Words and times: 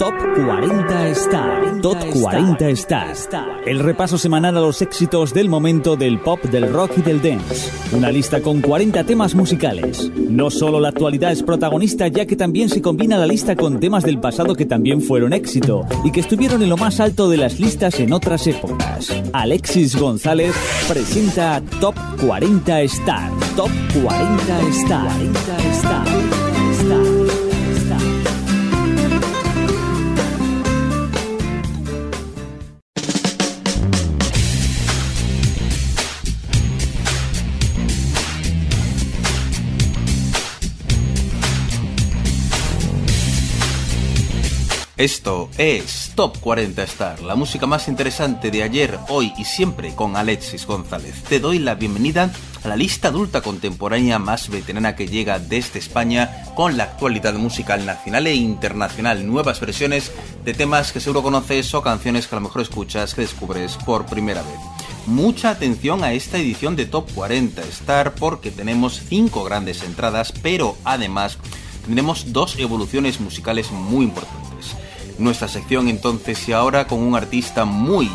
Top 0.00 0.14
40 0.14 1.08
Star. 1.08 1.80
Top 1.80 1.98
40 2.22 2.70
Star. 2.70 3.16
El 3.66 3.80
repaso 3.80 4.16
semanal 4.16 4.56
a 4.56 4.60
los 4.60 4.80
éxitos 4.80 5.34
del 5.34 5.48
momento 5.48 5.96
del 5.96 6.20
pop, 6.20 6.40
del 6.40 6.72
rock 6.72 6.98
y 6.98 7.02
del 7.02 7.20
dance. 7.20 7.68
Una 7.90 8.12
lista 8.12 8.40
con 8.40 8.60
40 8.60 9.02
temas 9.02 9.34
musicales. 9.34 10.08
No 10.14 10.50
solo 10.50 10.78
la 10.78 10.90
actualidad 10.90 11.32
es 11.32 11.42
protagonista, 11.42 12.06
ya 12.06 12.26
que 12.26 12.36
también 12.36 12.68
se 12.68 12.80
combina 12.80 13.18
la 13.18 13.26
lista 13.26 13.56
con 13.56 13.80
temas 13.80 14.04
del 14.04 14.20
pasado 14.20 14.54
que 14.54 14.66
también 14.66 15.02
fueron 15.02 15.32
éxito 15.32 15.84
y 16.04 16.12
que 16.12 16.20
estuvieron 16.20 16.62
en 16.62 16.68
lo 16.68 16.76
más 16.76 17.00
alto 17.00 17.28
de 17.28 17.38
las 17.38 17.58
listas 17.58 17.98
en 17.98 18.12
otras 18.12 18.46
épocas. 18.46 19.12
Alexis 19.32 19.96
González 19.96 20.54
presenta 20.86 21.60
Top 21.80 21.96
40 22.24 22.82
Star. 22.82 23.32
Top 23.56 23.70
40 24.00 24.60
Star. 24.68 25.08
40 25.08 25.58
Star. 25.72 26.37
Esto 44.98 45.48
es 45.58 46.10
Top 46.16 46.38
40 46.40 46.82
Star, 46.82 47.22
la 47.22 47.36
música 47.36 47.68
más 47.68 47.86
interesante 47.86 48.50
de 48.50 48.64
ayer, 48.64 48.98
hoy 49.08 49.32
y 49.38 49.44
siempre 49.44 49.94
con 49.94 50.16
Alexis 50.16 50.66
González. 50.66 51.22
Te 51.22 51.38
doy 51.38 51.60
la 51.60 51.76
bienvenida 51.76 52.32
a 52.64 52.66
la 52.66 52.74
lista 52.74 53.06
adulta 53.06 53.40
contemporánea 53.40 54.18
más 54.18 54.48
veterana 54.48 54.96
que 54.96 55.06
llega 55.06 55.38
desde 55.38 55.78
España 55.78 56.42
con 56.56 56.76
la 56.76 56.82
actualidad 56.82 57.34
musical 57.34 57.86
nacional 57.86 58.26
e 58.26 58.34
internacional, 58.34 59.24
nuevas 59.24 59.60
versiones 59.60 60.10
de 60.44 60.52
temas 60.52 60.90
que 60.90 60.98
seguro 60.98 61.22
conoces 61.22 61.72
o 61.74 61.82
canciones 61.82 62.26
que 62.26 62.34
a 62.34 62.40
lo 62.40 62.46
mejor 62.46 62.62
escuchas 62.62 63.14
que 63.14 63.20
descubres 63.20 63.76
por 63.76 64.04
primera 64.04 64.42
vez. 64.42 64.58
Mucha 65.06 65.50
atención 65.50 66.02
a 66.02 66.12
esta 66.12 66.38
edición 66.38 66.74
de 66.74 66.86
Top 66.86 67.08
40 67.14 67.62
Star 67.62 68.16
porque 68.16 68.50
tenemos 68.50 69.00
5 69.08 69.44
grandes 69.44 69.84
entradas, 69.84 70.32
pero 70.42 70.76
además 70.82 71.38
tendremos 71.84 72.32
dos 72.32 72.58
evoluciones 72.58 73.20
musicales 73.20 73.70
muy 73.70 74.04
importantes 74.04 74.48
nuestra 75.18 75.48
sección 75.48 75.88
entonces 75.88 76.48
y 76.48 76.52
ahora 76.52 76.86
con 76.86 77.00
un 77.00 77.14
artista 77.14 77.64
muy 77.64 78.10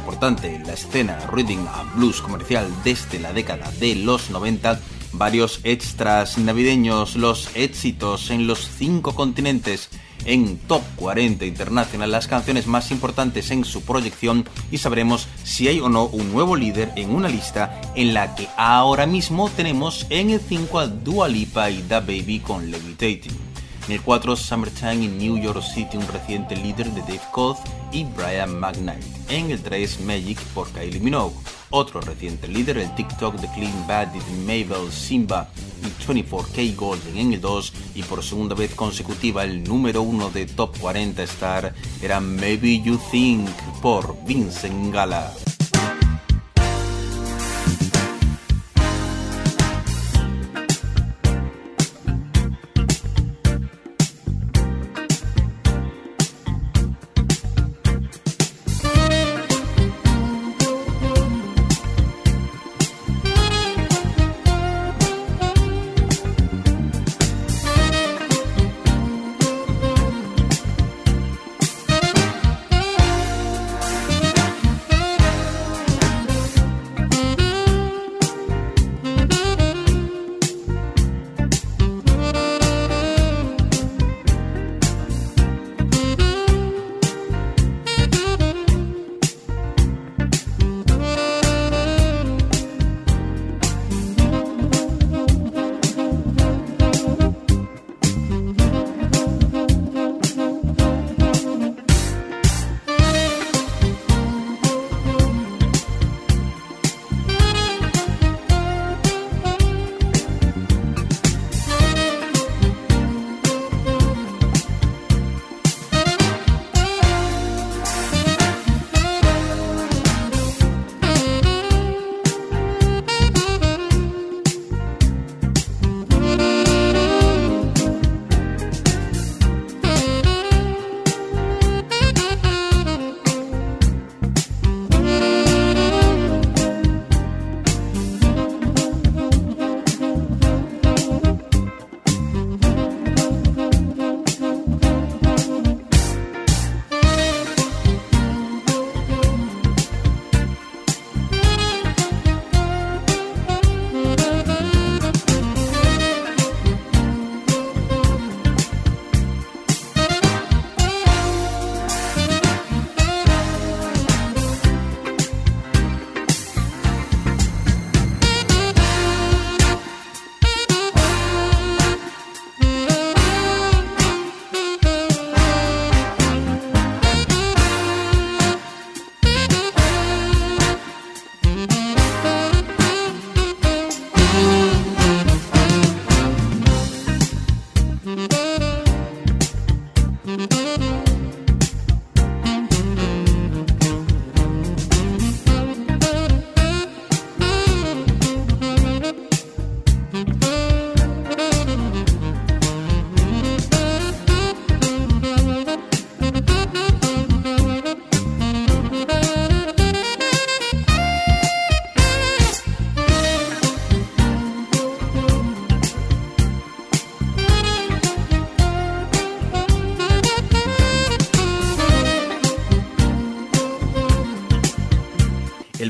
importante 0.00 0.54
en 0.54 0.66
la 0.66 0.72
escena 0.72 1.18
reading 1.30 1.66
a 1.68 1.82
blues 1.94 2.22
comercial 2.22 2.66
desde 2.82 3.20
la 3.20 3.32
década 3.32 3.70
de 3.78 3.94
los 3.94 4.30
90, 4.30 4.80
varios 5.12 5.60
extras 5.64 6.38
navideños, 6.38 7.14
los 7.14 7.54
éxitos 7.54 8.30
en 8.30 8.46
los 8.46 8.70
cinco 8.78 9.14
continentes, 9.14 9.90
en 10.24 10.58
Top 10.58 10.82
40 10.96 11.44
Internacional, 11.44 12.10
las 12.10 12.26
canciones 12.26 12.66
más 12.66 12.90
importantes 12.90 13.50
en 13.50 13.64
su 13.64 13.82
proyección 13.82 14.48
y 14.70 14.78
sabremos 14.78 15.28
si 15.44 15.68
hay 15.68 15.80
o 15.80 15.88
no 15.88 16.04
un 16.06 16.32
nuevo 16.32 16.56
líder 16.56 16.90
en 16.96 17.10
una 17.10 17.28
lista 17.28 17.80
en 17.94 18.14
la 18.14 18.34
que 18.34 18.48
ahora 18.56 19.06
mismo 19.06 19.50
tenemos 19.50 20.06
en 20.10 20.30
el 20.30 20.40
5 20.40 20.78
a 20.78 20.86
Dua 20.86 21.28
Lipa 21.28 21.70
y 21.70 21.82
Da 21.82 22.00
Baby 22.00 22.40
con 22.40 22.70
Levitating. 22.70 23.47
En 23.88 23.94
el 23.94 24.02
4, 24.02 24.36
Summertime 24.36 25.02
in 25.06 25.16
New 25.16 25.38
York 25.38 25.62
City, 25.62 25.96
un 25.96 26.06
reciente 26.08 26.54
líder 26.54 26.90
de 26.90 27.00
Dave 27.00 27.22
Coth 27.32 27.56
y 27.90 28.04
Brian 28.04 28.60
McKnight. 28.60 29.02
En 29.30 29.50
el 29.50 29.62
3, 29.62 30.00
Magic 30.00 30.38
por 30.52 30.68
Kylie 30.72 31.00
Minogue. 31.00 31.34
Otro 31.70 32.02
reciente 32.02 32.48
líder, 32.48 32.76
el 32.76 32.94
TikTok 32.94 33.36
de 33.36 33.48
Clean 33.48 33.86
Bandit, 33.86 34.22
Mabel, 34.44 34.92
Simba 34.92 35.48
y 35.82 35.86
24K 36.06 36.76
Golden 36.76 37.16
en 37.16 37.32
el 37.32 37.40
2 37.40 37.72
y 37.94 38.02
por 38.02 38.22
segunda 38.22 38.54
vez 38.54 38.74
consecutiva 38.74 39.42
el 39.44 39.64
número 39.64 40.02
1 40.02 40.28
de 40.32 40.44
Top 40.44 40.76
40 40.78 41.22
Star 41.22 41.74
era 42.02 42.20
Maybe 42.20 42.82
You 42.82 43.00
Think 43.10 43.48
por 43.80 44.22
Vincent 44.26 44.92
Gala. 44.92 45.32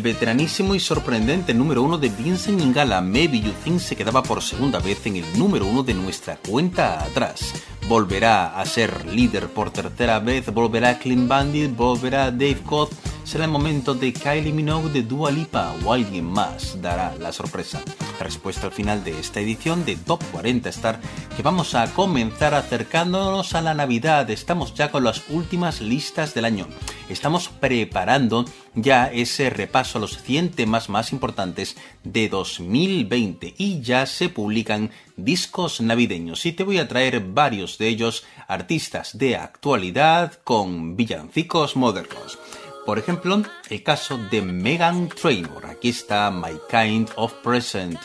Veteranísimo 0.08 0.74
y 0.74 0.80
sorprendente 0.80 1.52
número 1.52 1.82
uno 1.82 1.98
de 1.98 2.08
Vincent 2.08 2.62
Ingala, 2.62 3.02
Maybe 3.02 3.40
You 3.40 3.52
Think, 3.62 3.78
se 3.78 3.94
quedaba 3.94 4.22
por 4.22 4.40
segunda 4.40 4.78
vez 4.78 5.04
en 5.04 5.16
el 5.16 5.38
número 5.38 5.66
uno 5.66 5.82
de 5.82 5.92
nuestra 5.92 6.38
cuenta 6.38 7.04
atrás. 7.04 7.52
Volverá 7.86 8.58
a 8.58 8.64
ser 8.64 9.04
líder 9.04 9.48
por 9.48 9.70
tercera 9.70 10.18
vez, 10.18 10.46
volverá 10.46 10.98
Clean 10.98 11.28
Bandit, 11.28 11.76
volverá 11.76 12.30
Dave 12.30 12.62
Codd. 12.64 12.88
Será 13.22 13.44
el 13.44 13.50
momento 13.50 13.92
de 13.92 14.14
Kylie 14.14 14.50
Minogue 14.50 14.90
de 14.90 15.02
Dua 15.02 15.30
Lipa 15.30 15.74
o 15.84 15.92
alguien 15.92 16.24
más 16.24 16.80
dará 16.80 17.14
la 17.20 17.30
sorpresa. 17.30 17.82
Respuesta 18.18 18.64
al 18.64 18.72
final 18.72 19.04
de 19.04 19.20
esta 19.20 19.40
edición 19.40 19.84
de 19.84 19.96
Top 19.96 20.24
40 20.32 20.70
Star 20.70 21.00
que 21.38 21.44
vamos 21.44 21.76
a 21.76 21.94
comenzar 21.94 22.52
acercándonos 22.52 23.54
a 23.54 23.62
la 23.62 23.72
Navidad. 23.72 24.28
Estamos 24.28 24.74
ya 24.74 24.90
con 24.90 25.04
las 25.04 25.22
últimas 25.28 25.80
listas 25.80 26.34
del 26.34 26.44
año. 26.44 26.66
Estamos 27.08 27.48
preparando 27.48 28.44
ya 28.74 29.06
ese 29.06 29.48
repaso 29.48 29.98
a 29.98 30.00
los 30.00 30.20
100 30.20 30.50
temas 30.50 30.88
más 30.88 31.12
importantes 31.12 31.76
de 32.02 32.28
2020 32.28 33.54
y 33.56 33.80
ya 33.82 34.06
se 34.06 34.30
publican 34.30 34.90
discos 35.16 35.80
navideños 35.80 36.44
y 36.44 36.50
te 36.50 36.64
voy 36.64 36.78
a 36.78 36.88
traer 36.88 37.20
varios 37.20 37.78
de 37.78 37.86
ellos 37.86 38.24
artistas 38.48 39.16
de 39.16 39.36
actualidad 39.36 40.40
con 40.42 40.96
villancicos 40.96 41.76
modernos. 41.76 42.36
Por 42.84 42.98
ejemplo, 42.98 43.40
el 43.70 43.82
caso 43.84 44.18
de 44.18 44.42
Megan 44.42 45.08
Trainor. 45.08 45.66
Aquí 45.66 45.90
está 45.90 46.32
My 46.32 46.58
Kind 46.68 47.10
of 47.14 47.32
Present. 47.44 48.00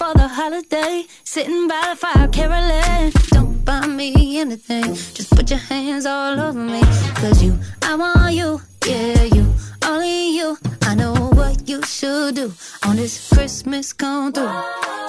For 0.00 0.14
the 0.14 0.28
holiday. 0.28 1.04
Sitting 1.24 1.68
by 1.68 1.82
the 1.90 1.96
fire, 1.96 2.28
caroling. 2.28 3.12
Don't 3.36 3.62
buy 3.66 3.86
me 3.86 4.40
anything. 4.40 4.94
Just 5.16 5.30
put 5.36 5.50
your 5.50 5.58
hands 5.58 6.06
all 6.06 6.40
over 6.40 6.58
me. 6.58 6.80
Cause 7.20 7.42
you, 7.42 7.52
I 7.82 7.94
want 7.96 8.34
you. 8.34 8.62
Yeah, 8.86 9.24
you, 9.36 9.44
only 9.84 10.36
you. 10.38 10.56
I 10.82 10.94
know 10.94 11.14
what 11.40 11.68
you 11.68 11.82
should 11.82 12.36
do 12.36 12.52
on 12.86 12.96
this 12.96 13.14
Christmas 13.28 13.92
come 13.92 14.32
through. 14.32 14.56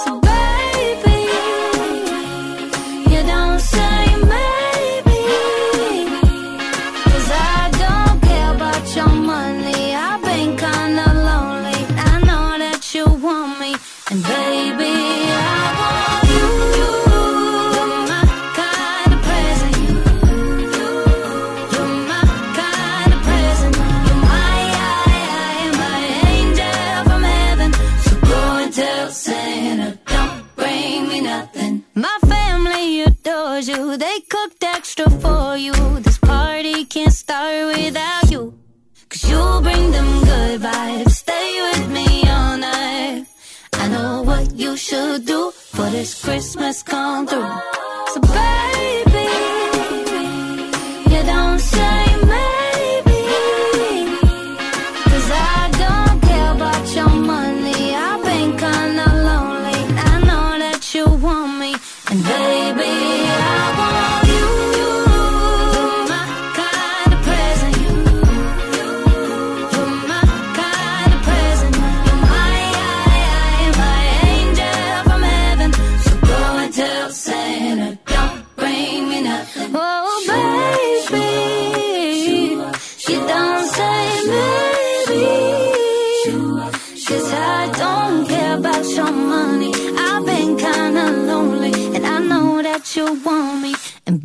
So, 0.04 0.20
baby, 0.20 1.20
you 3.12 3.22
don't 3.24 3.60
say. 3.60 4.61
You. 33.71 33.97
They 33.97 34.19
cooked 34.29 34.63
extra 34.63 35.09
for 35.09 35.57
you. 35.57 35.73
This 36.06 36.18
party 36.18 36.85
can't 36.85 37.13
start 37.13 37.75
without 37.75 38.29
you. 38.31 38.53
Cause 39.09 39.23
you 39.29 39.44
bring 39.62 39.91
them 39.91 40.12
good 40.23 40.62
vibes. 40.62 41.12
Stay 41.12 41.50
with 41.68 41.88
me 41.97 42.07
all 42.29 42.57
night. 42.57 43.25
I 43.73 43.88
know 43.94 44.23
what 44.23 44.47
you 44.56 44.77
should 44.77 45.25
do 45.25 45.51
for 45.51 45.88
this 45.89 46.12
Christmas 46.23 46.83
come 46.83 47.27
through. 47.27 47.53
So 48.13 48.19
baby, 48.21 49.11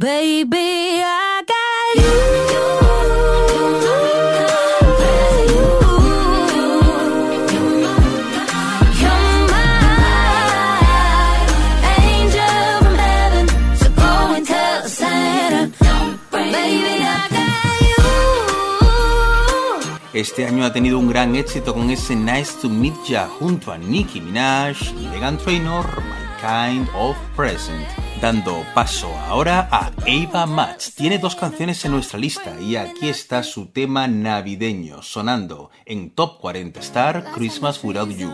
baby, 0.06 1.02
I 1.02 1.42
got 1.50 1.96
you. 1.96 2.46
Este 20.12 20.46
año 20.46 20.64
ha 20.64 20.72
tenido 20.72 20.98
un 20.98 21.08
gran 21.08 21.34
éxito 21.34 21.74
con 21.74 21.90
ese 21.90 22.14
Nice 22.14 22.52
to 22.62 22.70
Meet 22.70 22.94
Ya 23.06 23.26
junto 23.26 23.72
a 23.72 23.76
Nicki 23.76 24.20
Minaj 24.20 24.76
y 24.98 25.08
Megan 25.08 25.36
Trainor, 25.36 25.84
My 25.84 26.26
Kind 26.40 26.88
of 26.94 27.16
Present. 27.34 28.05
Dando 28.20 28.64
paso 28.74 29.08
ahora 29.28 29.68
a 29.70 29.90
Ava 30.06 30.46
Max. 30.46 30.94
Tiene 30.94 31.18
dos 31.18 31.36
canciones 31.36 31.84
en 31.84 31.92
nuestra 31.92 32.18
lista 32.18 32.58
y 32.60 32.76
aquí 32.76 33.08
está 33.08 33.42
su 33.42 33.66
tema 33.66 34.08
navideño 34.08 35.02
sonando 35.02 35.70
en 35.84 36.10
Top 36.10 36.40
40 36.40 36.80
Star 36.80 37.24
Christmas 37.34 37.82
Without 37.84 38.10
You. 38.10 38.30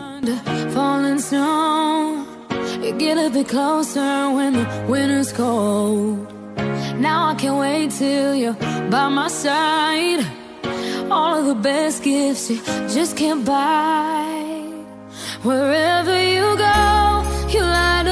Now 6.99 7.31
I 7.31 7.35
can't 7.35 7.59
wait 7.59 7.91
till 7.91 8.35
you're 8.35 8.55
by 8.89 9.09
my 9.09 9.27
side. 9.27 10.25
All 11.09 11.39
of 11.39 11.47
the 11.47 11.55
best 11.55 12.03
gifts 12.03 12.49
you 12.49 12.61
just 12.87 13.17
can't 13.17 13.43
buy. 13.43 14.23
Wherever 15.43 16.15
you 16.17 16.55
go, 16.55 17.23
you 17.49 17.61
light. 17.61 18.02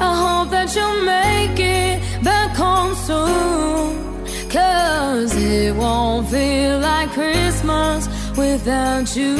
I 0.00 0.12
hope 0.24 0.50
that 0.50 0.74
you'll 0.74 1.02
make 1.04 1.58
it 1.58 2.24
back 2.24 2.56
home 2.56 2.94
soon. 2.94 4.06
Cause 4.50 5.34
it 5.36 5.74
won't 5.74 6.28
feel 6.28 6.78
like 6.78 7.10
Christmas 7.10 8.08
without 8.36 9.16
you. 9.16 9.36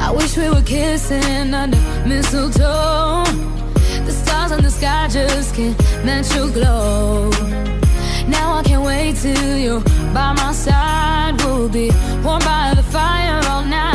I 0.00 0.10
wish 0.10 0.36
we 0.36 0.48
were 0.48 0.62
kissing 0.62 1.54
under 1.54 1.78
mistletoe. 2.06 3.24
The 4.06 4.12
stars 4.12 4.52
in 4.52 4.62
the 4.62 4.70
sky 4.70 5.08
just 5.08 5.54
can't 5.54 5.78
match 6.04 6.34
your 6.34 6.50
glow. 6.50 7.30
Now 8.28 8.58
I 8.58 8.62
can't 8.64 8.84
wait 8.84 9.16
till 9.16 9.56
you're 9.56 9.80
by 10.12 10.32
my 10.32 10.52
side. 10.52 11.40
We'll 11.44 11.68
be 11.68 11.90
warm 12.24 12.40
by 12.40 12.72
the 12.74 12.82
fire 12.82 13.40
all 13.48 13.64
night. 13.64 13.91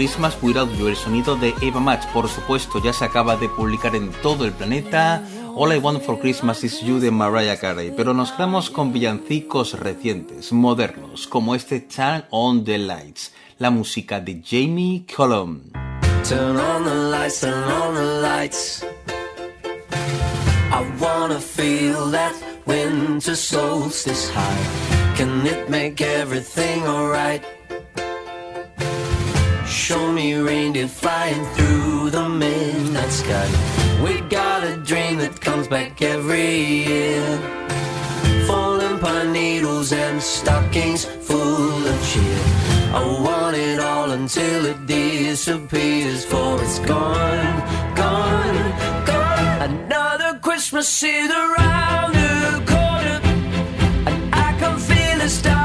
Christmas. 0.00 0.38
Without 0.40 0.72
You, 0.78 0.88
el 0.88 0.96
sonido 0.96 1.36
de 1.36 1.54
Eva 1.60 1.78
Max, 1.78 2.06
por 2.06 2.26
supuesto, 2.26 2.82
ya 2.82 2.90
se 2.90 3.04
acaba 3.04 3.36
de 3.36 3.50
publicar 3.50 3.94
en 3.94 4.10
todo 4.22 4.46
el 4.46 4.52
planeta. 4.52 5.22
All 5.54 5.74
I 5.74 5.76
Want 5.76 6.02
for 6.02 6.18
Christmas 6.18 6.64
is 6.64 6.80
You 6.80 6.98
de 7.00 7.10
Mariah 7.10 7.58
Carey, 7.58 7.92
pero 7.94 8.14
nos 8.14 8.32
quedamos 8.32 8.70
con 8.70 8.94
villancicos 8.94 9.78
recientes, 9.78 10.54
modernos, 10.54 11.26
como 11.26 11.54
este 11.54 11.80
Turn 11.80 12.24
on 12.30 12.64
the 12.64 12.78
Lights, 12.78 13.34
la 13.58 13.70
música 13.70 14.20
de 14.20 14.42
Jamie 14.42 15.04
Cullum. 15.04 15.64
Turn 16.26 16.56
on 16.56 16.84
the 16.84 16.94
lights, 16.94 17.40
turn 17.42 17.64
on 17.64 17.94
the 17.94 18.22
lights. 18.22 18.82
I 20.72 20.82
wanna 20.98 21.40
feel 21.40 22.10
that 22.12 22.32
winter 22.64 23.36
solstice 23.36 24.30
high. 24.32 25.14
Can 25.18 25.46
it 25.46 25.68
make 25.68 26.00
everything 26.00 26.86
alright? 26.86 27.44
Show 29.80 30.12
me 30.12 30.34
reindeer 30.34 30.86
flying 30.86 31.42
through 31.54 32.10
the 32.10 32.28
midnight 32.28 33.10
sky. 33.10 33.48
We 34.04 34.20
got 34.28 34.62
a 34.62 34.76
dream 34.76 35.16
that 35.18 35.40
comes 35.40 35.68
back 35.68 36.02
every 36.02 36.54
year. 36.86 37.38
Falling 38.46 38.98
pine 38.98 39.32
needles 39.32 39.92
and 39.92 40.22
stockings 40.22 41.06
full 41.06 41.86
of 41.92 41.98
cheer. 42.08 42.40
I 42.92 43.02
want 43.24 43.56
it 43.56 43.80
all 43.80 44.10
until 44.10 44.66
it 44.66 44.86
disappears, 44.86 46.26
for 46.26 46.62
it's 46.62 46.78
gone, 46.80 47.56
gone, 47.96 49.06
gone. 49.06 49.70
Another 49.70 50.38
Christmas 50.40 51.02
is 51.02 51.30
around 51.30 52.12
the 52.12 52.62
corner, 52.72 53.18
and 54.08 54.34
I 54.34 54.54
can 54.60 54.78
feel 54.78 55.20
it 55.22 55.30
starting 55.30 55.59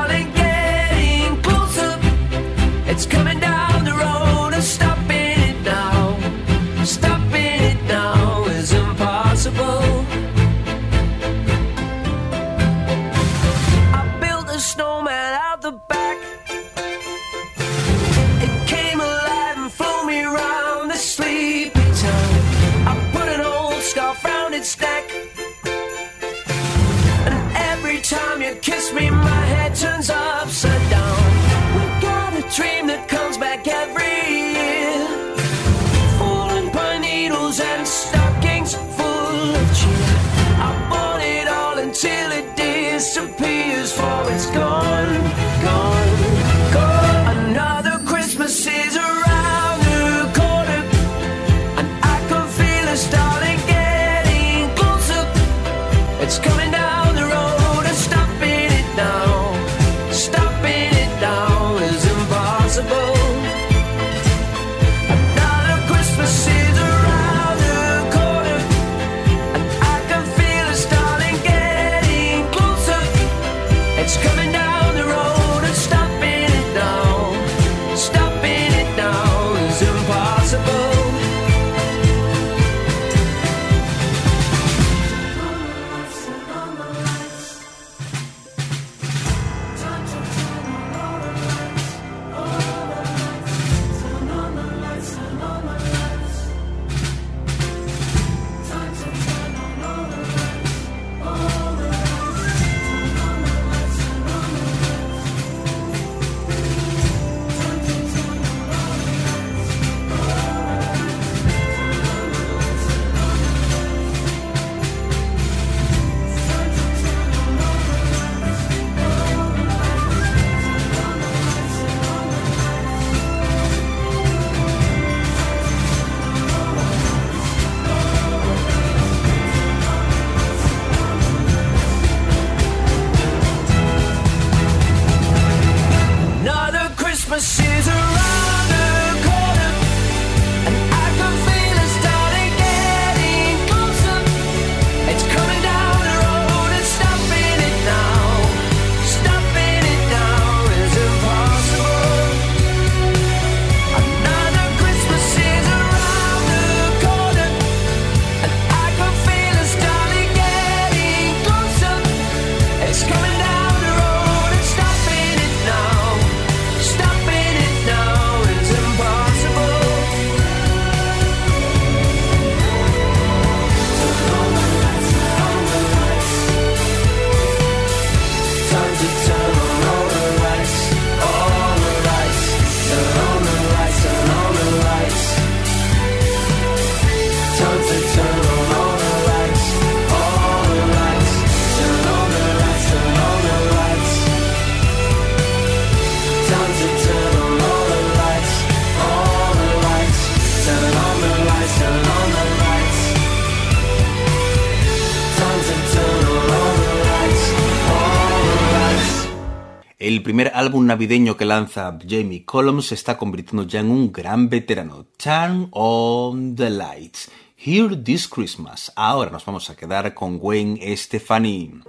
primer 210.26 210.52
álbum 210.56 210.88
navideño 210.88 211.38
que 211.38 211.46
lanza 211.46 212.00
Jamie 212.02 212.46
Cullum 212.46 212.82
se 212.82 212.96
está 212.96 213.16
convirtiendo 213.16 213.62
ya 213.62 213.82
en 213.82 213.92
un 213.92 214.12
gran 214.12 214.50
veterano. 214.50 215.06
Turn 215.18 215.68
on 215.70 216.56
the 216.56 216.72
lights. 216.72 217.30
Here 217.56 217.96
this 217.96 218.28
Christmas. 218.28 218.92
Ahora 218.96 219.30
nos 219.30 219.46
vamos 219.46 219.70
a 219.70 219.76
quedar 219.76 220.16
con 220.16 220.40
Gwen 220.40 220.80
Stefani. 220.98 221.82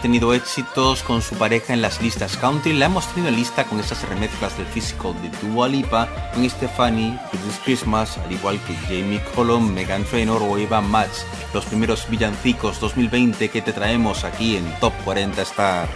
Tenido 0.00 0.34
éxitos 0.34 1.02
con 1.02 1.22
su 1.22 1.34
pareja 1.36 1.72
en 1.72 1.82
las 1.82 2.00
listas 2.00 2.36
country. 2.36 2.72
La 2.72 2.86
hemos 2.86 3.06
tenido 3.08 3.28
en 3.28 3.36
lista 3.36 3.64
con 3.64 3.80
esas 3.80 4.08
remezclas 4.08 4.56
del 4.56 4.66
físico 4.66 5.14
de 5.22 5.30
Dua 5.48 5.68
Lipa, 5.68 6.08
con 6.34 6.48
Stefani, 6.48 7.18
This 7.30 7.60
Christmas, 7.64 8.18
al 8.18 8.32
igual 8.32 8.58
que 8.64 8.74
Jamie 8.74 9.20
Cullum, 9.34 9.72
Megan 9.72 10.04
Trainor 10.04 10.42
o 10.42 10.58
Eva 10.58 10.80
Max, 10.80 11.24
los 11.52 11.64
primeros 11.66 12.08
villancicos 12.08 12.80
2020 12.80 13.48
que 13.48 13.62
te 13.62 13.72
traemos 13.72 14.24
aquí 14.24 14.56
en 14.56 14.64
Top 14.80 14.92
40 15.04 15.42
Star. 15.42 15.88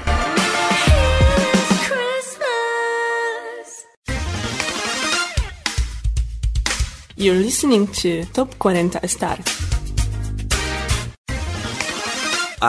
You're 7.17 7.39
listening 7.39 7.87
to 8.03 8.27
Top 8.33 8.59
40 8.59 8.99
Star. 9.05 9.39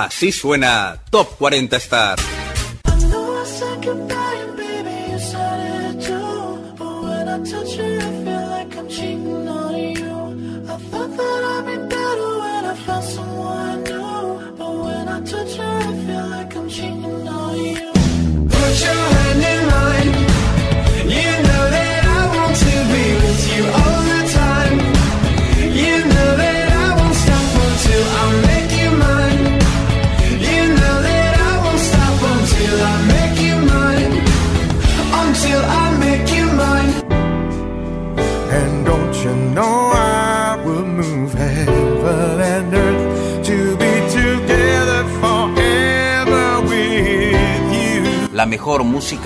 Así 0.04 0.34
suena 0.34 0.98
Top 1.10 1.38
40 1.38 1.78
Star. 1.78 2.35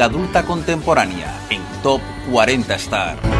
Adulta 0.01 0.43
contemporánea 0.43 1.33
en 1.49 1.61
Top 1.81 2.01
40 2.31 2.75
Star. 2.75 3.38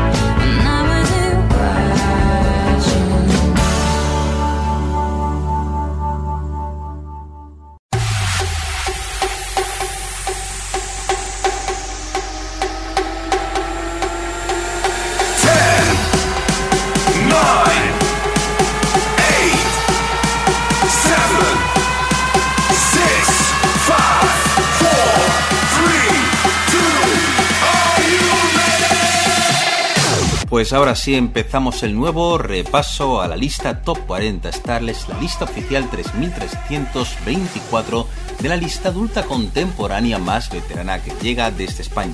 Pues 30.69 30.77
ahora 30.77 30.93
sí 30.93 31.15
empezamos 31.15 31.81
el 31.81 31.95
nuevo 31.95 32.37
repaso 32.37 33.23
a 33.23 33.27
la 33.27 33.35
lista 33.35 33.81
Top 33.81 34.05
40 34.05 34.51
Starless, 34.51 35.09
la 35.09 35.19
lista 35.19 35.45
oficial 35.45 35.89
3324 35.89 38.07
de 38.39 38.49
la 38.49 38.55
lista 38.55 38.89
adulta 38.89 39.23
contemporánea 39.23 40.19
más 40.19 40.51
veterana 40.51 41.01
que 41.01 41.09
llega 41.23 41.49
desde 41.49 41.81
España. 41.81 42.13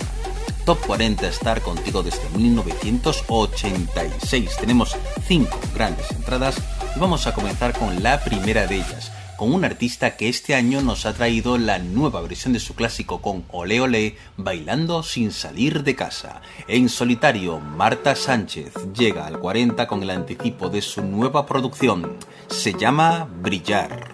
Top 0.63 0.79
40 0.87 1.27
Star 1.27 1.59
contigo 1.59 2.01
desde 2.01 2.29
1986. 2.29 4.55
Tenemos 4.57 4.95
5 5.27 5.59
grandes 5.73 6.09
entradas 6.11 6.55
y 6.95 6.99
vamos 6.99 7.27
a 7.27 7.33
comenzar 7.33 7.77
con 7.77 8.01
la 8.01 8.23
primera 8.23 8.67
de 8.67 8.77
ellas, 8.77 9.04
con 9.37 9.53
un 9.53 9.65
artista 9.65 10.17
que 10.17 10.29
este 10.29 10.55
año 10.55 10.81
nos 10.81 11.05
ha 11.05 11.13
traído 11.13 11.57
la 11.57 11.79
nueva 11.79 12.21
versión 12.21 12.53
de 12.53 12.59
su 12.59 12.75
clásico 12.75 13.21
con 13.21 13.43
Ole 13.51 13.81
Ole, 13.81 14.15
bailando 14.37 15.03
sin 15.03 15.31
salir 15.31 15.83
de 15.83 15.95
casa. 15.95 16.41
En 16.67 16.89
solitario, 16.89 17.59
Marta 17.59 18.15
Sánchez 18.15 18.73
llega 18.97 19.25
al 19.25 19.39
40 19.39 19.87
con 19.87 20.03
el 20.03 20.09
anticipo 20.09 20.69
de 20.69 20.81
su 20.81 21.01
nueva 21.03 21.45
producción. 21.45 22.17
Se 22.47 22.73
llama 22.73 23.27
Brillar. 23.41 24.13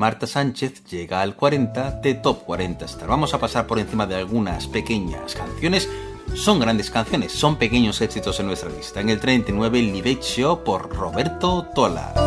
Marta 0.00 0.26
Sánchez 0.26 0.82
llega 0.86 1.20
al 1.20 1.36
40 1.36 1.90
de 2.00 2.14
Top 2.14 2.44
40 2.44 2.86
Star. 2.86 3.06
Vamos 3.06 3.34
a 3.34 3.38
pasar 3.38 3.66
por 3.66 3.78
encima 3.78 4.06
de 4.06 4.14
algunas 4.14 4.66
pequeñas 4.66 5.34
canciones. 5.34 5.90
Son 6.34 6.58
grandes 6.58 6.90
canciones, 6.90 7.32
son 7.32 7.56
pequeños 7.56 8.00
éxitos 8.00 8.40
en 8.40 8.46
nuestra 8.46 8.70
lista. 8.70 9.02
En 9.02 9.10
el 9.10 9.20
39, 9.20 9.82
Libeccio 9.82 10.64
por 10.64 10.88
Roberto 10.88 11.66
Tola. 11.74 12.19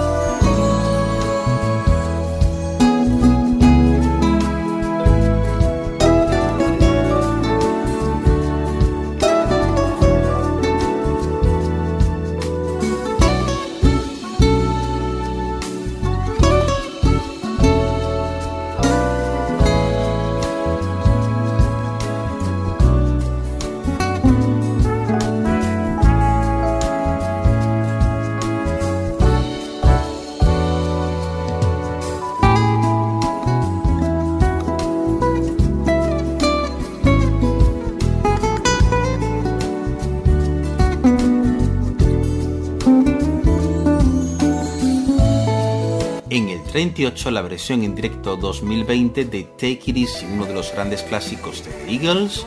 28 46.83 47.31
la 47.31 47.41
versión 47.41 47.81
en 47.83 47.95
directo 47.95 48.35
2020 48.35 49.23
de 49.23 49.43
Take 49.43 49.83
It 49.85 49.95
Easy, 49.95 50.25
uno 50.25 50.45
de 50.45 50.53
los 50.53 50.73
grandes 50.73 51.01
clásicos 51.03 51.63
de 51.63 51.71
The 51.71 51.93
Eagles. 51.93 52.45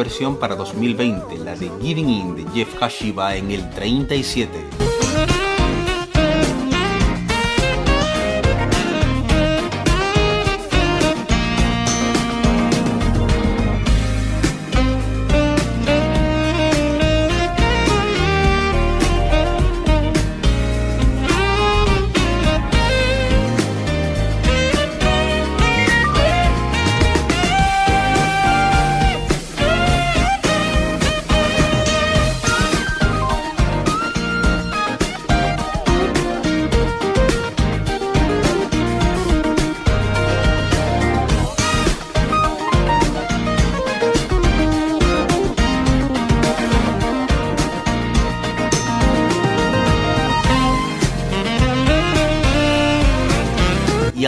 versión 0.00 0.38
para 0.38 0.56
2020, 0.56 1.36
la 1.44 1.54
de 1.54 1.70
Giving 1.82 2.08
In 2.08 2.34
de 2.34 2.50
Jeff 2.54 2.74
Hashiba 2.80 3.36
en 3.36 3.50
el 3.50 3.68
37. 3.68 4.79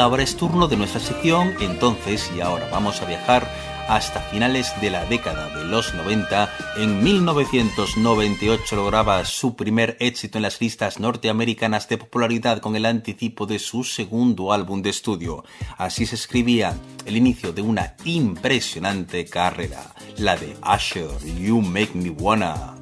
ahora 0.02 0.22
es 0.22 0.36
turno 0.36 0.68
de 0.68 0.76
nuestra 0.76 1.00
sección 1.00 1.54
Entonces 1.60 2.30
y 2.36 2.40
ahora 2.40 2.68
vamos 2.70 3.00
a 3.00 3.06
viajar 3.06 3.48
hasta 3.88 4.20
finales 4.20 4.72
de 4.80 4.90
la 4.90 5.04
década 5.04 5.48
de 5.48 5.64
los 5.64 5.94
90. 5.94 6.50
En 6.76 7.02
1998 7.02 8.76
lograba 8.76 9.24
su 9.24 9.56
primer 9.56 9.96
éxito 10.00 10.38
en 10.38 10.42
las 10.42 10.60
listas 10.60 11.00
norteamericanas 11.00 11.88
de 11.88 11.98
popularidad 11.98 12.60
con 12.60 12.76
el 12.76 12.86
anticipo 12.86 13.44
de 13.46 13.58
su 13.58 13.84
segundo 13.84 14.52
álbum 14.52 14.82
de 14.82 14.90
estudio. 14.90 15.44
Así 15.78 16.06
se 16.06 16.14
escribía 16.14 16.74
el 17.04 17.16
inicio 17.16 17.52
de 17.52 17.62
una 17.62 17.96
impresionante 18.04 19.26
carrera, 19.26 19.94
la 20.16 20.36
de 20.36 20.56
Asher, 20.62 21.10
You 21.38 21.60
Make 21.60 21.92
Me 21.94 22.10
Wanna. 22.10 22.74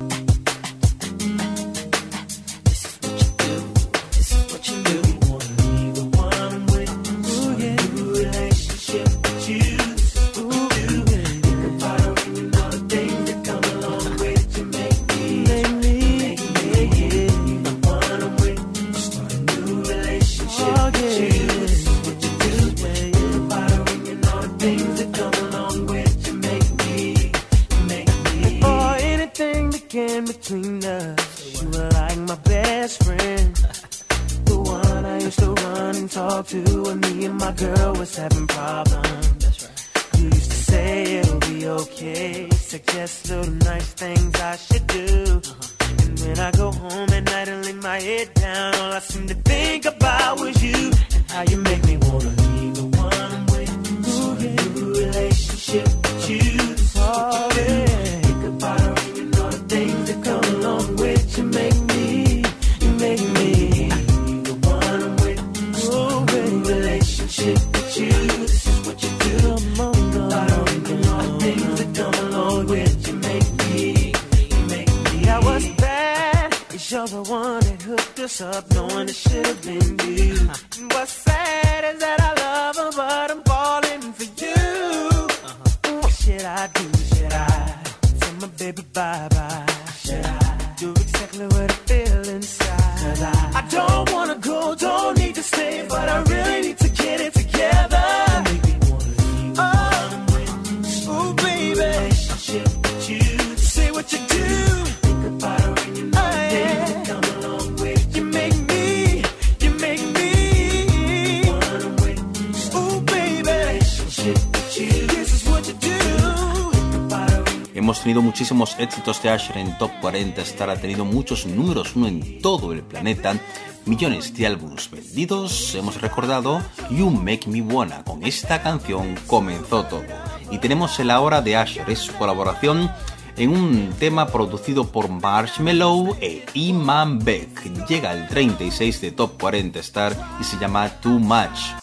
En 119.60 119.76
Top 119.78 119.90
40 120.00 120.40
Star, 120.42 120.70
ha 120.70 120.76
tenido 120.76 121.04
muchos 121.04 121.46
números 121.46 121.94
uno 121.94 122.08
en 122.08 122.40
todo 122.40 122.72
el 122.72 122.82
planeta, 122.82 123.38
millones 123.86 124.34
de 124.34 124.46
álbumes 124.46 124.90
vendidos. 124.90 125.74
Hemos 125.74 126.00
recordado 126.00 126.62
You 126.90 127.10
Make 127.10 127.48
Me 127.48 127.62
Wanna, 127.62 128.02
con 128.04 128.24
esta 128.24 128.62
canción 128.62 129.16
comenzó 129.26 129.84
todo. 129.84 130.04
Y 130.50 130.58
tenemos 130.58 130.98
el 130.98 131.10
ahora 131.10 131.42
de 131.42 131.56
Asher, 131.56 131.88
es 131.90 132.00
su 132.00 132.12
colaboración 132.14 132.90
en 133.36 133.50
un 133.50 133.90
tema 133.98 134.26
producido 134.26 134.90
por 134.90 135.08
Marshmello 135.08 136.16
e 136.20 136.44
Iman 136.54 137.18
Beck. 137.18 137.86
Llega 137.86 138.10
al 138.10 138.28
36 138.28 139.00
de 139.00 139.12
Top 139.12 139.40
40 139.40 139.78
Star 139.80 140.16
y 140.40 140.44
se 140.44 140.58
llama 140.58 140.88
Too 141.00 141.18
Much. 141.18 141.79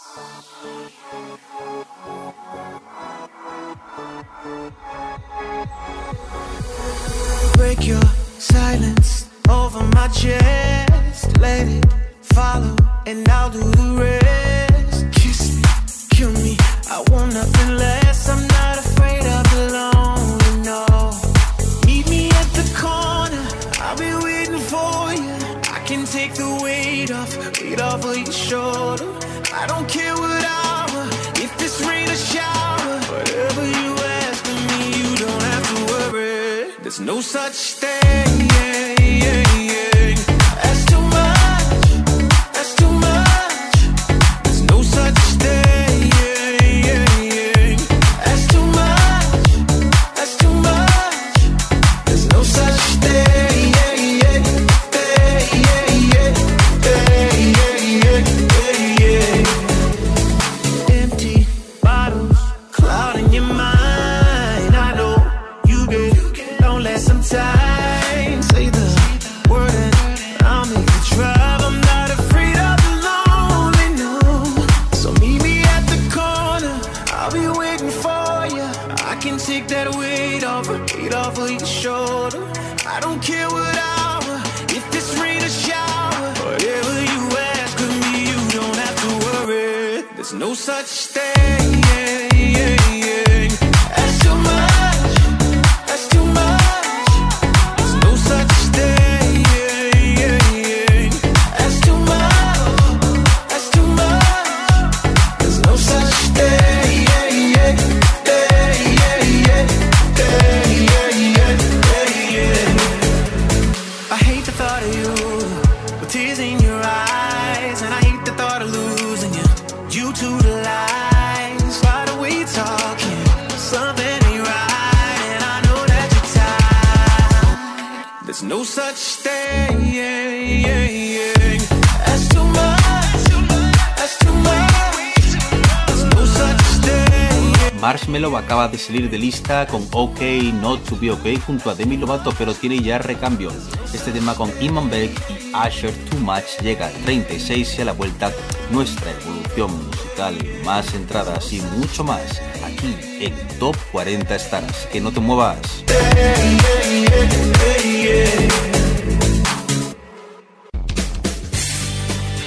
Con 139.48 139.88
OK 139.94 140.20
Not 140.62 140.84
to 140.84 140.98
Be 140.98 141.10
OK 141.10 141.40
junto 141.46 141.70
a 141.70 141.76
Demi 141.76 141.96
Lovato, 141.96 142.34
pero 142.38 142.54
tiene 142.54 142.82
ya 142.82 142.98
recambio. 142.98 143.50
Este 143.94 144.12
tema 144.12 144.36
con 144.36 144.52
Iman 144.60 144.90
Beck 144.90 145.12
y 145.30 145.52
Asher 145.54 145.94
Too 146.10 146.20
Much 146.20 146.60
llega 146.62 146.88
al 146.88 146.94
36 147.06 147.76
y 147.78 147.82
a 147.82 147.86
la 147.86 147.94
vuelta 147.94 148.34
nuestra 148.72 149.10
evolución 149.12 149.88
musical 149.88 150.38
más 150.66 150.94
entradas 150.94 151.54
y 151.54 151.62
mucho 151.62 152.04
más 152.04 152.42
aquí 152.66 152.94
en 153.22 153.34
Top 153.58 153.78
40 153.94 154.36
Stars. 154.36 154.88
Que 154.92 155.00
no 155.00 155.14
te 155.14 155.22
muevas. 155.22 155.58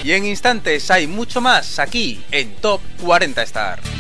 Y 0.04 0.12
en 0.12 0.26
instantes 0.26 0.90
hay 0.90 1.06
mucho 1.06 1.40
más 1.40 1.78
aquí 1.78 2.22
en 2.30 2.54
Top 2.56 2.82
40 3.00 3.42
Star. 3.44 3.99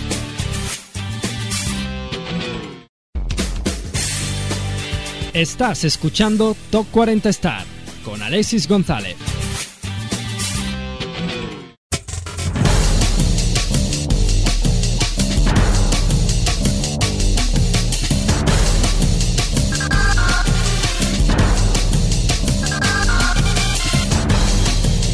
Estás 5.34 5.84
escuchando 5.84 6.56
Top 6.70 6.88
40 6.90 7.28
Star 7.28 7.64
con 8.04 8.20
Alexis 8.20 8.66
González. 8.66 9.16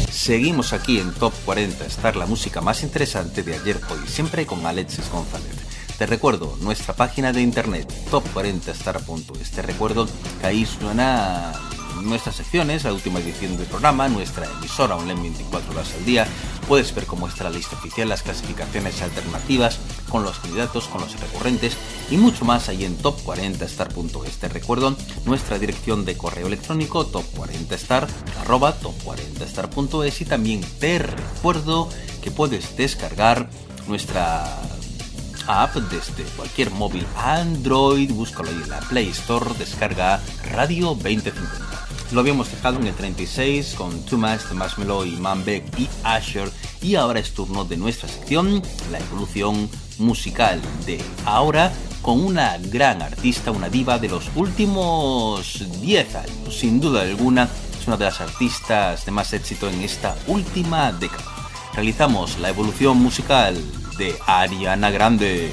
Seguimos 0.09 0.73
aquí 0.73 0.99
en 0.99 1.13
Top 1.13 1.31
40 1.45 1.85
Star, 1.85 2.15
la 2.15 2.25
música 2.25 2.59
más 2.61 2.81
interesante 2.81 3.43
de 3.43 3.53
ayer, 3.53 3.79
hoy, 3.91 3.99
siempre 4.07 4.47
con 4.47 4.65
Alexis 4.65 5.11
González. 5.11 5.66
Te 5.97 6.05
recuerdo 6.05 6.55
nuestra 6.61 6.95
página 6.95 7.33
de 7.33 7.41
internet 7.41 7.91
top40star.es. 8.11 9.49
Te 9.49 9.63
recuerdo 9.63 10.07
que 10.39 10.45
ahí 10.45 10.63
suena 10.63 11.53
nuestras 12.03 12.35
secciones, 12.35 12.83
la 12.83 12.93
última 12.93 13.19
edición 13.19 13.57
del 13.57 13.65
programa, 13.65 14.07
nuestra 14.07 14.45
emisora 14.45 14.95
online 14.95 15.21
24 15.21 15.71
horas 15.71 15.91
al 15.97 16.05
día. 16.05 16.27
Puedes 16.67 16.93
ver 16.93 17.07
cómo 17.07 17.27
está 17.27 17.45
la 17.45 17.49
lista 17.49 17.75
oficial, 17.75 18.09
las 18.09 18.21
clasificaciones 18.21 19.01
alternativas, 19.01 19.79
con 20.07 20.23
los 20.23 20.37
candidatos, 20.37 20.87
con 20.87 21.01
los 21.01 21.19
recurrentes 21.19 21.75
y 22.11 22.17
mucho 22.17 22.45
más 22.45 22.69
ahí 22.69 22.85
en 22.85 22.95
top40star.es. 22.99 24.37
Te 24.37 24.49
recuerdo 24.49 24.95
nuestra 25.25 25.57
dirección 25.57 26.05
de 26.05 26.15
correo 26.15 26.45
electrónico 26.45 27.11
top40star 27.11 28.07
arroba 28.41 28.79
top40star.es 28.79 30.21
y 30.21 30.25
también 30.25 30.61
te 30.79 30.99
recuerdo 30.99 31.89
que 32.21 32.29
puedes 32.29 32.77
descargar 32.77 33.49
nuestra 33.87 34.61
app 35.47 35.75
desde 35.75 36.23
cualquier 36.35 36.71
móvil 36.71 37.05
Android, 37.15 38.11
búscalo 38.11 38.49
en 38.49 38.69
la 38.69 38.79
Play 38.81 39.09
Store, 39.09 39.53
descarga 39.57 40.21
Radio 40.51 40.87
2050. 40.87 41.77
Lo 42.11 42.21
habíamos 42.21 42.49
dejado 42.49 42.79
en 42.79 42.87
el 42.87 42.93
36 42.93 43.75
con 43.77 44.05
Too 44.05 44.17
Much 44.17 44.43
de 44.43 44.55
Marshmello 44.55 45.05
y 45.05 45.11
Manbeck 45.17 45.77
y 45.77 45.89
Asher 46.03 46.49
y 46.81 46.95
ahora 46.95 47.19
es 47.19 47.33
turno 47.33 47.65
de 47.65 47.75
nuestra 47.75 48.07
sección, 48.07 48.61
la 48.91 48.99
evolución 48.99 49.69
musical 49.97 50.61
de 50.85 51.03
ahora 51.25 51.71
con 52.01 52.23
una 52.23 52.57
gran 52.57 53.01
artista, 53.01 53.51
una 53.51 53.67
diva 53.67 53.99
de 53.99 54.07
los 54.07 54.29
últimos 54.35 55.65
10 55.81 56.15
años, 56.15 56.57
sin 56.57 56.79
duda 56.79 57.01
alguna 57.01 57.49
es 57.77 57.87
una 57.87 57.97
de 57.97 58.05
las 58.05 58.21
artistas 58.21 59.05
de 59.05 59.11
más 59.11 59.33
éxito 59.33 59.67
en 59.67 59.81
esta 59.81 60.15
última 60.27 60.93
década. 60.93 61.25
Realizamos 61.73 62.39
la 62.39 62.49
evolución 62.49 62.97
musical 62.97 63.61
de 63.97 64.15
Ariana 64.27 64.91
Grande. 64.91 65.51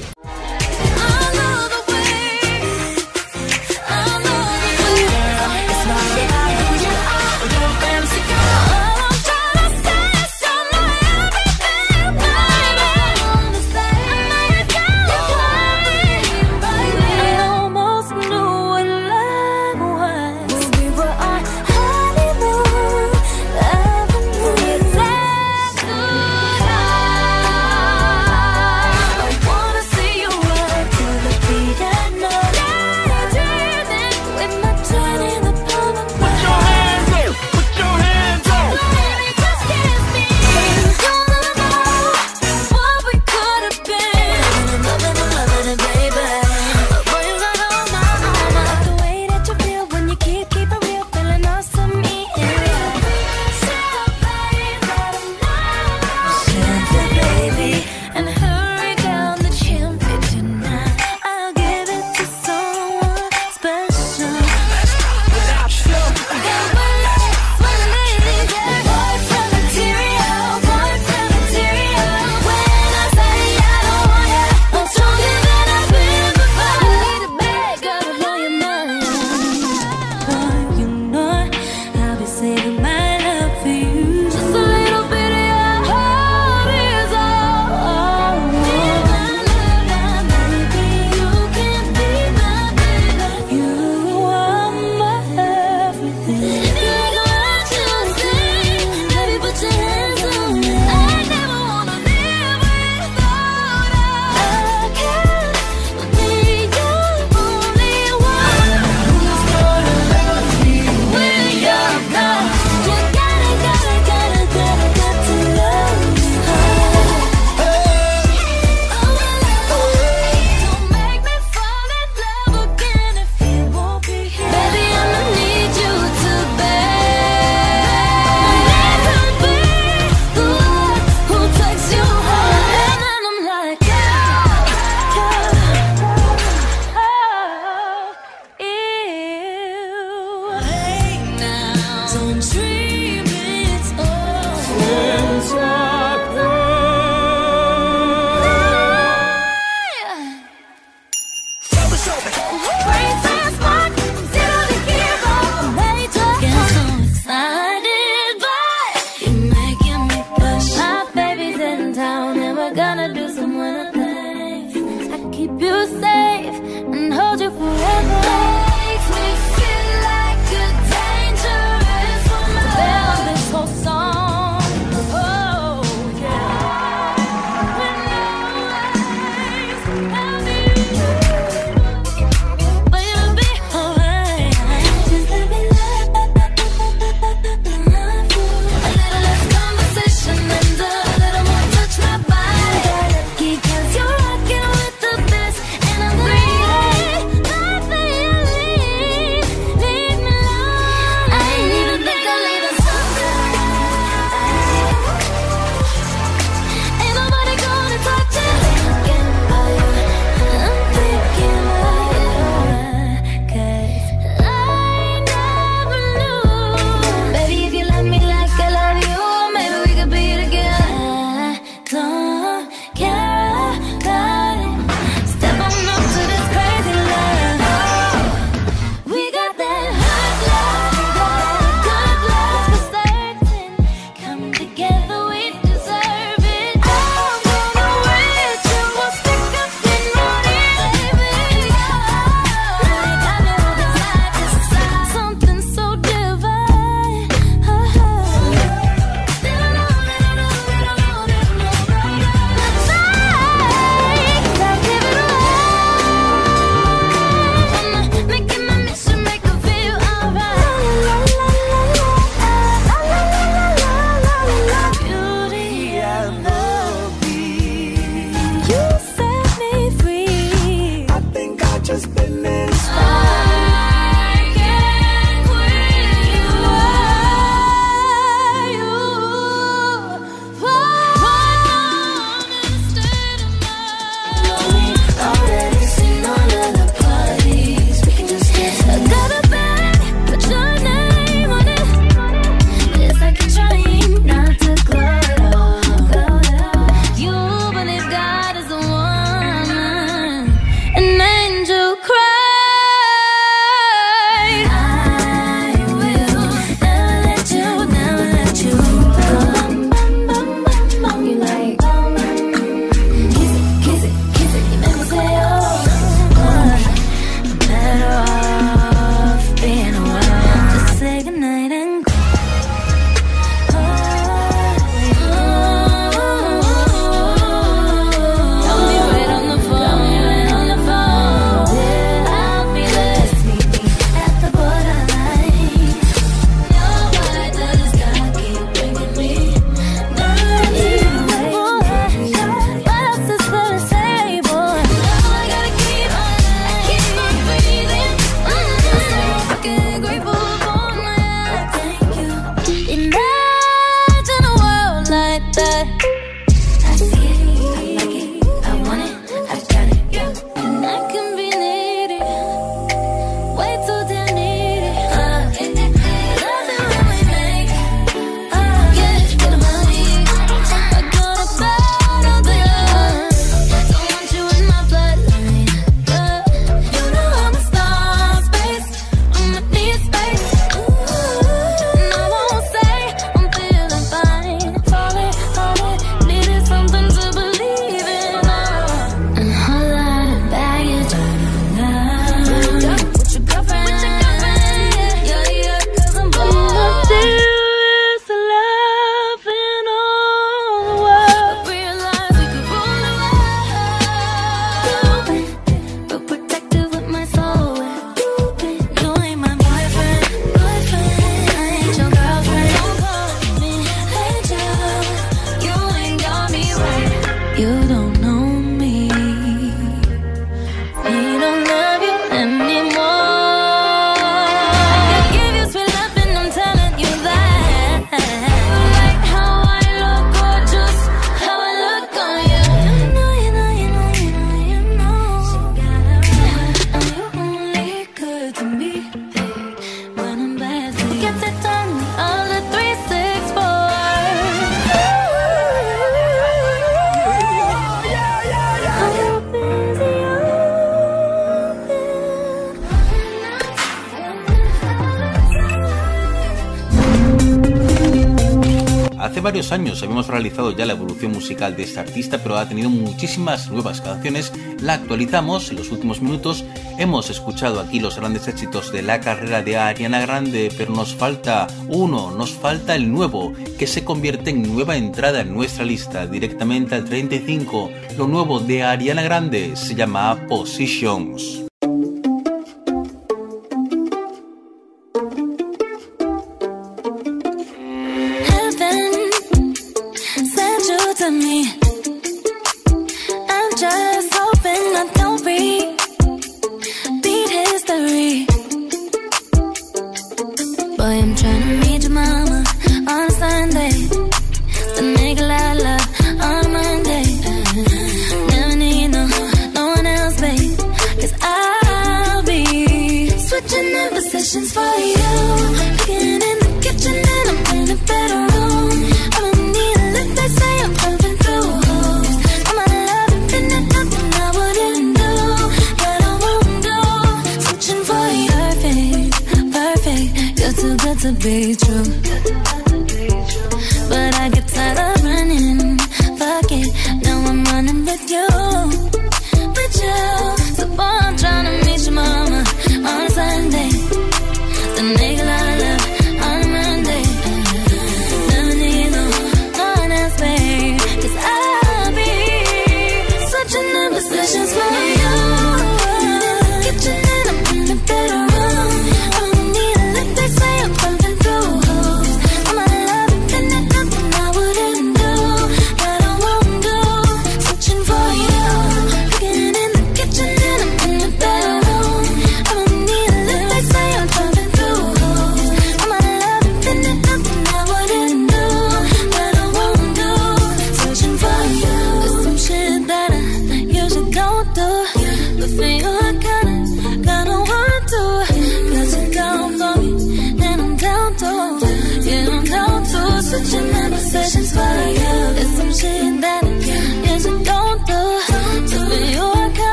habíamos 460.03 460.27
realizado 460.27 460.71
ya 460.71 460.85
la 460.85 460.93
evolución 460.93 461.31
musical 461.31 461.75
de 461.75 461.83
este 461.83 461.99
artista, 461.99 462.41
pero 462.41 462.57
ha 462.57 462.67
tenido 462.67 462.89
muchísimas 462.89 463.69
nuevas 463.69 464.01
canciones. 464.01 464.51
La 464.81 464.93
actualizamos 464.93 465.69
en 465.69 465.77
los 465.77 465.91
últimos 465.91 466.21
minutos. 466.21 466.65
Hemos 466.97 467.29
escuchado 467.29 467.79
aquí 467.79 467.99
los 467.99 468.17
grandes 468.17 468.47
éxitos 468.47 468.91
de 468.91 469.01
la 469.01 469.19
carrera 469.19 469.61
de 469.61 469.77
Ariana 469.77 470.21
Grande, 470.21 470.71
pero 470.77 470.93
nos 470.93 471.15
falta 471.15 471.67
uno, 471.87 472.31
nos 472.31 472.51
falta 472.51 472.95
el 472.95 473.11
nuevo, 473.11 473.53
que 473.77 473.87
se 473.87 474.03
convierte 474.03 474.49
en 474.49 474.63
nueva 474.63 474.97
entrada 474.97 475.41
en 475.41 475.53
nuestra 475.53 475.85
lista, 475.85 476.27
directamente 476.27 476.95
al 476.95 477.05
35. 477.05 477.91
Lo 478.17 478.27
nuevo 478.27 478.59
de 478.59 478.83
Ariana 478.83 479.23
Grande 479.23 479.75
se 479.75 479.95
llama 479.95 480.45
Positions. 480.47 481.64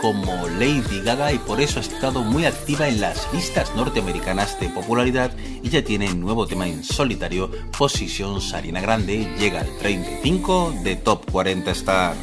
Como 0.00 0.48
Lady 0.48 1.02
Gaga 1.04 1.30
y 1.30 1.38
por 1.38 1.60
eso 1.60 1.78
ha 1.78 1.82
estado 1.82 2.22
muy 2.22 2.46
activa 2.46 2.88
en 2.88 3.00
las 3.02 3.30
listas 3.34 3.74
norteamericanas 3.76 4.58
de 4.58 4.70
popularidad 4.70 5.30
y 5.62 5.68
ya 5.68 5.84
tiene 5.84 6.12
nuevo 6.14 6.46
tema 6.46 6.66
en 6.66 6.82
solitario, 6.82 7.50
Posición 7.76 8.40
Sarina 8.40 8.80
Grande, 8.80 9.28
llega 9.38 9.60
al 9.60 9.78
35 9.78 10.76
de 10.82 10.96
Top 10.96 11.30
40 11.30 11.70
Star. 11.72 12.16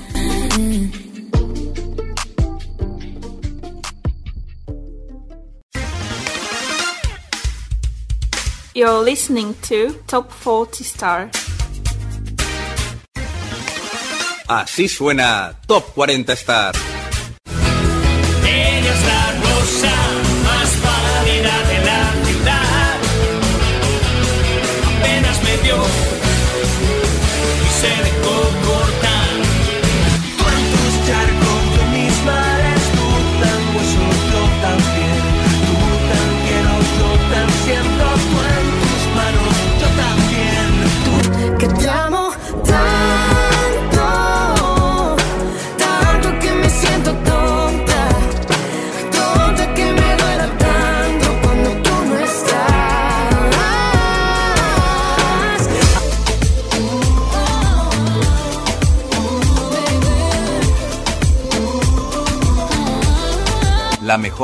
You're 8.74 9.04
listening 9.04 9.54
to 9.70 9.94
Top 10.08 10.32
40 10.44 10.84
Star. 10.84 11.30
Así 14.48 14.88
suena 14.88 15.60
Top 15.68 15.94
40 15.94 16.34
Star. 16.34 16.93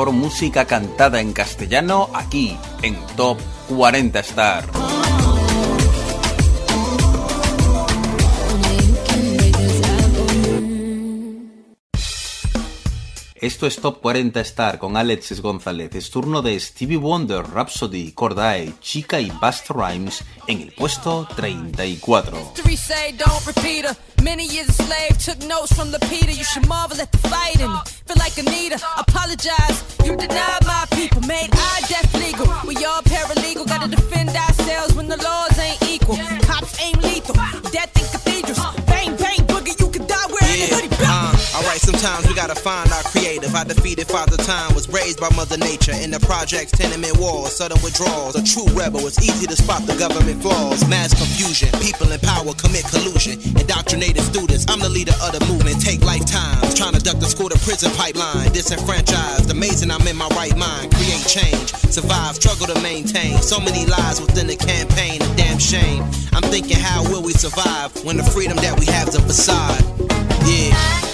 música 0.08 0.64
cantada 0.64 1.20
en 1.20 1.32
castellano 1.32 2.08
aquí 2.14 2.56
en 2.82 2.96
Top 3.16 3.38
40 3.68 4.20
Star. 4.20 4.79
Esto 13.40 13.66
es 13.66 13.76
Top 13.76 14.02
40 14.02 14.38
Star 14.40 14.78
con 14.78 14.98
Alexis 14.98 15.40
González. 15.40 15.94
Es 15.94 16.10
turno 16.10 16.42
de 16.42 16.60
Stevie 16.60 16.98
Wonder, 16.98 17.42
Rhapsody, 17.42 18.12
Cordae, 18.12 18.74
Chica 18.80 19.18
y 19.18 19.30
Busta 19.30 19.72
Rhymes 19.72 20.22
en 20.46 20.60
el 20.60 20.72
puesto 20.72 21.26
34. 21.36 22.52
Many 24.22 24.44
years 24.44 24.68
a 24.68 24.72
slave, 24.72 25.16
took 25.16 25.38
notes 25.48 25.72
from 25.72 25.90
Lapita. 25.90 26.36
You 26.36 26.44
should 26.44 26.68
marvel 26.68 27.00
at 27.00 27.10
the 27.10 27.16
fighting. 27.28 27.72
Feel 28.04 28.16
like 28.18 28.36
Anita, 28.36 28.78
apologize. 28.98 29.82
You 30.04 30.14
denied 30.14 30.66
my 30.66 30.84
people, 30.90 31.22
made 31.22 31.48
our 31.48 31.80
death 31.88 32.12
legal. 32.14 32.46
We 32.68 32.76
all 32.84 33.00
paralegal, 33.00 33.66
gotta 33.66 33.88
defend 33.88 34.28
ourselves 34.28 34.94
when 34.94 35.08
the 35.08 35.16
laws 35.16 35.58
ain't 35.58 35.82
equal. 35.84 36.16
Cops 36.42 36.78
ain't 36.82 37.02
lethal, 37.02 37.34
death 37.72 37.96
in 37.96 38.04
cathedrals. 38.12 38.60
Bang, 38.84 39.16
bang, 39.16 39.40
boogie, 39.48 39.80
you 39.80 39.88
can 39.88 40.06
die 40.06 40.26
wearing 40.28 40.58
yeah. 40.58 40.66
a 40.66 40.74
hoodie. 40.74 40.96
Uh, 41.00 41.29
Alright, 41.50 41.80
sometimes 41.80 42.28
we 42.28 42.34
gotta 42.34 42.54
find 42.54 42.90
our 42.92 43.02
creative. 43.10 43.54
I 43.56 43.64
defeated 43.64 44.06
Father 44.06 44.36
Time, 44.36 44.72
was 44.72 44.88
raised 44.88 45.18
by 45.18 45.28
Mother 45.34 45.58
Nature. 45.58 45.92
In 45.98 46.12
the 46.12 46.20
projects, 46.20 46.70
tenement 46.70 47.18
walls, 47.18 47.56
sudden 47.56 47.76
withdrawals. 47.82 48.36
A 48.36 48.42
true 48.42 48.70
rebel, 48.72 49.04
it's 49.04 49.18
easy 49.18 49.46
to 49.48 49.56
spot 49.56 49.82
the 49.82 49.98
government 49.98 50.40
flaws. 50.42 50.86
Mass 50.88 51.10
confusion, 51.10 51.68
people 51.82 52.06
in 52.12 52.20
power 52.20 52.54
commit 52.54 52.86
collusion. 52.86 53.42
Indoctrinated 53.58 54.22
students, 54.22 54.64
I'm 54.70 54.78
the 54.78 54.88
leader 54.88 55.12
of 55.26 55.34
the 55.34 55.44
movement. 55.50 55.82
Take 55.82 56.06
lifetimes, 56.06 56.72
trying 56.78 56.94
to 56.94 57.02
duck 57.02 57.18
the 57.18 57.26
school 57.26 57.48
to 57.50 57.58
prison 57.58 57.90
pipeline. 57.98 58.52
Disenfranchised, 58.52 59.50
amazing 59.50 59.90
I'm 59.90 60.06
in 60.06 60.16
my 60.16 60.28
right 60.38 60.56
mind. 60.56 60.94
Create 60.94 61.26
change, 61.26 61.74
survive, 61.90 62.36
struggle 62.38 62.70
to 62.70 62.78
maintain. 62.80 63.42
So 63.42 63.58
many 63.58 63.86
lies 63.90 64.22
within 64.22 64.46
the 64.46 64.56
campaign, 64.56 65.20
a 65.20 65.28
damn 65.34 65.58
shame. 65.58 66.06
I'm 66.30 66.46
thinking, 66.46 66.78
how 66.78 67.02
will 67.10 67.22
we 67.22 67.32
survive 67.34 67.90
when 68.04 68.16
the 68.16 68.24
freedom 68.24 68.56
that 68.62 68.78
we 68.78 68.86
have's 68.86 69.18
a 69.18 69.20
facade? 69.20 69.82
Yeah. 70.46 71.09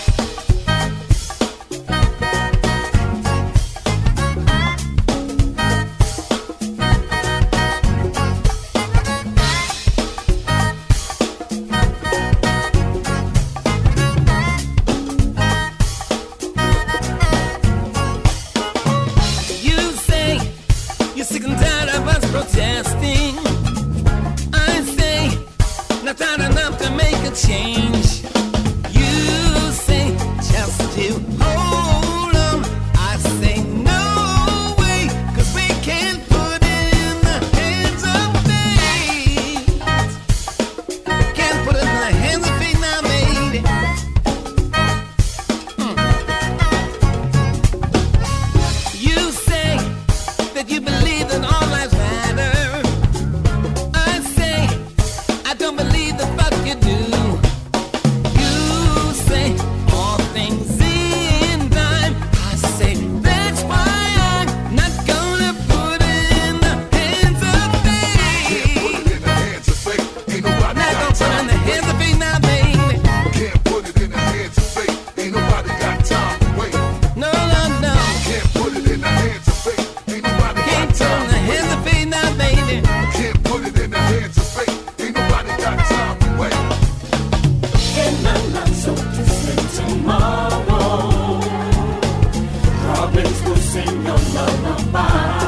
somebody. 94.79 95.45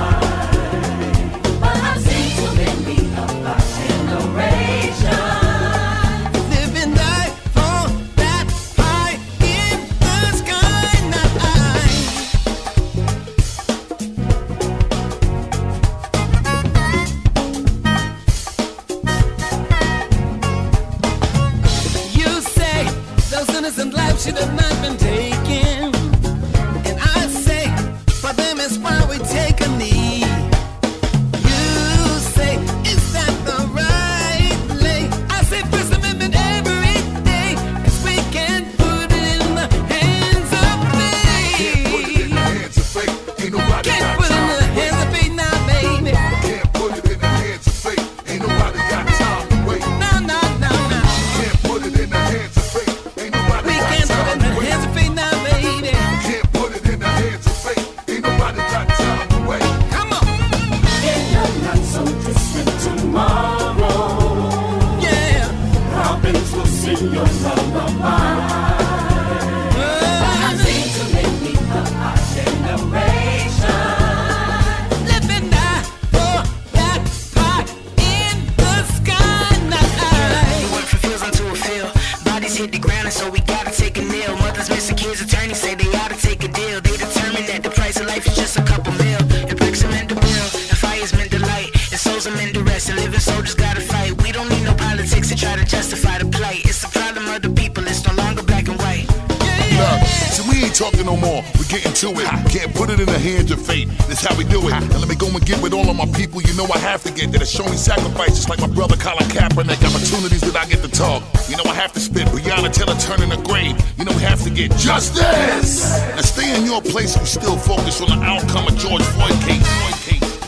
sacrifices 107.78 108.48
like 108.48 108.60
my 108.60 108.66
brother 108.66 108.96
Colin 108.96 109.24
Kaepernick. 109.30 109.80
Opportunities 109.84 110.40
that 110.42 110.56
I 110.56 110.66
get 110.66 110.82
to 110.82 110.90
talk. 110.90 111.22
You 111.48 111.56
know, 111.56 111.64
I 111.70 111.74
have 111.74 111.92
to 111.92 112.00
spit 112.00 112.30
beyond 112.34 112.72
Taylor, 112.74 112.94
I 112.94 112.98
turn 112.98 113.22
in 113.22 113.30
the 113.30 113.40
grave. 113.48 113.78
You 113.96 114.04
know, 114.04 114.12
we 114.12 114.22
have 114.22 114.42
to 114.44 114.50
get 114.50 114.72
justice. 114.76 115.98
Now 116.14 116.22
stay 116.22 116.54
in 116.56 116.66
your 116.66 116.82
place 116.82 117.16
and 117.16 117.26
still 117.26 117.56
focus 117.56 118.00
on 118.00 118.08
the 118.08 118.24
outcome 118.24 118.66
of 118.66 118.76
George 118.76 119.02
Floyd 119.14 119.38
case. 119.46 119.62
Why. 119.80 119.98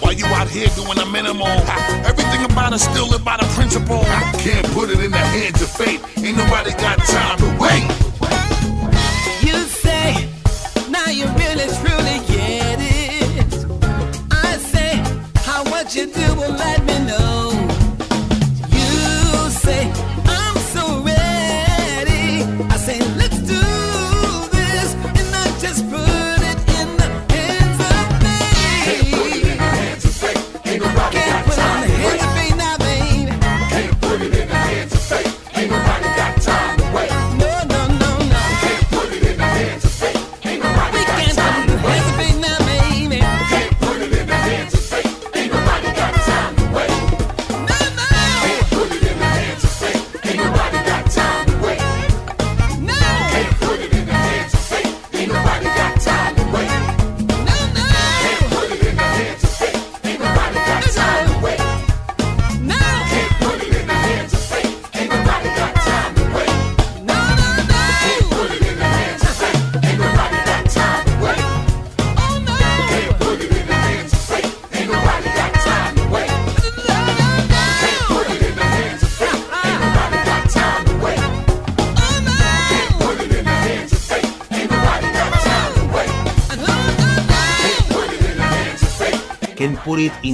While 0.01 0.19
you 0.19 0.25
out 0.35 0.49
here 0.49 0.67
doing 0.75 0.97
the 0.97 1.07
minimal, 1.07 1.47
everything 2.09 2.43
about 2.45 2.73
us 2.73 2.83
still 2.83 3.07
live 3.07 3.23
by 3.23 3.37
the 3.37 3.47
principle. 3.55 4.01
I 4.01 4.33
can't 4.43 4.67
put 4.73 4.91
it 4.91 4.99
in 4.99 5.13
the 5.13 5.19
hands 5.19 5.61
of 5.63 5.71
fate. 5.71 6.01
Ain't 6.25 6.37
nobody 6.37 6.73
got 6.73 6.99
time 7.05 7.39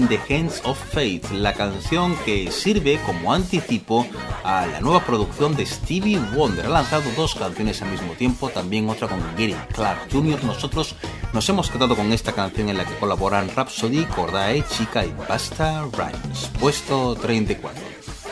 the 0.08 0.18
Hands 0.28 0.60
of 0.64 0.78
Fate, 0.78 1.22
la 1.32 1.52
canción 1.52 2.16
que 2.24 2.50
sirve 2.50 3.00
como 3.06 3.32
anticipo 3.32 4.06
a 4.44 4.66
la 4.66 4.80
nueva 4.80 5.04
producción 5.04 5.56
de 5.56 5.66
Stevie 5.66 6.18
Wonder. 6.34 6.66
Ha 6.66 6.70
lanzado 6.70 7.04
dos 7.16 7.34
canciones 7.34 7.82
al 7.82 7.90
mismo 7.90 8.12
tiempo, 8.12 8.48
también 8.48 8.88
otra 8.88 9.08
con 9.08 9.20
Gary 9.32 9.56
Clark 9.74 10.08
Jr. 10.12 10.44
Nosotros 10.44 10.94
nos 11.32 11.48
hemos 11.48 11.70
quedado 11.70 11.96
con 11.96 12.12
esta 12.12 12.32
canción 12.32 12.68
en 12.68 12.78
la 12.78 12.84
que 12.84 12.96
colaboran 12.96 13.50
Rhapsody, 13.54 14.04
Cordae, 14.04 14.64
Chica 14.68 15.04
y 15.04 15.14
Basta 15.28 15.84
Rhymes, 15.92 16.50
puesto 16.60 17.14
34. 17.14 17.82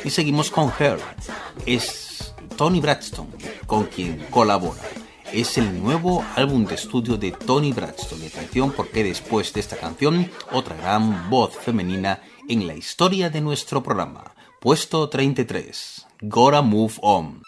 Y 0.05 0.11
seguimos 0.11 0.51
con 0.51 0.73
Her. 0.79 0.99
Es 1.67 2.35
Tony 2.57 2.81
Braxton 2.81 3.29
con 3.67 3.85
quien 3.85 4.27
colabora 4.31 4.83
es 5.35 5.59
el 5.59 5.83
nuevo 5.83 6.25
álbum 6.37 6.65
de 6.65 6.77
estudio 6.77 7.17
de 7.17 7.33
Tony 7.33 7.73
Braxton. 7.73 8.04
Porque 8.55 9.03
después 9.03 9.53
de 9.53 9.61
esta 9.61 9.77
canción, 9.77 10.31
otra 10.53 10.77
gran 10.77 11.29
voz 11.29 11.57
femenina 11.57 12.23
en 12.49 12.69
la 12.69 12.75
historia 12.75 13.29
de 13.29 13.41
nuestro 13.41 13.83
programa. 13.83 14.33
Puesto 14.61 15.09
33. 15.09 16.07
Gotta 16.23 16.63
Move 16.63 16.95
On. 17.03 17.44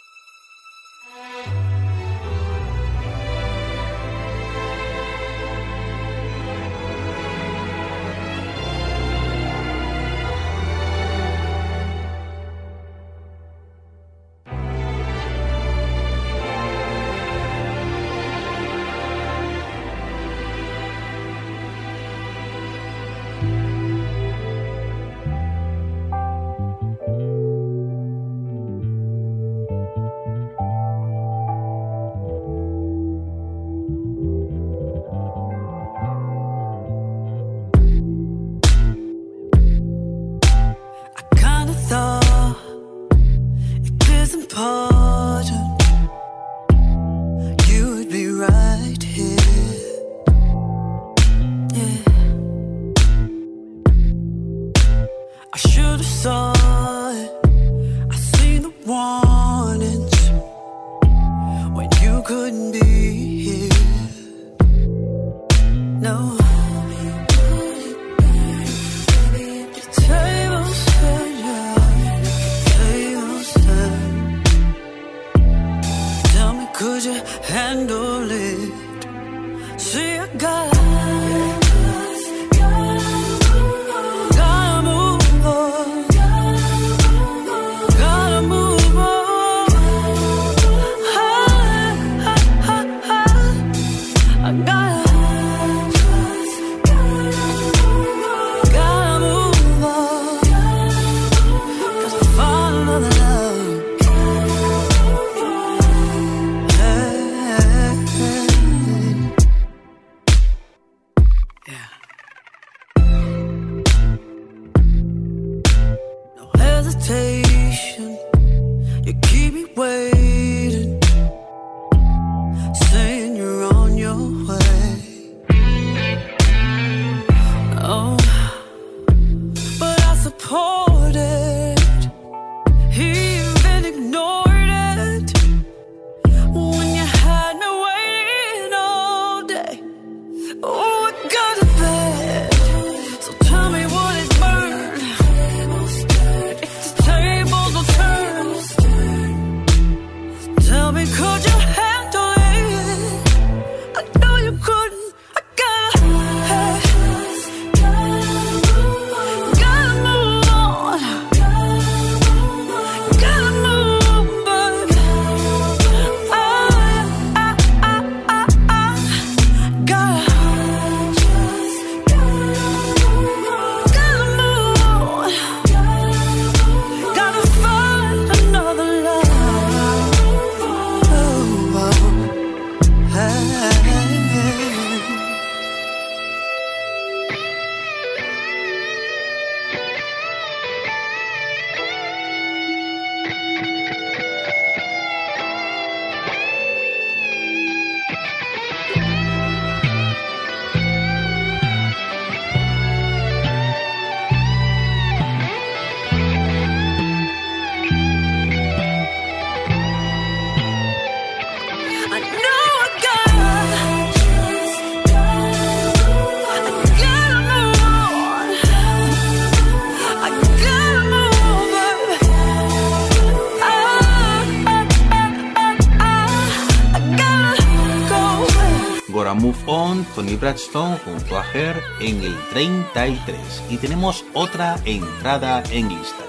Bradstone 230.47 230.97
junto 230.99 231.36
a 231.36 231.44
Her 231.53 231.82
en 231.99 232.22
el 232.22 232.36
33 232.51 233.64
y 233.68 233.78
tenemos 233.78 234.24
otra 234.32 234.78
entrada 234.84 235.61
en 235.72 235.88
lista. 235.88 236.22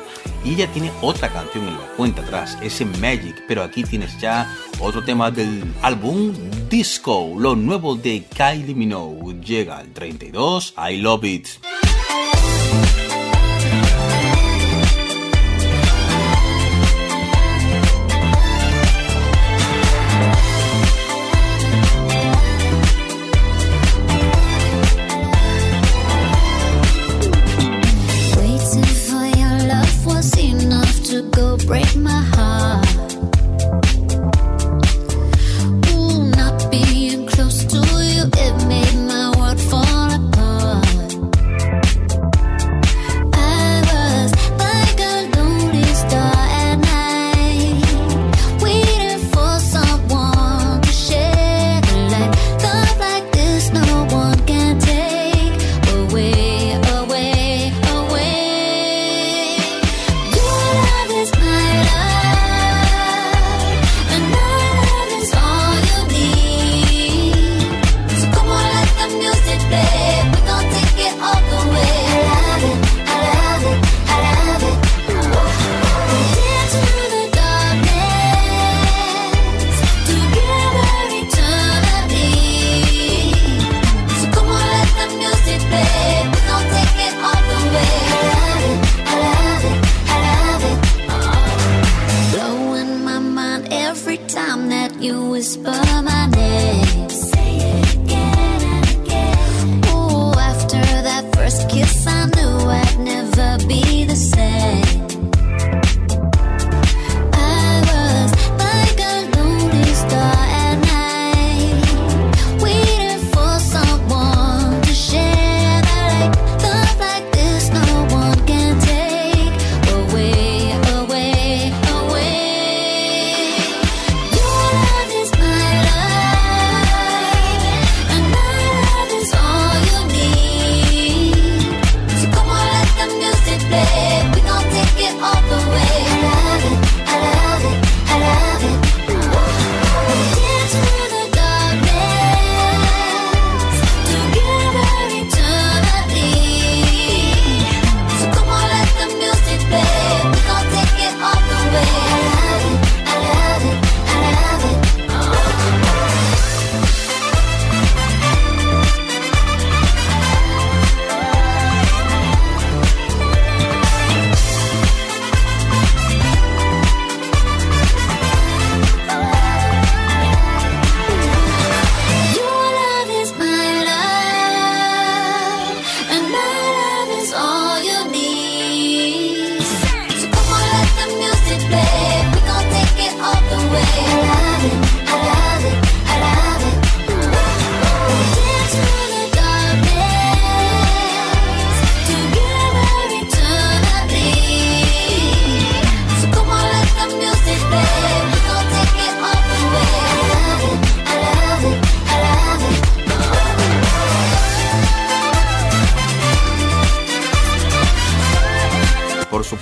Y 0.44 0.56
ella 0.56 0.68
tiene 0.74 0.92
otra 1.04 1.30
canción 1.32 1.68
en 1.68 1.76
la 1.76 1.86
cuenta 1.96 2.24
atrás, 2.24 2.58
ese 2.64 2.84
Magic, 2.86 3.44
pero 3.48 3.62
aquí 3.62 3.84
tienes 3.84 4.20
ya 4.20 4.52
otro 4.80 5.04
tema 5.04 5.30
del 5.30 5.64
álbum 5.84 6.34
Disco, 6.68 7.36
lo 7.38 7.56
nuevo 7.56 7.96
de 7.96 8.24
Kylie 8.24 8.74
Minogue. 8.74 9.40
Llega 9.40 9.78
al 9.78 9.94
32, 9.94 10.74
I 10.90 10.98
Love 10.98 11.24
It. 11.26 11.48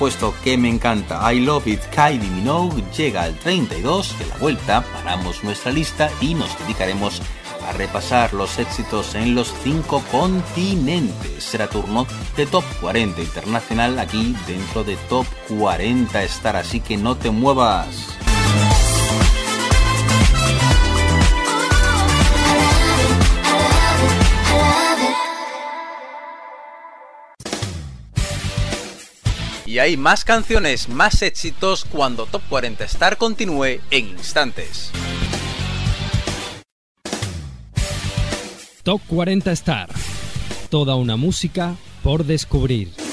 Por 0.05 0.11
supuesto 0.11 0.43
que 0.43 0.55
me 0.55 0.69
encanta 0.69 1.33
I 1.33 1.39
Love 1.39 1.65
It 1.65 1.81
Kylie 1.89 2.29
Minogue 2.29 2.83
llega 2.95 3.23
al 3.23 3.33
32 3.39 4.19
de 4.19 4.27
la 4.27 4.37
vuelta, 4.37 4.83
paramos 4.83 5.43
nuestra 5.43 5.71
lista 5.71 6.11
y 6.21 6.35
nos 6.35 6.59
dedicaremos 6.59 7.23
a 7.67 7.71
repasar 7.71 8.31
los 8.35 8.59
éxitos 8.59 9.15
en 9.15 9.33
los 9.33 9.51
cinco 9.63 10.03
continentes. 10.11 11.43
Será 11.43 11.67
turno 11.67 12.05
de 12.37 12.45
Top 12.45 12.63
40 12.81 13.19
Internacional 13.19 13.97
aquí 13.97 14.35
dentro 14.45 14.83
de 14.83 14.95
Top 15.09 15.25
40 15.49 16.21
Star, 16.25 16.57
así 16.57 16.81
que 16.81 16.97
no 16.97 17.17
te 17.17 17.31
muevas. 17.31 18.14
Y 29.75 29.79
hay 29.79 29.97
más 29.97 30.23
canciones, 30.23 30.87
más 30.87 31.21
éxitos 31.21 31.83
cuando 31.83 32.27
Top 32.27 32.41
40 32.47 32.85
Star 32.85 33.17
continúe 33.17 33.81
en 33.91 34.07
instantes. 34.07 34.89
Top 38.83 39.01
40 39.05 39.51
Star. 39.51 39.89
Toda 40.69 40.95
una 40.95 41.17
música 41.17 41.75
por 42.03 42.23
descubrir. 42.23 43.04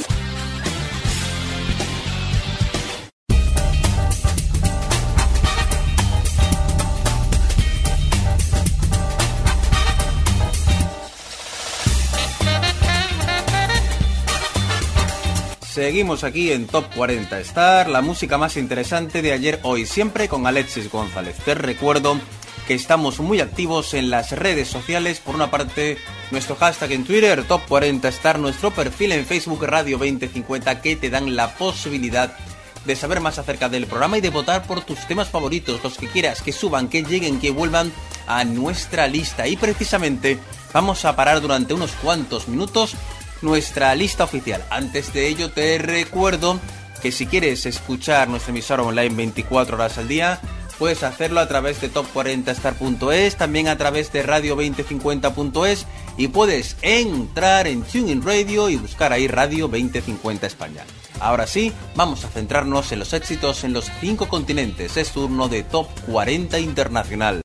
Seguimos 15.72 16.22
aquí 16.22 16.52
en 16.52 16.66
Top 16.66 16.84
40 16.94 17.40
Star, 17.40 17.88
la 17.88 18.02
música 18.02 18.36
más 18.36 18.58
interesante 18.58 19.22
de 19.22 19.32
ayer, 19.32 19.58
hoy, 19.62 19.86
siempre 19.86 20.28
con 20.28 20.46
Alexis 20.46 20.90
González. 20.90 21.34
Te 21.46 21.54
recuerdo 21.54 22.20
que 22.66 22.74
estamos 22.74 23.20
muy 23.20 23.40
activos 23.40 23.94
en 23.94 24.10
las 24.10 24.32
redes 24.32 24.68
sociales. 24.68 25.20
Por 25.20 25.34
una 25.34 25.50
parte, 25.50 25.96
nuestro 26.30 26.56
hashtag 26.56 26.92
en 26.92 27.04
Twitter, 27.06 27.42
Top 27.44 27.62
40 27.68 28.06
Star, 28.10 28.38
nuestro 28.38 28.70
perfil 28.70 29.12
en 29.12 29.24
Facebook 29.24 29.64
Radio 29.64 29.96
2050, 29.96 30.82
que 30.82 30.94
te 30.96 31.08
dan 31.08 31.36
la 31.36 31.54
posibilidad 31.54 32.36
de 32.84 32.94
saber 32.94 33.20
más 33.20 33.38
acerca 33.38 33.70
del 33.70 33.86
programa 33.86 34.18
y 34.18 34.20
de 34.20 34.28
votar 34.28 34.66
por 34.66 34.82
tus 34.82 34.98
temas 35.06 35.30
favoritos, 35.30 35.82
los 35.82 35.96
que 35.96 36.08
quieras, 36.08 36.42
que 36.42 36.52
suban, 36.52 36.88
que 36.88 37.02
lleguen, 37.02 37.40
que 37.40 37.50
vuelvan 37.50 37.90
a 38.26 38.44
nuestra 38.44 39.06
lista. 39.06 39.48
Y 39.48 39.56
precisamente 39.56 40.38
vamos 40.74 41.06
a 41.06 41.16
parar 41.16 41.40
durante 41.40 41.72
unos 41.72 41.92
cuantos 41.92 42.46
minutos 42.46 42.94
nuestra 43.42 43.94
lista 43.94 44.24
oficial. 44.24 44.64
Antes 44.70 45.12
de 45.12 45.28
ello 45.28 45.50
te 45.50 45.78
recuerdo 45.78 46.58
que 47.02 47.12
si 47.12 47.26
quieres 47.26 47.66
escuchar 47.66 48.28
nuestra 48.28 48.50
emisora 48.50 48.82
online 48.82 49.14
24 49.14 49.76
horas 49.76 49.98
al 49.98 50.08
día, 50.08 50.40
puedes 50.78 51.02
hacerlo 51.02 51.40
a 51.40 51.48
través 51.48 51.80
de 51.80 51.92
top40star.es, 51.92 53.36
también 53.36 53.68
a 53.68 53.76
través 53.76 54.12
de 54.12 54.26
radio2050.es 54.26 55.86
y 56.16 56.28
puedes 56.28 56.76
entrar 56.82 57.66
en 57.66 57.82
TuneIn 57.82 58.22
Radio 58.22 58.68
y 58.68 58.76
buscar 58.76 59.12
ahí 59.12 59.28
Radio 59.28 59.68
2050 59.68 60.46
España. 60.46 60.84
Ahora 61.20 61.46
sí, 61.46 61.72
vamos 61.94 62.24
a 62.24 62.28
centrarnos 62.28 62.90
en 62.92 62.98
los 62.98 63.12
éxitos 63.12 63.64
en 63.64 63.72
los 63.72 63.90
cinco 64.00 64.28
continentes. 64.28 64.96
Es 64.96 65.12
turno 65.12 65.48
de 65.48 65.62
Top 65.62 65.86
40 66.06 66.58
Internacional. 66.58 67.42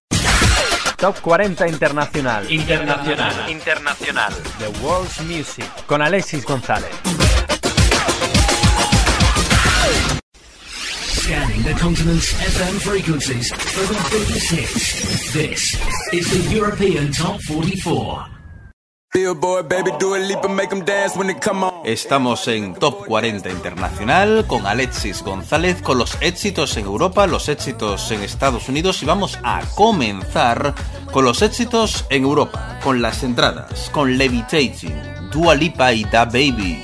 Top 0.97 1.15
40 1.15 1.67
Internacional. 1.67 2.51
Internacional. 2.51 3.49
Internacional. 3.51 4.33
The 4.57 4.69
World's 4.83 5.21
Music. 5.25 5.69
Con 5.85 6.01
Alexis 6.01 6.43
González. 6.43 6.89
Scanning 11.21 11.61
the 11.61 11.73
continent's 11.79 12.33
FM 12.33 12.79
frequencies 12.81 13.51
for 13.53 13.93
the 13.93 13.99
biggest 14.09 14.51
hits. 14.51 15.33
This 15.33 15.75
is 16.13 16.49
the 16.49 16.55
European 16.55 17.11
Top 17.11 17.39
44. 17.41 18.36
Estamos 21.85 22.47
en 22.49 22.73
Top 22.73 23.05
40 23.05 23.49
Internacional 23.49 24.45
con 24.47 24.65
Alexis 24.65 25.23
González, 25.23 25.81
con 25.81 25.97
los 25.97 26.17
éxitos 26.21 26.75
en 26.75 26.85
Europa, 26.85 27.25
los 27.25 27.47
éxitos 27.47 28.11
en 28.11 28.21
Estados 28.21 28.67
Unidos 28.67 29.01
y 29.01 29.05
vamos 29.05 29.39
a 29.43 29.61
comenzar 29.75 30.75
con 31.11 31.23
los 31.23 31.41
éxitos 31.41 32.05
en 32.09 32.23
Europa, 32.23 32.79
con 32.83 33.01
las 33.01 33.23
entradas, 33.23 33.89
con 33.91 34.17
Levitating, 34.17 35.29
Dua 35.31 35.55
Lipa 35.55 35.93
y 35.93 36.03
Da 36.03 36.25
Baby. 36.25 36.83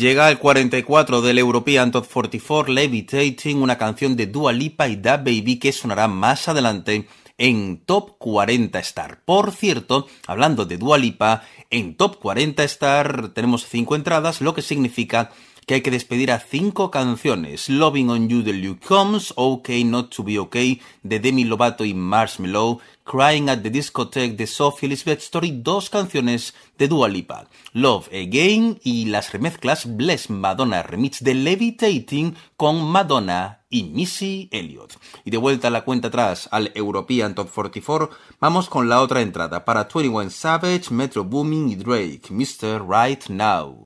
Llega 0.00 0.30
el 0.30 0.38
44 0.38 1.20
del 1.20 1.36
European 1.36 1.92
Top 1.92 2.06
44 2.10 2.72
Levitating, 2.72 3.60
una 3.60 3.76
canción 3.76 4.16
de 4.16 4.28
Dua 4.28 4.50
Lipa 4.50 4.88
y 4.88 4.96
Da 4.96 5.18
Baby 5.18 5.58
que 5.58 5.72
sonará 5.72 6.08
más 6.08 6.48
adelante 6.48 7.06
en 7.36 7.82
Top 7.84 8.16
40 8.16 8.78
Star. 8.78 9.20
Por 9.26 9.52
cierto, 9.52 10.06
hablando 10.26 10.64
de 10.64 10.78
Dua 10.78 10.96
Lipa, 10.96 11.42
en 11.68 11.98
Top 11.98 12.18
40 12.18 12.64
Star 12.64 13.28
tenemos 13.34 13.66
5 13.66 13.94
entradas, 13.94 14.40
lo 14.40 14.54
que 14.54 14.62
significa 14.62 15.32
que 15.70 15.74
hay 15.74 15.82
que 15.82 15.92
despedir 15.92 16.32
a 16.32 16.40
5 16.40 16.90
canciones. 16.90 17.68
Loving 17.68 18.10
on 18.10 18.28
You 18.28 18.42
de 18.42 18.54
Luke 18.54 18.84
Combs, 18.84 19.32
OK 19.36 19.68
Not 19.84 20.12
to 20.12 20.24
Be 20.24 20.36
OK 20.36 20.56
de 21.04 21.20
Demi 21.20 21.44
Lovato 21.44 21.84
y 21.84 21.94
Marshmello, 21.94 22.80
Crying 23.04 23.48
at 23.48 23.60
the 23.60 23.70
Discotheque 23.70 24.34
de 24.34 24.48
Sophie 24.48 24.86
Elizabeth 24.88 25.20
Story, 25.20 25.52
dos 25.62 25.88
canciones 25.88 26.54
de 26.76 26.88
Dua 26.88 27.08
Lipa, 27.08 27.46
Love 27.72 28.08
Again 28.08 28.80
y 28.82 29.04
las 29.04 29.32
remezclas 29.32 29.96
Bless 29.96 30.28
Madonna 30.28 30.82
Remix 30.82 31.22
de 31.22 31.34
Levitating 31.34 32.34
con 32.56 32.82
Madonna 32.82 33.60
y 33.70 33.84
Missy 33.84 34.48
Elliott. 34.50 34.96
Y 35.24 35.30
de 35.30 35.36
vuelta 35.36 35.68
a 35.68 35.70
la 35.70 35.84
cuenta 35.84 36.08
atrás 36.08 36.48
al 36.50 36.72
European 36.74 37.36
Top 37.36 37.48
44, 37.48 38.10
vamos 38.40 38.68
con 38.68 38.88
la 38.88 39.00
otra 39.00 39.20
entrada 39.20 39.64
para 39.64 39.84
21 39.84 40.30
Savage, 40.30 40.90
Metro 40.90 41.22
Booming 41.22 41.68
y 41.68 41.76
Drake, 41.76 42.22
Mr. 42.30 42.82
Right 42.88 43.28
Now. 43.28 43.84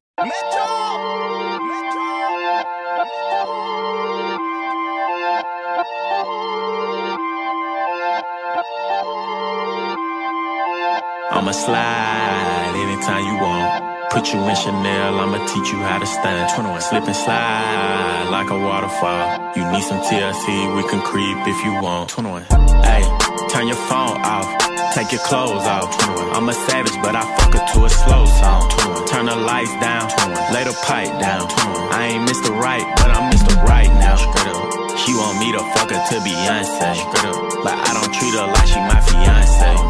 I'ma 11.34 11.50
slide 11.50 12.74
anytime 12.78 13.26
you 13.26 13.36
want. 13.42 14.10
Put 14.14 14.32
you 14.32 14.38
in 14.38 14.54
Chanel, 14.54 15.18
I'ma 15.18 15.42
teach 15.50 15.72
you 15.72 15.78
how 15.82 15.98
to 15.98 16.06
stand. 16.06 16.48
21. 16.54 16.80
Slip 16.80 17.04
and 17.04 17.16
slide 17.16 18.28
like 18.30 18.50
a 18.50 18.58
waterfall. 18.58 19.50
You 19.56 19.66
need 19.72 19.82
some 19.82 19.98
TLC, 19.98 20.46
we 20.76 20.86
can 20.88 21.02
creep 21.02 21.36
if 21.50 21.58
you 21.66 21.74
want. 21.82 22.10
21. 22.10 22.46
Hey, 22.86 23.02
turn 23.50 23.66
your 23.66 23.82
phone 23.90 24.14
off. 24.22 24.46
Take 24.94 25.10
your 25.10 25.22
clothes 25.26 25.66
off. 25.66 25.90
21. 25.98 26.36
I'm 26.36 26.48
a 26.48 26.52
savage, 26.52 26.94
but 27.02 27.16
I 27.16 27.26
fuck 27.34 27.52
her 27.58 27.64
to 27.74 27.84
a 27.84 27.90
slow 27.90 28.24
song. 28.38 28.70
21. 28.70 29.06
Turn 29.08 29.26
the 29.26 29.34
lights 29.34 29.74
down. 29.82 30.06
21. 30.06 30.54
Lay 30.54 30.62
the 30.62 30.76
pipe 30.86 31.10
down. 31.18 31.50
21. 31.50 31.92
I 31.98 32.14
ain't 32.14 32.30
Mr. 32.30 32.54
Right, 32.54 32.86
but 33.02 33.10
I'm 33.10 33.26
Mr. 33.34 33.58
Right 33.66 33.90
now. 33.98 34.14
She 35.04 35.12
want 35.12 35.38
me 35.38 35.50
to 35.50 35.58
fuck 35.74 35.90
her 35.90 35.98
to 35.98 36.16
Beyonce. 36.22 36.94
But 37.66 37.74
I 37.74 37.90
don't 37.92 38.14
treat 38.14 38.32
her 38.38 38.46
like 38.46 38.66
she 38.70 38.78
my 38.86 39.00
fiance. 39.02 39.83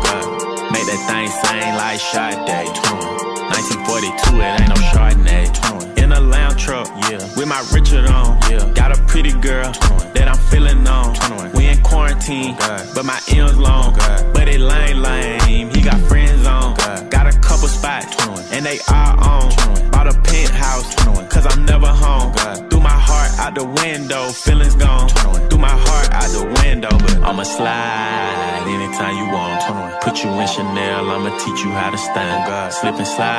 Make 0.74 0.86
that 0.86 1.06
thing 1.06 1.28
sing 1.28 1.74
like 1.76 2.00
Sade. 2.00 3.13
1942, 3.52 4.40
it 4.40 4.60
ain't 4.60 4.68
no 4.68 4.78
Chardonnay. 4.92 5.98
In 6.02 6.12
a 6.12 6.20
lounge 6.20 6.62
truck, 6.62 6.88
yeah. 7.10 7.20
With 7.36 7.48
my 7.48 7.64
Richard 7.72 8.06
on, 8.10 8.38
yeah. 8.50 8.70
Got 8.74 8.96
a 8.96 9.02
pretty 9.04 9.32
girl 9.32 9.72
that 10.14 10.28
I'm 10.28 10.38
feeling 10.50 10.86
on. 10.86 11.14
We 11.54 11.66
in 11.66 11.82
quarantine, 11.82 12.56
but 12.94 13.04
my 13.04 13.20
M's 13.28 13.56
long. 13.58 13.94
But 14.34 14.48
it 14.48 14.60
lame, 14.60 14.98
lame. 15.02 15.70
He 15.70 15.82
got 15.82 16.00
friends 16.08 16.46
on. 16.46 16.74
Got 17.08 17.26
a 17.32 17.38
couple 17.38 17.68
spots, 17.68 18.16
and 18.52 18.64
they 18.66 18.78
all 18.88 19.14
on. 19.24 19.48
Bought 19.90 20.08
a 20.08 20.14
penthouse, 20.22 20.94
cause 21.32 21.46
I'm 21.46 21.64
never 21.64 21.86
home. 21.86 22.32
Threw 22.68 22.80
my 22.80 22.98
heart 23.08 23.30
out 23.38 23.54
the 23.54 23.64
window, 23.64 24.28
feelings 24.30 24.74
gone. 24.74 25.08
Threw 25.48 25.58
my 25.58 25.76
heart 25.86 26.08
out 26.12 26.28
the 26.38 26.44
window, 26.62 26.90
but 26.90 27.16
I'ma 27.22 27.44
slide 27.44 28.64
anytime 28.66 29.16
you 29.16 29.26
want. 29.32 30.02
Put 30.02 30.22
you 30.22 30.30
in 30.30 30.48
Chanel, 30.48 31.10
I'ma 31.10 31.30
teach 31.38 31.60
you 31.64 31.70
how 31.70 31.90
to 31.90 31.98
stand. 31.98 32.72
Slip 32.72 32.96
and 32.96 33.06
slide 33.06 33.33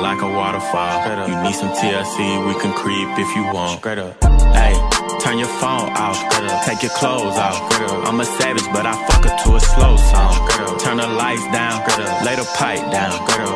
like 0.00 0.20
a 0.22 0.28
waterfall. 0.28 1.28
You 1.28 1.36
need 1.42 1.54
some 1.54 1.70
TLC, 1.70 2.46
we 2.46 2.54
can 2.60 2.72
creep 2.72 3.08
if 3.18 3.34
you 3.36 3.44
want. 3.52 3.78
Straight 3.80 3.98
up. 3.98 4.22
Hey, 4.54 4.74
turn 5.20 5.38
your 5.38 5.48
phone 5.60 5.90
off. 5.96 6.18
Take 6.64 6.82
your 6.82 6.92
clothes 6.92 7.36
off. 7.36 7.58
I'm 8.06 8.20
a 8.20 8.24
savage, 8.24 8.66
but 8.72 8.86
I 8.86 8.94
fuck 9.06 9.24
her 9.24 9.36
to 9.44 9.56
a 9.56 9.60
slow 9.60 9.96
song. 9.96 10.78
Turn 10.80 10.96
the 10.98 11.06
lights 11.06 11.46
down. 11.52 11.80
Lay 12.24 12.36
the 12.36 12.48
pipe 12.56 12.84
down. 12.90 13.12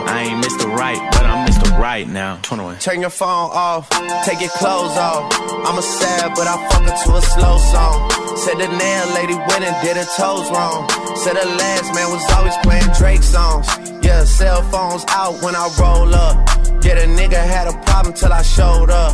I 0.08 0.28
ain't 0.28 0.44
Mr. 0.44 0.66
Right, 0.74 0.98
but 1.12 1.24
I'm 1.24 1.46
Mr. 1.46 1.78
Right 1.78 2.08
now. 2.08 2.38
21. 2.42 2.78
Turn 2.78 3.00
your 3.00 3.10
phone 3.10 3.50
off, 3.52 3.88
take 4.24 4.40
your 4.40 4.50
clothes 4.50 4.96
off. 4.96 5.32
I'm 5.66 5.78
a 5.78 5.82
sad, 5.82 6.32
but 6.34 6.46
I 6.46 6.56
fuck 6.68 6.82
her 6.82 6.96
to 7.04 7.16
a 7.16 7.22
slow 7.22 7.58
song. 7.58 8.10
Said 8.36 8.58
the 8.58 8.68
nail 8.68 9.06
lady 9.14 9.34
went 9.34 9.64
and 9.64 9.76
did 9.82 9.96
her 9.96 10.08
toes 10.16 10.50
wrong. 10.50 10.88
Said 11.16 11.34
the 11.34 11.46
last 11.46 11.94
man 11.94 12.10
was 12.10 12.24
always 12.32 12.56
playing 12.62 12.88
Drake 12.98 13.22
songs. 13.22 13.66
Yeah, 14.02 14.24
cell 14.24 14.62
phones 14.70 15.04
out 15.08 15.42
when 15.42 15.54
I 15.54 15.68
roll 15.80 16.14
up. 16.14 16.36
Yeah, 16.84 16.94
the 16.94 17.06
nigga 17.06 17.38
had 17.38 17.68
a 17.68 17.76
problem 17.84 18.14
till 18.14 18.32
I 18.32 18.42
showed 18.42 18.90
up. 18.90 19.12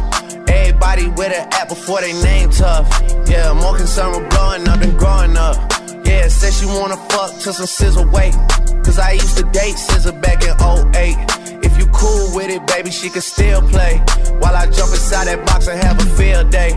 Everybody 0.48 1.08
with 1.08 1.32
an 1.32 1.48
app 1.52 1.68
before 1.68 2.00
they 2.00 2.12
name 2.24 2.50
tough. 2.50 2.88
Yeah, 3.28 3.52
more 3.52 3.76
concerned 3.76 4.12
with 4.16 4.30
blowing 4.30 4.66
up 4.68 4.80
than 4.80 4.96
growing 4.96 5.36
up. 5.36 5.56
Yeah, 6.04 6.28
said 6.28 6.52
she 6.52 6.66
wanna 6.66 6.96
fuck 7.08 7.30
till 7.40 7.52
some 7.52 7.66
scissor 7.66 8.06
wait. 8.10 8.34
Cause 8.84 8.98
I 8.98 9.12
used 9.12 9.36
to 9.38 9.44
date 9.44 9.76
scissor 9.76 10.12
back 10.12 10.42
in 10.42 10.54
08. 10.60 11.16
If 11.64 11.78
you 11.78 11.86
cool 11.92 12.34
with 12.34 12.50
it, 12.50 12.66
baby, 12.66 12.90
she 12.90 13.08
can 13.10 13.22
still 13.22 13.62
play. 13.62 14.02
While 14.40 14.56
I 14.56 14.64
jump 14.66 14.90
inside 14.90 15.26
that 15.28 15.46
box 15.46 15.68
and 15.68 15.80
have 15.82 15.98
a 15.98 16.08
field 16.16 16.50
day. 16.50 16.72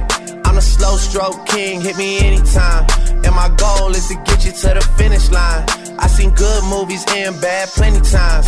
I'm 0.46 0.58
a 0.58 0.62
slow 0.62 0.96
stroke 0.96 1.46
king, 1.46 1.82
hit 1.82 1.98
me 1.98 2.20
anytime. 2.20 2.88
And 3.26 3.36
my 3.36 3.50
goal 3.58 3.92
is 3.92 4.08
to 4.08 4.16
get 4.26 4.46
you 4.46 4.52
to 4.52 4.70
the 4.76 4.82
finish 4.98 5.30
line. 5.30 5.66
I 6.00 6.08
seen 6.08 6.32
good 6.32 6.64
movies 6.64 7.04
and 7.10 7.40
bad 7.42 7.68
plenty 7.70 8.02
times. 8.02 8.48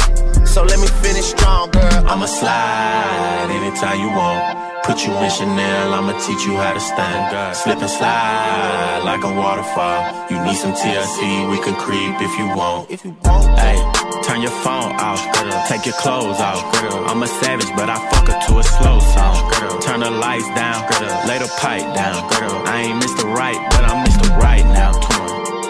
So 0.50 0.64
let 0.64 0.80
me 0.80 0.88
finish 1.04 1.26
strong, 1.26 1.70
girl. 1.72 2.08
I'ma 2.08 2.26
slide 2.26 3.50
anytime 3.52 4.00
you 4.00 4.10
want. 4.10 4.69
Put 4.84 5.06
you 5.06 5.14
in 5.14 5.30
Chanel, 5.30 5.94
I'ma 5.94 6.18
teach 6.20 6.46
you 6.46 6.56
how 6.56 6.74
to 6.74 6.80
stand. 6.80 7.56
Slip 7.56 7.80
and 7.80 7.90
slide 7.90 9.02
like 9.06 9.24
a 9.24 9.32
waterfall. 9.34 10.28
You 10.30 10.44
need 10.44 10.56
some 10.56 10.74
TLC, 10.74 11.50
we 11.50 11.58
can 11.62 11.76
creep 11.76 12.20
if 12.22 12.38
you 12.38 12.48
want. 12.56 12.90
If 12.90 13.06
you 13.06 13.16
want, 13.24 13.48
hey, 13.60 13.78
turn 14.24 14.42
your 14.42 14.52
phone 14.64 14.94
off, 14.98 15.22
take 15.68 15.86
your 15.86 15.96
clothes 15.96 16.40
off. 16.40 16.62
Girl. 16.74 17.06
I'm 17.06 17.22
a 17.24 17.28
savage, 17.28 17.70
but 17.76 17.90
I 17.90 17.98
fuck 18.10 18.28
her 18.28 18.40
to 18.48 18.60
a 18.60 18.64
slow 18.64 19.00
song. 19.00 19.82
Turn 19.82 20.00
the 20.02 20.12
lights 20.12 20.50
down, 20.56 20.82
lay 21.28 21.40
the 21.40 21.52
pipe 21.58 21.86
down. 21.96 22.28
Girl. 22.30 22.64
I 22.66 22.90
ain't 22.90 23.04
Mr. 23.04 23.26
Right, 23.34 23.60
but 23.72 23.84
I'm 23.86 24.06
Mr. 24.06 24.36
Right 24.38 24.66
now. 24.66 24.94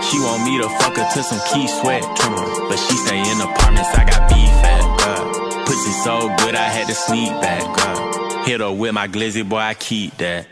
She 0.02 0.19
want 0.19 0.44
me 0.44 0.57
to 0.57 0.69
fuck 0.80 0.95
her 0.98 1.07
to 1.14 1.23
some 1.23 1.40
key 1.53 1.68
sweat, 1.68 2.02
but 2.02 2.77
she 2.77 2.95
stay 2.98 3.19
in 3.19 3.41
apartments. 3.41 3.90
I 3.94 4.06
got 4.06 4.30
beef 4.30 4.49
at, 4.49 4.84
girl. 4.99 5.65
Pussy 5.65 5.91
so 6.03 6.34
good, 6.41 6.56
I 6.56 6.64
had 6.64 6.88
to 6.88 6.95
sneak 6.95 7.30
back, 7.41 7.61
girl. 7.77 8.09
Hit 8.50 8.62
her 8.62 8.72
with 8.72 8.96
my 8.96 9.08
glizzy, 9.08 9.48
boy, 9.48 9.58
I 9.58 9.76
keep 9.76 10.18
that. 10.18 10.48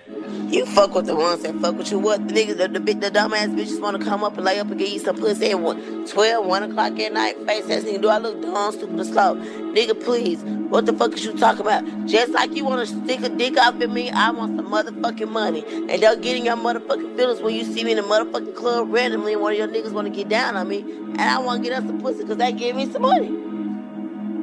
You 0.49 0.67
fuck 0.67 0.93
with 0.93 1.07
the 1.07 1.15
ones 1.15 1.41
that 1.41 1.55
fuck 1.55 1.75
with 1.79 1.89
you. 1.89 1.97
What 1.97 2.27
the 2.27 2.31
niggas, 2.35 2.57
the, 2.57 2.67
the, 2.67 2.93
the 2.93 3.09
dumbass 3.09 3.55
bitches 3.55 3.81
wanna 3.81 3.97
come 3.97 4.23
up 4.23 4.35
and 4.35 4.45
lay 4.45 4.59
up 4.59 4.69
and 4.69 4.77
give 4.77 4.89
you 4.89 4.99
some 4.99 5.17
pussy 5.17 5.49
at 5.49 5.59
one, 5.59 6.05
12, 6.05 6.45
1 6.45 6.63
o'clock 6.63 6.99
at 6.99 7.13
night. 7.13 7.37
Face 7.47 7.67
ass 7.71 7.85
nigga, 7.85 7.99
do 7.99 8.09
I 8.09 8.19
look 8.19 8.39
dumb, 8.39 8.71
stupid, 8.71 8.99
or 8.99 9.03
slow? 9.03 9.35
Nigga, 9.73 9.99
please. 9.99 10.43
What 10.43 10.85
the 10.85 10.93
fuck 10.93 11.13
is 11.13 11.25
you 11.25 11.35
talking 11.35 11.61
about? 11.61 12.05
Just 12.05 12.33
like 12.33 12.55
you 12.55 12.65
wanna 12.65 12.85
stick 12.85 13.21
a 13.23 13.29
dick 13.29 13.57
off 13.57 13.81
at 13.81 13.89
me, 13.89 14.11
I 14.11 14.29
want 14.29 14.57
some 14.57 14.67
motherfucking 14.67 15.31
money. 15.31 15.65
And 15.89 15.99
don't 15.99 16.21
get 16.21 16.37
in 16.37 16.45
your 16.45 16.55
motherfucking 16.55 17.17
feelings 17.17 17.41
when 17.41 17.55
you 17.55 17.63
see 17.63 17.83
me 17.83 17.93
in 17.93 17.97
a 17.97 18.03
motherfucking 18.03 18.55
club 18.55 18.93
randomly 18.93 19.33
and 19.33 19.41
one 19.41 19.53
of 19.53 19.57
your 19.57 19.69
niggas 19.69 19.91
wanna 19.91 20.11
get 20.11 20.29
down 20.29 20.55
on 20.55 20.67
me. 20.67 20.81
And 20.81 21.21
I 21.21 21.39
wanna 21.39 21.63
get 21.63 21.73
us 21.73 21.83
some 21.83 21.99
pussy 21.99 22.19
because 22.19 22.37
they 22.37 22.51
give 22.51 22.75
me 22.75 22.91
some 22.91 23.01
money. 23.01 23.29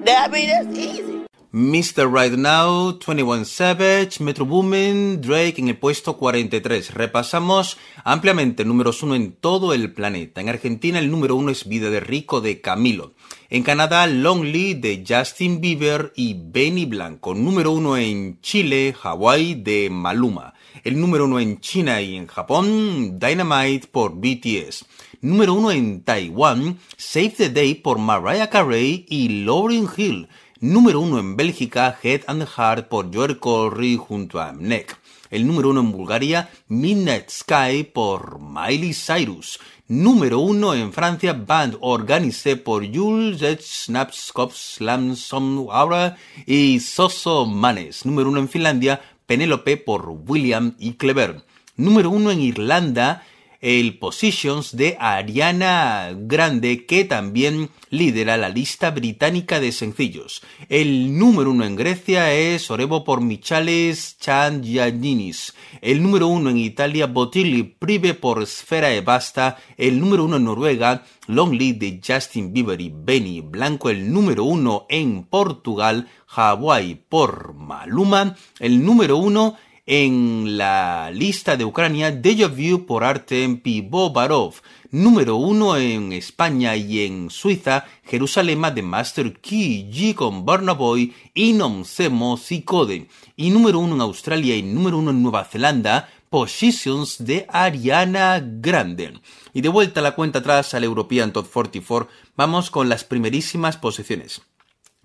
That, 0.06 0.28
I 0.28 0.32
mean, 0.32 0.48
that's 0.48 0.76
easy. 0.76 1.13
Mr. 1.54 2.12
Right 2.12 2.36
Now, 2.36 2.98
21 2.98 3.44
Savage, 3.44 4.18
Metro 4.18 4.44
Boomin, 4.44 5.20
Drake 5.20 5.54
en 5.58 5.68
el 5.68 5.78
puesto 5.78 6.16
43. 6.16 6.92
Repasamos 6.92 7.78
ampliamente 8.02 8.64
números 8.64 9.04
1 9.04 9.14
en 9.14 9.32
todo 9.34 9.72
el 9.72 9.92
planeta. 9.92 10.40
En 10.40 10.48
Argentina 10.48 10.98
el 10.98 11.12
número 11.12 11.36
1 11.36 11.52
es 11.52 11.68
Vida 11.68 11.90
de 11.90 12.00
Rico 12.00 12.40
de 12.40 12.60
Camilo. 12.60 13.14
En 13.50 13.62
Canadá, 13.62 14.08
Lonely 14.08 14.74
de 14.74 15.04
Justin 15.06 15.60
Bieber 15.60 16.12
y 16.16 16.34
Benny 16.36 16.86
Blanco. 16.86 17.34
Número 17.34 17.70
1 17.70 17.98
en 17.98 18.40
Chile, 18.40 18.92
Hawái 18.92 19.54
de 19.54 19.90
Maluma. 19.90 20.54
El 20.82 20.98
número 20.98 21.26
1 21.26 21.38
en 21.38 21.60
China 21.60 22.02
y 22.02 22.16
en 22.16 22.26
Japón, 22.26 23.20
Dynamite 23.20 23.86
por 23.86 24.16
BTS. 24.16 24.86
Número 25.20 25.54
1 25.54 25.70
en 25.70 26.02
Taiwán, 26.02 26.80
Save 26.96 27.30
the 27.30 27.48
Day 27.50 27.76
por 27.76 27.98
Mariah 27.98 28.50
Carey 28.50 29.06
y 29.08 29.44
Lauryn 29.44 29.88
Hill. 29.96 30.28
Número 30.66 31.00
1 31.00 31.18
en 31.18 31.36
Bélgica, 31.36 31.98
Head 32.02 32.22
and 32.26 32.46
Heart 32.46 32.88
por 32.88 33.14
Joel 33.14 33.38
Corry 33.38 33.98
junto 33.98 34.40
a 34.40 34.50
Mnek. 34.54 34.96
El 35.28 35.46
número 35.46 35.68
1 35.68 35.80
en 35.80 35.92
Bulgaria, 35.92 36.50
Midnight 36.68 37.28
Sky 37.28 37.84
por 37.84 38.40
Miley 38.40 38.94
Cyrus. 38.94 39.60
Número 39.88 40.38
1 40.38 40.74
en 40.76 40.94
Francia, 40.94 41.34
Band 41.34 41.76
Organisé 41.82 42.56
por 42.56 42.82
Jules, 42.82 43.40
Jet, 43.40 43.60
Snaps, 43.60 44.32
Cops, 44.32 44.80
Lamson, 44.80 45.66
Aura 45.70 46.16
y 46.46 46.80
Soso 46.80 47.44
Manes. 47.44 48.06
Número 48.06 48.30
1 48.30 48.40
en 48.40 48.48
Finlandia, 48.48 49.02
Penélope 49.26 49.76
por 49.76 50.08
William 50.26 50.76
y 50.78 50.94
Clever. 50.94 51.44
Número 51.76 52.08
1 52.08 52.30
en 52.30 52.40
Irlanda, 52.40 53.22
el 53.64 53.96
Positions 53.98 54.76
de 54.76 54.98
Ariana 55.00 56.12
Grande, 56.14 56.84
que 56.84 57.06
también 57.06 57.70
lidera 57.88 58.36
la 58.36 58.50
lista 58.50 58.90
británica 58.90 59.58
de 59.58 59.72
sencillos. 59.72 60.42
El 60.68 61.16
número 61.18 61.50
uno 61.50 61.64
en 61.64 61.74
Grecia 61.74 62.34
es 62.34 62.70
Orebo 62.70 63.04
por 63.04 63.22
Michales 63.22 64.18
Changianinis. 64.18 65.54
El 65.80 66.02
número 66.02 66.28
uno 66.28 66.50
en 66.50 66.58
Italia, 66.58 67.06
Botilli 67.06 67.62
Prive 67.62 68.12
por 68.12 68.46
Sfera 68.46 68.92
e 68.92 69.00
Basta. 69.00 69.56
El 69.78 69.98
número 69.98 70.26
uno 70.26 70.36
en 70.36 70.44
Noruega, 70.44 71.02
Lonely 71.26 71.72
de 71.72 72.02
Justin 72.06 72.52
Bieber 72.52 72.78
y 72.82 72.92
Benny 72.94 73.40
Blanco. 73.40 73.88
El 73.88 74.12
número 74.12 74.44
uno 74.44 74.84
en 74.90 75.24
Portugal, 75.24 76.06
Hawaii 76.28 76.96
por 77.08 77.54
Maluma. 77.54 78.36
El 78.60 78.84
número 78.84 79.16
uno 79.16 79.56
en 79.86 80.56
la 80.56 81.10
lista 81.12 81.56
de 81.56 81.64
Ucrania, 81.64 82.10
Deja 82.10 82.48
Vu 82.48 82.86
por 82.86 83.04
Artem 83.04 83.60
Pivovarov. 83.60 84.54
Número 84.90 85.36
uno 85.36 85.76
en 85.76 86.12
España 86.12 86.76
y 86.76 87.00
en 87.00 87.28
Suiza, 87.28 87.84
Jerusalema 88.04 88.70
de 88.70 88.82
Master 88.82 89.32
Key 89.40 89.90
G 89.92 90.14
con 90.14 90.46
Burna 90.46 90.72
Boy 90.72 91.12
y 91.34 91.52
Nomsemo 91.52 92.38
Code. 92.64 93.08
Y 93.36 93.50
número 93.50 93.80
uno 93.80 93.96
en 93.96 94.00
Australia 94.00 94.56
y 94.56 94.62
número 94.62 94.98
uno 94.98 95.10
en 95.10 95.22
Nueva 95.22 95.44
Zelanda, 95.44 96.08
Positions 96.30 97.24
de 97.24 97.46
Ariana 97.50 98.40
Grande. 98.42 99.20
Y 99.52 99.60
de 99.60 99.68
vuelta 99.68 100.00
a 100.00 100.02
la 100.02 100.14
cuenta 100.14 100.38
atrás 100.38 100.72
al 100.74 100.84
European 100.84 101.32
Top 101.32 101.50
44, 101.52 102.08
vamos 102.36 102.70
con 102.70 102.88
las 102.88 103.04
primerísimas 103.04 103.76
posiciones. 103.76 104.42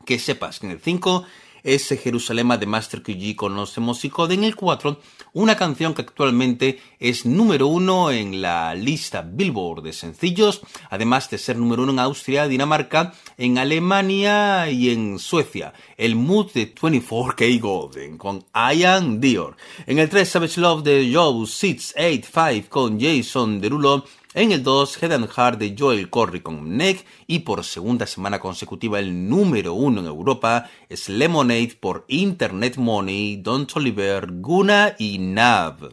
Que 0.05 0.19
sepas 0.19 0.59
que 0.59 0.67
en 0.67 0.71
el 0.71 0.79
5 0.79 1.25
es 1.63 1.87
Jerusalema 1.87 2.57
de 2.57 2.65
Master 2.65 3.01
QG 3.01 3.35
con 3.35 3.55
los 3.55 3.75
Code. 4.11 4.33
En 4.33 4.43
el 4.43 4.55
4, 4.55 4.99
una 5.33 5.55
canción 5.55 5.93
que 5.93 6.01
actualmente 6.01 6.79
es 6.99 7.25
número 7.25 7.67
uno 7.67 8.11
en 8.11 8.41
la 8.41 8.75
lista 8.75 9.21
Billboard 9.21 9.83
de 9.83 9.93
sencillos, 9.93 10.61
además 10.89 11.29
de 11.29 11.37
ser 11.37 11.57
número 11.57 11.83
uno 11.83 11.91
en 11.91 11.99
Austria, 11.99 12.47
Dinamarca, 12.47 13.13
en 13.37 13.57
Alemania 13.57 14.69
y 14.69 14.89
en 14.89 15.19
Suecia. 15.19 15.73
El 15.97 16.15
Mood 16.15 16.51
de 16.53 16.73
24K 16.73 17.59
Golden 17.59 18.17
con 18.17 18.45
Ian 18.53 19.19
Dior. 19.19 19.55
En 19.85 19.99
el 19.99 20.09
3, 20.09 20.27
Savage 20.27 20.59
Love 20.61 20.83
de 20.83 21.11
Joe 21.13 21.45
685 21.45 22.69
con 22.69 22.99
Jason 22.99 23.61
Derulo. 23.61 24.05
En 24.39 24.53
el 24.53 24.63
2, 24.63 25.03
Head 25.03 25.11
and 25.11 25.27
Heart 25.27 25.59
de 25.59 25.75
Joel 25.77 26.09
Corry 26.09 26.39
con 26.39 26.77
Neck 26.77 27.05
y 27.27 27.39
por 27.39 27.65
segunda 27.65 28.07
semana 28.07 28.39
consecutiva 28.39 28.97
el 28.97 29.27
número 29.27 29.73
uno 29.73 29.99
en 29.99 30.07
Europa 30.07 30.69
es 30.87 31.09
Lemonade 31.09 31.77
por 31.77 32.05
Internet 32.07 32.77
Money, 32.77 33.41
Don 33.41 33.67
Toliver, 33.67 34.31
Guna 34.39 34.95
y 34.97 35.19
Nav. 35.19 35.89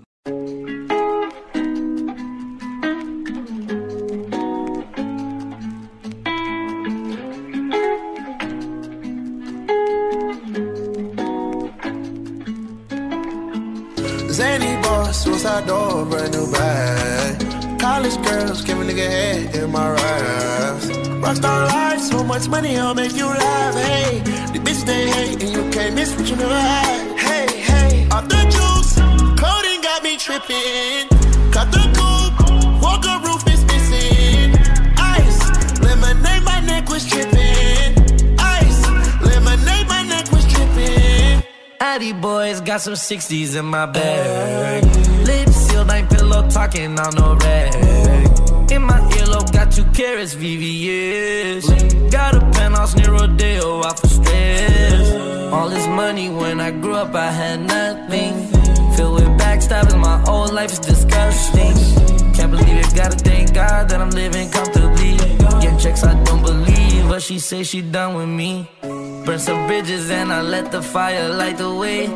Boss. 14.82 15.27
College 17.97 18.23
girls, 18.27 18.60
give 18.60 18.78
a 18.78 18.85
nigga 18.85 19.09
head 19.09 19.55
in 19.55 19.73
my 19.73 19.89
raps. 19.90 20.86
Rockstar 21.24 21.66
life, 21.66 21.98
so 21.98 22.23
much 22.23 22.47
money, 22.47 22.77
I'll 22.77 22.94
make 22.94 23.16
you 23.16 23.24
laugh. 23.24 23.74
Hey, 23.74 24.20
the 24.52 24.59
bitch 24.59 24.85
they 24.85 25.09
hate, 25.09 25.43
and 25.43 25.51
you 25.51 25.70
can't 25.70 25.94
miss 25.94 26.14
what 26.14 26.28
you 26.28 26.36
never 26.36 26.52
had. 26.52 27.18
Hey, 27.18 27.47
hey, 27.56 28.06
off 28.10 28.28
the 28.28 28.43
juice, 28.55 28.97
coding 29.40 29.81
got 29.81 30.02
me 30.02 30.18
tripping. 30.18 31.09
Cut 31.51 31.73
the 31.73 31.85
coupe, 31.97 32.82
walker 32.82 33.16
roof 33.24 33.43
is 33.48 33.64
missing. 33.64 34.52
Ice, 34.98 35.40
lemonade, 35.81 36.43
my 36.43 36.60
neck 36.60 36.90
was 36.90 37.06
tripping. 37.09 37.97
Ice, 38.39 38.81
lemonade, 39.23 39.89
my 39.89 40.02
neck 40.02 40.31
was 40.32 40.44
tripping. 40.52 41.43
Addy 41.81 42.12
boys 42.12 42.60
got 42.60 42.82
some 42.82 42.93
60s 42.93 43.56
in 43.59 43.64
my 43.64 43.86
bag. 43.86 44.85
Lips 45.27 45.56
sealed, 45.56 45.90
ain't 45.90 46.10
pillow 46.10 46.47
talking 46.51 47.01
on 47.01 47.14
no 47.14 47.36
rag. 47.36 47.85
In 48.70 48.82
my 48.82 48.98
earlobe, 49.18 49.52
got 49.52 49.70
two 49.70 49.84
carrots, 49.93 50.34
VVS. 50.34 52.10
Got 52.10 52.34
a 52.34 52.40
penthouse 52.51 52.97
near 52.97 53.12
Rodeo, 53.12 53.84
out 53.84 54.01
for 54.01 54.09
stress. 54.09 55.52
All 55.52 55.68
this 55.68 55.86
money 55.86 56.28
when 56.28 56.60
I 56.60 56.72
grew 56.72 56.94
up, 56.94 57.14
I 57.14 57.30
had 57.30 57.60
nothing. 57.60 58.34
Filled 58.97 59.14
with 59.14 59.28
backstabbing, 59.38 60.01
my 60.01 60.18
whole 60.26 60.48
life 60.52 60.72
is 60.72 60.80
disgusting. 60.80 61.74
Can't 62.34 62.51
believe 62.51 62.76
it, 62.76 62.94
gotta 62.94 63.16
thank 63.16 63.55
God 63.55 63.88
that 63.88 64.01
I'm 64.01 64.10
living 64.10 64.51
comfortably. 64.51 65.16
Getting 65.62 65.78
checks, 65.78 66.02
I 66.02 66.20
don't 66.24 66.43
believe, 66.43 67.09
but 67.09 67.22
she 67.22 67.38
say 67.38 67.62
she 67.62 67.82
done 67.82 68.14
with 68.16 68.28
me. 68.28 68.68
Burn 68.82 69.38
some 69.38 69.66
bridges 69.66 70.10
and 70.10 70.32
I 70.32 70.43
let 70.43 70.72
the 70.72 70.82
fire 70.82 71.28
light 71.28 71.59
the 71.59 71.72
way. 71.72 72.06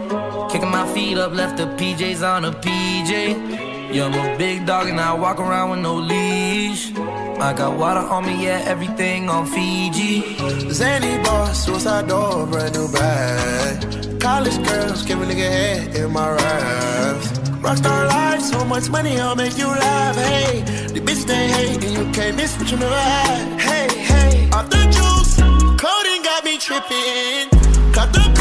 Kicking 0.50 0.70
my 0.70 0.86
feet 0.92 1.16
up, 1.16 1.32
left 1.32 1.56
the 1.58 1.66
PJs 1.78 2.22
on 2.22 2.44
a 2.44 2.52
PJ. 2.52 3.69
Yeah, 3.92 4.06
I'm 4.06 4.14
a 4.14 4.38
big 4.38 4.66
dog 4.66 4.86
and 4.88 5.00
I 5.00 5.12
walk 5.14 5.40
around 5.40 5.70
with 5.70 5.80
no 5.80 5.96
leash. 5.96 6.92
I 6.94 7.52
got 7.52 7.76
water 7.76 7.98
on 7.98 8.24
me, 8.24 8.44
yeah, 8.44 8.62
everything 8.64 9.28
on 9.28 9.46
Fiji. 9.46 10.22
Zany 10.70 11.20
boss, 11.24 11.64
suicide 11.64 12.06
door, 12.06 12.46
brand 12.46 12.72
new 12.74 12.86
bag. 12.92 14.20
College 14.20 14.64
girls, 14.64 15.02
give 15.04 15.20
a 15.20 15.24
nigga 15.26 15.50
head 15.58 15.96
in 15.96 16.12
my 16.12 16.30
raps. 16.30 17.28
Rockstar 17.64 18.06
life, 18.08 18.42
so 18.42 18.64
much 18.64 18.88
money, 18.90 19.18
I'll 19.18 19.34
make 19.34 19.58
you 19.58 19.66
laugh. 19.66 20.14
Hey, 20.14 20.60
the 20.94 21.00
bitch 21.00 21.26
they 21.26 21.48
hate, 21.48 21.82
and 21.82 21.96
you 21.98 22.12
can't 22.12 22.36
miss 22.36 22.56
what 22.58 22.70
you 22.70 22.76
never 22.76 22.94
had. 22.94 23.60
Hey, 23.60 23.88
hey, 23.98 24.50
off 24.52 24.70
the 24.70 24.84
juice, 24.96 25.34
clothing 25.80 26.22
got 26.22 26.44
me 26.44 26.58
tripping. 26.58 27.48
Cut 27.92 28.12
the 28.12 28.39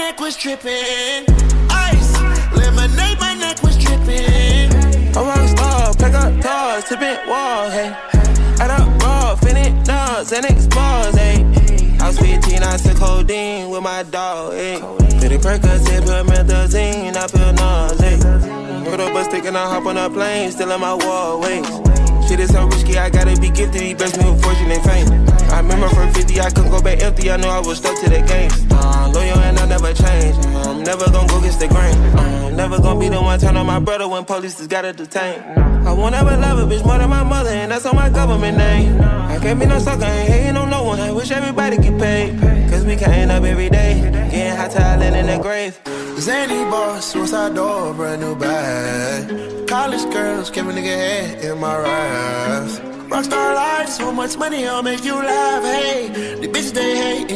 neck 0.00 0.18
was 0.18 0.34
tripping. 0.34 1.24
Ice, 1.68 2.12
lemonade, 2.56 3.18
my 3.20 3.34
neck 3.34 3.62
was 3.62 3.76
tripping. 3.76 4.72
I'm 5.14 5.28
a 5.28 5.48
star, 5.48 5.94
pack 6.00 6.14
up 6.22 6.32
doors, 6.44 6.84
tipping 6.88 7.18
walls, 7.28 7.72
hey. 7.76 7.90
Add 8.62 8.70
up 8.70 9.02
raw, 9.02 9.36
finish 9.36 9.72
nuts, 9.86 10.32
and 10.32 10.46
expose, 10.46 11.14
hey. 11.22 11.44
I 12.00 12.06
was 12.08 12.18
15, 12.18 12.62
I 12.62 12.76
took 12.78 12.96
codeine 12.96 13.68
with 13.68 13.82
my 13.82 14.02
dog, 14.04 14.54
hey. 14.54 14.80
Pretty 15.18 15.36
Percocet, 15.36 16.02
put 16.06 16.24
methazine, 16.32 17.14
I 17.14 17.26
feel 17.26 17.52
nauseous. 17.52 18.24
Put 18.88 19.00
up 19.00 19.14
a 19.14 19.24
stick 19.24 19.44
and 19.44 19.56
I 19.56 19.66
hop 19.68 19.84
on 19.84 19.98
a 19.98 20.08
plane, 20.08 20.50
still 20.50 20.70
in 20.72 20.80
my 20.80 20.94
wall, 20.94 21.40
wait. 21.42 21.89
Shit 22.30 22.38
is 22.38 22.50
so 22.50 22.64
risky, 22.64 22.96
I 22.96 23.10
gotta 23.10 23.34
be 23.40 23.50
gifted, 23.50 23.82
he 23.82 23.92
blessed 23.92 24.22
me 24.22 24.30
with 24.30 24.40
fortune 24.40 24.70
and 24.70 24.84
fame. 24.84 25.08
I 25.50 25.58
remember 25.58 25.88
from 25.88 26.12
50, 26.12 26.40
I 26.40 26.50
couldn't 26.50 26.70
go 26.70 26.80
back 26.80 27.02
empty, 27.02 27.28
I 27.28 27.36
knew 27.36 27.48
I 27.48 27.58
was 27.58 27.78
stuck 27.78 27.98
to 28.04 28.08
the 28.08 28.22
game. 28.22 28.52
Uh, 28.70 29.10
loyal 29.12 29.36
and 29.40 29.58
I 29.58 29.66
never 29.66 29.92
change, 29.92 30.36
I'm 30.64 30.84
never 30.84 31.10
gonna 31.10 31.26
go 31.26 31.38
against 31.40 31.58
the 31.58 31.66
grain. 31.66 31.92
I'm 32.16 32.54
never 32.54 32.78
gonna 32.78 33.00
be 33.00 33.08
the 33.08 33.20
one 33.20 33.40
turn 33.40 33.56
on 33.56 33.66
my 33.66 33.80
brother 33.80 34.06
when 34.06 34.24
police 34.24 34.58
just 34.58 34.70
gotta 34.70 34.92
detain. 34.92 35.42
I 35.84 35.92
won't 35.92 36.14
ever 36.14 36.36
love 36.36 36.60
a 36.60 36.72
bitch 36.72 36.86
more 36.86 36.98
than 36.98 37.10
my 37.10 37.24
mother, 37.24 37.50
and 37.50 37.72
that's 37.72 37.84
on 37.84 37.96
my 37.96 38.08
government 38.08 38.56
name. 38.56 39.00
I 39.02 39.36
can't 39.40 39.58
be 39.58 39.66
no 39.66 39.80
sucker, 39.80 40.04
ain't 40.04 40.30
hating 40.30 40.56
on 40.56 40.70
no 40.70 40.84
one, 40.84 41.00
I 41.00 41.10
wish 41.10 41.32
everybody 41.32 41.78
get 41.78 41.98
paid. 41.98 42.38
Cause 42.70 42.84
we 42.84 42.94
can't 42.94 43.32
up 43.32 43.42
every 43.42 43.70
day, 43.70 44.02
getting 44.30 44.56
hot 44.56 44.70
talent 44.70 45.16
in 45.16 45.26
the 45.26 45.42
grave. 45.42 45.80
Zany 46.20 46.62
boss, 46.70 47.06
suicide 47.06 47.56
door, 47.56 47.92
brand 47.92 48.22
new 48.22 48.36
bag. 48.36 49.59
College 49.70 50.10
girls, 50.12 50.50
nigga 50.50 51.44
in 51.44 51.60
my 51.60 51.76
raps. 51.78 52.80
Rockstar 53.08 53.54
life, 53.54 53.88
so 53.88 54.10
much 54.10 54.36
money, 54.36 54.66
I'll 54.66 54.82
make 54.82 55.04
you 55.04 55.14
laugh. 55.14 55.62
Hey, 55.62 56.08
the 56.40 56.48
bitch 56.48 56.72
they 56.72 56.96
hate. 56.96 57.30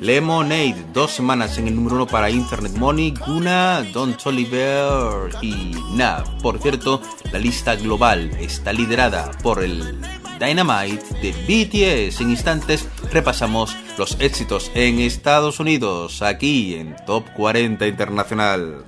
Lemonade, 0.00 0.74
dos 0.94 1.10
semanas 1.10 1.58
en 1.58 1.68
el 1.68 1.74
número 1.74 1.96
uno 1.96 2.06
para 2.06 2.30
Internet 2.30 2.72
Money, 2.78 3.12
Guna, 3.26 3.82
Don 3.92 4.16
Toliver 4.16 5.30
y 5.42 5.72
Nav. 5.92 6.24
Por 6.40 6.58
cierto, 6.60 7.02
la 7.30 7.38
lista 7.38 7.76
global 7.76 8.30
está 8.40 8.72
liderada 8.72 9.30
por 9.42 9.62
el 9.62 10.00
Dynamite 10.38 11.04
de 11.20 11.32
BTS. 11.46 12.22
En 12.22 12.30
instantes 12.30 12.88
repasamos 13.12 13.76
los 13.98 14.18
éxitos 14.18 14.70
en 14.74 14.98
Estados 15.00 15.60
Unidos, 15.60 16.22
aquí 16.22 16.76
en 16.76 16.96
Top 17.04 17.26
40 17.34 17.86
Internacional. 17.86 18.86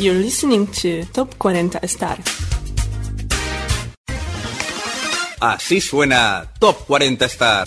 You're 0.00 0.14
listening 0.14 0.66
to 0.80 1.04
Top 1.12 1.34
40 1.36 1.86
Star. 1.86 2.16
Así 5.40 5.82
suena 5.82 6.48
Top 6.58 6.86
40 6.86 7.28
Star. 7.28 7.66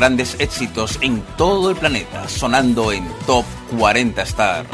Grandes 0.00 0.34
éxitos 0.38 0.98
en 1.02 1.20
todo 1.36 1.68
el 1.68 1.76
planeta 1.76 2.26
sonando 2.26 2.90
en 2.90 3.06
Top 3.26 3.44
40 3.78 4.22
Star. 4.22 4.64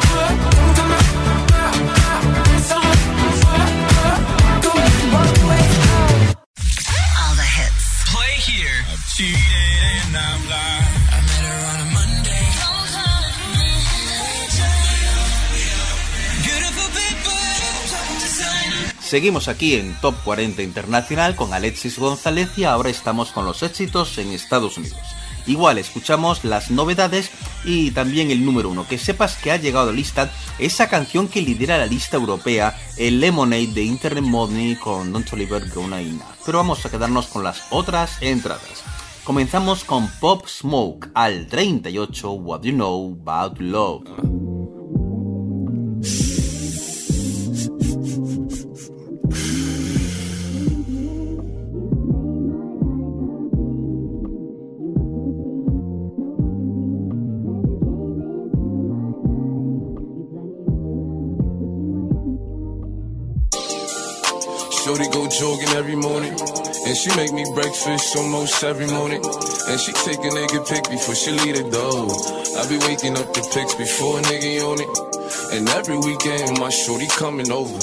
Seguimos 19.01 19.49
aquí 19.49 19.75
en 19.75 19.93
Top 20.01 20.15
40 20.23 20.63
Internacional 20.63 21.35
con 21.35 21.53
Alexis 21.53 21.99
González 21.99 22.51
y 22.57 22.63
ahora 22.65 22.91
estamos 22.91 23.33
con 23.33 23.45
los 23.45 23.65
éxitos 23.65 24.19
en 24.19 24.31
Estados 24.31 24.79
Unidos. 24.79 25.16
Igual 25.47 25.79
escuchamos 25.79 26.45
las 26.45 26.71
novedades 26.71 27.31
y 27.65 27.91
también 27.93 28.31
el 28.31 28.45
número 28.45 28.71
uno. 28.71 28.87
Que 28.89 28.99
sepas 28.99 29.37
que 29.37 29.53
ha 29.53 29.57
llegado 29.57 29.89
a 29.89 29.93
la 29.93 29.97
lista 29.97 30.31
esa 30.59 30.89
canción 30.89 31.29
que 31.29 31.43
lidera 31.43 31.79
la 31.79 31.87
lista 31.87 32.17
europea, 32.17 32.77
el 32.97 33.21
Lemonade 33.21 33.69
de 33.69 33.85
Internet 33.85 34.25
Money 34.25 34.77
con 34.77 35.13
Don 35.13 35.25
Toliver 35.25 35.69
Gona 35.69 36.03
y 36.03 36.13
Nav. 36.13 36.37
Pero 36.45 36.59
vamos 36.59 36.85
a 36.85 36.91
quedarnos 36.91 37.27
con 37.27 37.45
las 37.45 37.63
otras 37.71 38.21
entradas. 38.21 38.85
Comenzamos 39.25 39.83
con 39.83 40.09
Pop 40.21 40.47
Smoke 40.47 41.09
al 41.15 41.47
38 41.49 42.31
What 42.33 42.63
You 42.63 42.73
Know 42.73 43.19
About 43.27 43.59
Love. 43.61 44.05
Jogging 65.29 65.69
every 65.77 65.97
morning. 65.97 66.33
And 66.87 66.97
she 66.97 67.15
make 67.17 67.33
me 67.33 67.45
breakfast 67.55 68.17
almost 68.17 68.63
every 68.63 68.87
morning. 68.87 69.23
And 69.25 69.81
she 69.81 69.93
take 69.93 70.19
a 70.19 70.31
nigga 70.31 70.69
pic 70.69 70.89
before 70.91 71.15
she 71.15 71.33
leave 71.33 71.57
the 71.57 71.69
door. 71.71 72.07
I 72.59 72.69
be 72.69 72.79
waking 72.87 73.17
up 73.17 73.33
the 73.35 73.43
pics 73.53 73.75
before 73.75 74.19
a 74.19 74.23
nigga 74.23 74.63
on 74.63 74.81
it. 74.81 74.91
And 75.53 75.69
every 75.71 75.99
weekend 75.99 76.59
my 76.59 76.71
shorty 76.71 77.09
coming 77.09 77.51
over. 77.51 77.79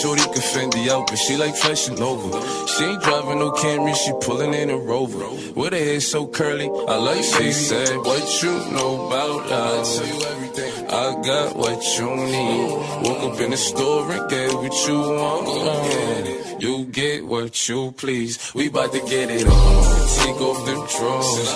Shorty 0.00 0.22
can 0.22 0.42
fend 0.42 0.72
the 0.72 0.90
out, 0.92 1.06
but 1.08 1.16
she 1.16 1.36
like 1.36 1.56
fashion 1.56 2.00
over. 2.02 2.30
She 2.66 2.84
ain't 2.84 3.02
driving 3.02 3.38
no 3.38 3.52
Camry, 3.52 3.94
she 3.94 4.12
pulling 4.20 4.54
in 4.54 4.70
a 4.70 4.76
Rover. 4.76 5.28
With 5.54 5.72
her 5.72 5.78
hair 5.78 6.00
so 6.00 6.26
curly, 6.26 6.68
I 6.88 6.96
like 6.96 7.24
she 7.24 7.52
said, 7.52 7.96
What 7.98 8.42
you 8.42 8.52
know 8.72 9.06
about 9.06 9.48
love? 9.48 10.41
I 10.94 11.22
got 11.22 11.56
what 11.56 11.98
you 11.98 12.16
need. 12.16 12.70
Woke 13.02 13.32
up 13.32 13.40
in 13.40 13.50
the 13.50 13.56
store 13.56 14.12
and 14.12 14.28
get 14.28 14.52
what 14.52 14.86
you 14.86 15.00
want. 15.00 15.48
It. 16.28 16.62
You 16.62 16.84
get 16.84 17.24
what 17.24 17.68
you 17.68 17.92
please. 17.92 18.52
We 18.54 18.68
bout 18.68 18.92
to 18.92 19.00
get 19.00 19.30
it 19.30 19.46
on. 19.46 20.08
Take 20.18 20.40
off 20.42 20.66
them 20.66 20.86
drawers. 20.94 21.48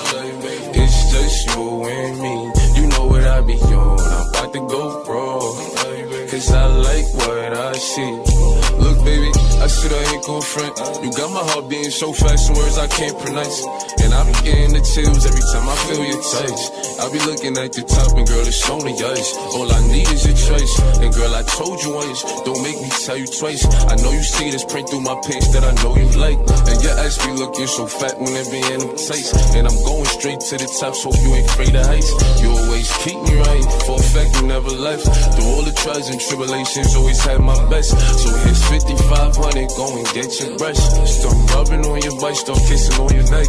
It's 0.74 1.12
just 1.12 1.48
you 1.54 1.84
and 1.84 2.22
me. 2.22 2.80
You 2.80 2.88
know 2.88 3.06
what 3.08 3.24
I 3.24 3.40
be 3.42 3.54
on. 3.54 4.00
I'm 4.00 4.28
about 4.30 4.52
to 4.54 4.60
go 4.60 5.04
wrong. 5.04 6.28
cause 6.30 6.50
I 6.52 6.66
like 6.66 7.14
what 7.14 7.52
I 7.52 7.72
see. 7.72 8.55
Look, 8.78 8.98
baby, 9.04 9.30
I 9.62 9.66
said 9.66 9.92
I 9.92 10.02
ain't 10.14 10.24
gon' 10.26 10.42
front. 10.42 10.74
You 11.02 11.10
got 11.12 11.30
my 11.30 11.42
heart 11.52 11.68
beating 11.68 11.90
so 11.90 12.12
fast, 12.12 12.50
words 12.54 12.78
I 12.78 12.86
can't 12.86 13.18
pronounce. 13.18 13.64
And 14.02 14.14
I 14.14 14.22
be 14.26 14.34
getting 14.44 14.72
the 14.74 14.82
chills 14.82 15.26
every 15.26 15.44
time 15.52 15.66
I 15.66 15.76
feel 15.86 16.02
your 16.02 16.22
touch. 16.22 16.62
I 17.02 17.04
be 17.12 17.20
looking 17.26 17.58
at 17.58 17.72
the 17.72 17.82
top, 17.82 18.16
and 18.16 18.26
girl, 18.26 18.46
it's 18.46 18.62
on 18.70 18.86
us. 18.86 19.28
All 19.54 19.68
I 19.70 19.80
need 19.88 20.08
is 20.10 20.24
your 20.24 20.36
choice. 20.36 20.74
And 21.02 21.12
girl, 21.12 21.34
I 21.34 21.42
told 21.42 21.82
you 21.82 21.92
once, 21.94 22.22
don't 22.46 22.62
make 22.62 22.78
me 22.78 22.88
tell 23.04 23.16
you 23.16 23.26
twice. 23.26 23.66
I 23.90 23.96
know 23.98 24.12
you 24.12 24.22
see 24.22 24.50
this 24.50 24.64
print 24.64 24.88
through 24.88 25.02
my 25.02 25.18
pants 25.26 25.50
that 25.52 25.64
I 25.64 25.72
know 25.82 25.96
you 25.96 26.08
like. 26.16 26.38
And 26.70 26.78
your 26.82 26.94
ass 27.02 27.18
be 27.24 27.32
looking 27.34 27.66
so 27.66 27.86
fat 27.86 28.14
when 28.20 28.32
it 28.32 28.48
be 28.48 28.62
in 28.62 28.80
them 28.80 28.94
tights. 28.94 29.34
And 29.58 29.66
I'm 29.66 29.78
going 29.84 30.06
straight 30.06 30.40
to 30.40 30.54
the 30.56 30.68
top, 30.78 30.94
so 30.94 31.10
you 31.12 31.34
ain't 31.34 31.48
afraid 31.50 31.74
of 31.74 31.86
heights. 31.86 32.10
You 32.40 32.54
always 32.54 32.88
keep 33.02 33.18
me 33.26 33.34
right, 33.42 33.66
for 33.84 33.98
a 33.98 34.06
fact 34.14 34.36
you 34.38 34.46
never 34.46 34.70
left. 34.70 35.04
Through 35.34 35.50
all 35.50 35.64
the 35.66 35.74
trials 35.74 36.08
and 36.08 36.20
tribulations, 36.20 36.94
always 36.94 37.20
had 37.24 37.40
my 37.40 37.58
best. 37.68 37.90
So 38.22 38.28
here's 38.44 38.55
5500, 38.56 39.68
go 39.76 39.96
and 39.96 40.06
get 40.14 40.40
your 40.40 40.58
brush. 40.58 40.78
Start 40.78 41.36
rubbing 41.52 41.84
on 41.86 42.00
your 42.02 42.20
butt, 42.20 42.36
start 42.36 42.58
kissing 42.68 42.96
on 43.00 43.12
your 43.14 43.26
neck. 43.30 43.48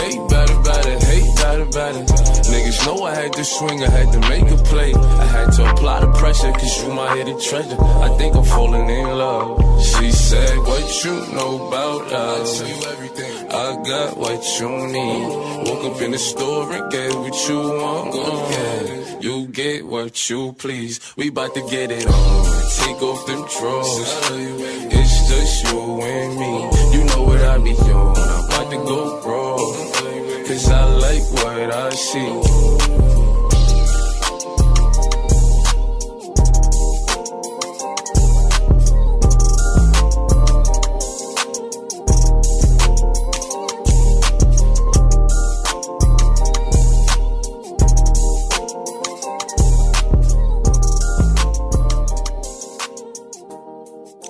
Hate 0.00 0.22
bad 0.28 0.50
about 0.50 0.86
it, 0.86 1.02
hate 1.02 1.34
bad 1.36 1.60
about 1.60 1.94
it. 1.96 2.06
Niggas 2.52 2.86
know 2.86 3.04
I 3.04 3.14
had 3.14 3.32
to 3.32 3.44
swing, 3.44 3.82
I 3.82 3.90
had 3.90 4.12
to 4.12 4.20
make 4.28 4.50
a 4.50 4.56
play. 4.64 4.94
I 4.94 5.24
had 5.24 5.52
to 5.52 5.70
apply 5.70 6.00
the 6.00 6.12
pressure, 6.12 6.52
cause 6.52 6.82
you 6.82 6.92
my 6.94 7.16
hidden 7.16 7.40
treasure. 7.40 7.80
I 7.80 8.08
think 8.18 8.36
I'm 8.36 8.44
falling 8.44 8.88
in 8.88 9.06
love. 9.06 9.60
She 9.82 10.10
said, 10.12 10.58
What 10.58 11.04
you 11.04 11.14
know 11.34 11.68
about 11.68 12.12
us? 12.12 12.62
I 12.62 12.66
tell 12.66 12.76
you 12.76 12.86
everything. 12.92 13.35
I 13.50 13.82
got 13.82 14.16
what 14.16 14.42
you 14.60 14.68
need. 14.86 15.28
Woke 15.68 15.84
up 15.94 16.02
in 16.02 16.10
the 16.12 16.18
store 16.18 16.72
and 16.72 16.90
get 16.90 17.14
what 17.14 17.48
you 17.48 17.58
want. 17.58 19.22
You 19.22 19.46
get 19.48 19.86
what 19.86 20.28
you 20.30 20.52
please. 20.54 21.00
We 21.16 21.30
bout 21.30 21.54
to 21.54 21.60
get 21.70 21.90
it 21.90 22.06
on. 22.06 22.44
Take 22.78 23.02
off 23.02 23.26
them 23.26 23.46
drawers. 23.58 23.98
It's 24.92 25.28
just 25.28 25.72
you 25.72 26.00
and 26.02 26.38
me. 26.38 26.98
You 26.98 27.04
know 27.04 27.22
what 27.22 27.40
I 27.40 27.58
be 27.58 27.72
on. 27.72 28.16
I'm 28.16 28.44
about 28.44 28.70
to 28.70 28.76
go 28.76 29.22
broke. 29.22 30.46
Cause 30.46 30.70
I 30.70 30.84
like 30.84 31.22
what 31.32 31.74
I 31.74 31.90
see. 31.90 33.05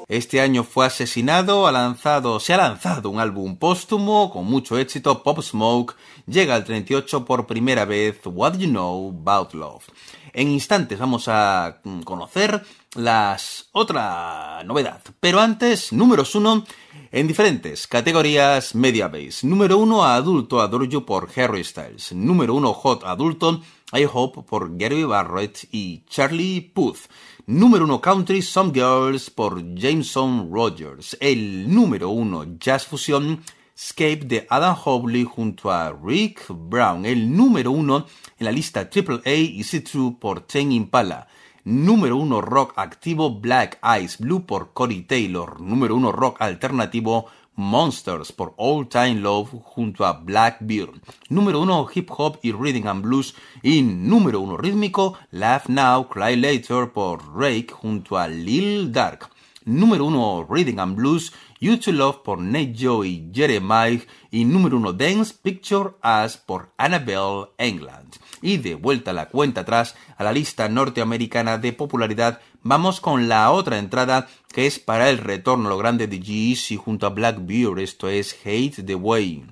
Este 0.08 0.40
año 0.40 0.62
fue 0.62 0.86
asesinado, 0.86 1.66
ha 1.66 1.72
lanzado, 1.72 2.38
se 2.38 2.54
ha 2.54 2.58
lanzado 2.58 3.10
un 3.10 3.18
álbum 3.18 3.56
póstumo 3.56 4.30
con 4.30 4.44
mucho 4.44 4.78
éxito, 4.78 5.24
Pop 5.24 5.42
Smoke, 5.42 5.96
llega 6.26 6.54
al 6.54 6.62
38 6.62 7.24
por 7.24 7.48
primera 7.48 7.84
vez, 7.84 8.20
What 8.24 8.56
You 8.56 8.68
Know 8.68 9.16
About 9.20 9.54
Love. 9.54 9.84
En 10.32 10.48
instantes 10.48 10.98
vamos 11.00 11.26
a 11.26 11.80
mm, 11.82 12.02
conocer 12.02 12.62
las 12.94 13.68
otra 13.72 14.62
novedad, 14.64 15.00
pero 15.18 15.40
antes, 15.40 15.92
números 15.92 16.36
uno 16.36 16.64
en 17.10 17.26
diferentes 17.26 17.86
categorías 17.86 18.74
Media 18.74 19.08
Base. 19.08 19.46
Número 19.46 19.78
uno 19.78 20.04
adulto 20.04 20.60
Adore 20.60 20.88
You 20.88 21.04
por 21.04 21.30
Harry 21.36 21.64
Styles. 21.64 22.12
Número 22.12 22.54
uno 22.54 22.72
Hot 22.74 23.04
adulto 23.04 23.60
I 23.92 24.06
Hope 24.12 24.42
por 24.42 24.76
Gary 24.76 25.04
Barrett 25.04 25.66
y 25.72 26.04
Charlie 26.06 26.60
Puth. 26.60 27.08
Número 27.48 27.84
1 27.84 28.00
Country 28.00 28.42
Some 28.42 28.72
Girls 28.74 29.30
por 29.30 29.62
Jameson 29.76 30.50
Rogers. 30.52 31.16
El 31.20 31.72
número 31.72 32.10
1 32.10 32.58
Jazz 32.58 32.86
Fusion 32.86 33.40
Escape 33.72 34.24
de 34.24 34.48
Adam 34.50 34.76
Hobley 34.84 35.22
junto 35.22 35.70
a 35.70 35.92
Rick 35.92 36.46
Brown. 36.48 37.06
El 37.06 37.36
número 37.36 37.70
1 37.70 38.06
en 38.40 38.44
la 38.44 38.50
lista 38.50 38.90
AAA 38.92 39.30
Is 39.30 39.74
It 39.74 39.88
True 39.88 40.16
por 40.18 40.40
Ten 40.40 40.72
Impala. 40.72 41.28
Número 41.62 42.16
1 42.16 42.40
Rock 42.40 42.72
Activo 42.74 43.38
Black 43.38 43.78
Eyes 43.80 44.18
Blue 44.18 44.44
por 44.44 44.72
Cory 44.72 45.02
Taylor. 45.02 45.60
Número 45.60 45.94
1 45.94 46.10
Rock 46.10 46.42
Alternativo 46.42 47.26
Monsters 47.56 48.32
por 48.32 48.54
All 48.58 48.86
Time 48.88 49.16
Love 49.16 49.50
junto 49.64 50.04
a 50.04 50.12
Blackbeard. 50.12 51.00
Número 51.28 51.60
1 51.60 51.88
Hip 51.94 52.10
Hop 52.16 52.38
y 52.42 52.52
Reading 52.52 52.86
and 52.86 53.02
Blues. 53.02 53.34
Y 53.62 53.82
número 53.82 54.40
1 54.40 54.58
rítmico 54.58 55.18
Laugh 55.30 55.66
Now, 55.68 56.08
Cry 56.08 56.36
Later 56.36 56.92
por 56.92 57.34
Rake 57.34 57.72
junto 57.72 58.18
a 58.18 58.28
Lil 58.28 58.92
Dark. 58.92 59.30
Número 59.64 60.04
1 60.04 60.46
Reading 60.48 60.78
and 60.78 60.94
Blues 60.94 61.32
You 61.58 61.78
to 61.78 61.90
Love 61.90 62.18
por 62.22 62.38
Nate 62.38 62.74
Joe 62.78 63.08
y 63.08 63.30
Jeremiah. 63.32 64.02
Y 64.30 64.44
número 64.44 64.76
1 64.76 64.92
Dance 64.92 65.34
Picture 65.42 65.94
Us 66.04 66.36
por 66.36 66.72
Annabelle 66.76 67.48
England. 67.56 68.16
Y 68.42 68.58
de 68.58 68.74
vuelta 68.74 69.14
la 69.14 69.28
cuenta 69.28 69.62
atrás 69.62 69.96
a 70.18 70.24
la 70.24 70.32
lista 70.32 70.68
norteamericana 70.68 71.56
de 71.56 71.72
popularidad, 71.72 72.40
vamos 72.66 73.00
con 73.00 73.28
la 73.28 73.50
otra 73.52 73.78
entrada 73.78 74.28
que 74.52 74.66
es 74.66 74.78
para 74.78 75.08
el 75.10 75.18
retorno 75.18 75.68
lo 75.68 75.78
grande 75.78 76.06
de 76.06 76.20
G-Eazy 76.20 76.76
junto 76.76 77.06
a 77.06 77.10
Blackbeard, 77.10 77.78
esto 77.78 78.08
es 78.08 78.36
Hate 78.44 78.82
the 78.84 78.94
Way. 78.94 79.44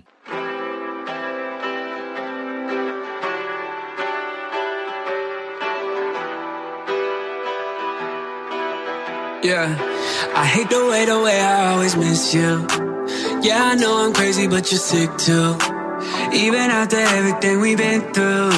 Yeah, 9.43 9.77
I 10.35 10.47
hate 10.47 10.71
the 10.71 10.87
way, 10.89 11.05
the 11.05 11.21
way 11.21 11.39
I 11.39 11.73
always 11.73 11.97
miss 11.97 12.33
you. 12.33 12.67
Yeah, 13.43 13.73
I 13.73 13.75
know 13.75 14.03
I'm 14.03 14.15
crazy, 14.15 14.49
but 14.49 14.73
you're 14.73 14.81
sick 14.81 15.11
too. 15.19 15.74
Even 16.33 16.71
after 16.71 16.97
everything 16.97 17.61
we've 17.61 17.79
been 17.79 18.01
through, 18.13 18.53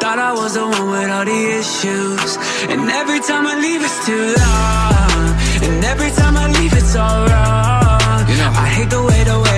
thought 0.00 0.18
I 0.18 0.32
was 0.32 0.54
the 0.54 0.66
one 0.66 0.90
with 0.90 1.10
all 1.10 1.24
the 1.24 1.40
issues. 1.60 2.30
And 2.70 2.82
every 3.00 3.20
time 3.20 3.46
I 3.46 3.54
leave, 3.64 3.82
it's 3.82 4.00
too 4.06 4.26
long. 4.44 5.26
And 5.66 5.84
every 5.84 6.10
time 6.20 6.36
I 6.36 6.46
leave, 6.58 6.72
it's 6.72 6.94
all 6.96 7.26
wrong. 7.30 8.20
You 8.30 8.36
know. 8.40 8.50
I 8.64 8.66
hate 8.76 8.90
the 8.90 9.02
way, 9.08 9.20
the 9.24 9.38
way 9.44 9.49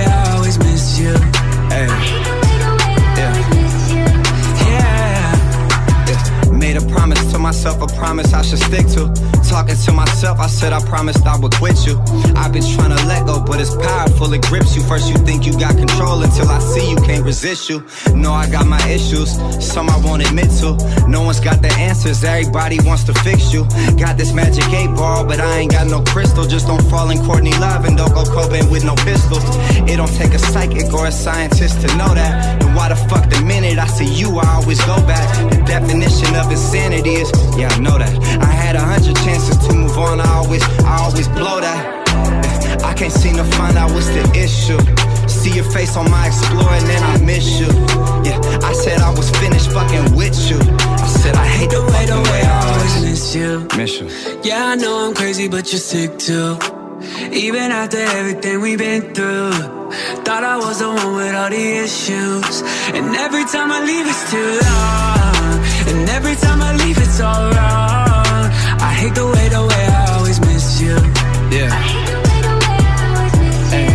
myself, 7.43 7.81
a 7.81 7.87
promise 7.97 8.33
I 8.33 8.41
should 8.41 8.59
stick 8.59 8.87
to. 8.95 9.11
Talking 9.43 9.75
to 9.75 9.91
myself, 9.91 10.39
I 10.39 10.47
said 10.47 10.71
I 10.71 10.79
promised 10.85 11.25
I 11.27 11.37
would 11.37 11.53
quit 11.55 11.85
you. 11.85 11.99
I've 12.37 12.53
been 12.53 12.63
trying 12.63 12.95
to 12.95 13.05
let 13.05 13.25
go, 13.27 13.43
but 13.43 13.59
it's 13.59 13.75
powerful, 13.75 14.33
it 14.33 14.41
grips 14.43 14.75
you. 14.75 14.81
First, 14.81 15.09
you 15.09 15.17
think 15.17 15.45
you 15.45 15.51
got 15.59 15.75
control 15.77 16.23
until 16.23 16.47
I 16.47 16.59
see 16.59 16.89
you 16.89 16.95
can't 16.95 17.23
resist 17.25 17.69
you. 17.69 17.83
Know 18.15 18.31
I 18.31 18.49
got 18.49 18.65
my 18.65 18.81
issues, 18.87 19.29
some 19.59 19.89
I 19.89 19.97
won't 19.97 20.25
admit 20.25 20.51
to. 20.61 20.69
No 21.07 21.21
one's 21.23 21.41
got 21.41 21.61
the 21.61 21.71
answers, 21.73 22.23
everybody 22.23 22.79
wants 22.79 23.03
to 23.03 23.13
fix 23.15 23.53
you. 23.53 23.67
Got 23.99 24.17
this 24.17 24.31
magic 24.33 24.65
eight 24.71 24.95
ball, 24.95 25.25
but 25.25 25.41
I 25.41 25.59
ain't 25.59 25.71
got 25.73 25.87
no 25.87 26.01
crystal. 26.01 26.45
Just 26.45 26.67
don't 26.67 26.83
fall 26.89 27.09
in 27.09 27.19
Courtney 27.25 27.51
Love 27.59 27.83
and 27.83 27.97
don't 27.97 28.13
go 28.13 28.23
Cobain 28.23 28.71
with 28.71 28.85
no 28.85 28.95
pistols. 29.03 29.43
It 29.91 29.97
don't 29.97 30.13
take 30.15 30.33
a 30.33 30.39
psychic 30.39 30.93
or 30.93 31.07
a 31.07 31.11
scientist 31.11 31.81
to 31.81 31.87
know 31.97 32.15
that. 32.15 32.63
And 32.63 32.73
why 32.73 32.87
the 32.87 32.95
fuck 32.95 33.29
the 33.29 33.41
minute 33.41 33.77
I 33.77 33.87
see 33.87 34.07
you, 34.07 34.39
I 34.39 34.47
always 34.55 34.79
go 34.85 34.95
back. 35.05 35.27
The 35.51 35.61
definition 35.65 36.33
of 36.35 36.49
insanity 36.49 37.15
is, 37.19 37.32
yeah, 37.57 37.69
I 37.69 37.79
know 37.79 37.97
that. 37.97 38.13
I 38.41 38.51
had 38.51 38.75
a 38.75 38.81
hundred 38.81 39.15
chances 39.17 39.57
to 39.67 39.73
move 39.73 39.97
on, 39.97 40.19
I 40.19 40.29
always, 40.33 40.63
I 40.83 40.97
always 41.03 41.27
blow 41.29 41.61
that. 41.61 42.03
I 42.83 42.93
can't 42.93 43.11
seem 43.11 43.35
to 43.37 43.43
find 43.43 43.77
out 43.77 43.91
what's 43.91 44.07
the 44.07 44.23
issue. 44.35 44.79
See 45.27 45.55
your 45.55 45.63
face 45.71 45.95
on 45.97 46.09
my 46.11 46.27
Explorer 46.27 46.73
and 46.73 46.87
then 46.87 47.03
I 47.03 47.17
miss 47.23 47.59
you. 47.59 47.67
Yeah, 48.27 48.39
I 48.63 48.73
said 48.73 49.01
I 49.01 49.09
was 49.11 49.29
finished 49.31 49.71
fucking 49.71 50.15
with 50.15 50.37
you. 50.49 50.59
I 50.79 51.07
said 51.07 51.35
I 51.35 51.47
hate 51.47 51.69
the 51.69 51.81
way, 51.81 52.05
the 52.05 52.19
way 52.29 52.41
I 52.41 52.71
always 52.71 53.01
miss 53.03 53.35
you. 53.35 53.67
Miss 53.77 53.99
you. 53.99 54.07
Yeah, 54.43 54.65
I 54.67 54.75
know 54.75 55.07
I'm 55.07 55.13
crazy, 55.15 55.47
but 55.47 55.71
you're 55.71 55.79
sick 55.79 56.17
too. 56.19 56.57
Even 57.31 57.71
after 57.71 57.97
everything 57.97 58.61
we've 58.61 58.77
been 58.77 59.13
through, 59.13 59.51
thought 60.23 60.43
I 60.43 60.57
was 60.57 60.79
the 60.79 60.87
one 60.87 61.15
with 61.15 61.35
all 61.35 61.49
the 61.49 61.65
issues. 61.83 62.61
And 62.93 63.15
every 63.15 63.45
time 63.45 63.71
I 63.71 63.83
leave, 63.83 64.07
it's 64.07 64.31
too 64.31 64.59
long. 64.61 65.22
And 65.87 66.09
every 66.09 66.35
time 66.35 66.61
I 66.61 66.75
leave, 66.75 66.97
it's 66.97 67.19
all 67.19 67.43
wrong. 67.51 68.45
I 68.79 68.93
hate 68.99 69.15
the 69.15 69.25
way, 69.25 69.49
the 69.49 69.61
way 69.61 69.85
I 69.87 70.15
always 70.15 70.39
miss 70.39 70.81
you. 70.81 70.95
Yeah. 71.55 71.69
I 71.71 71.81
hate 71.91 72.07
the 72.11 72.17
way, 72.25 72.39
the 72.47 72.55
way 72.61 72.77
I 72.91 72.95
always 73.07 73.35
miss 73.43 73.59
you. 73.77 73.89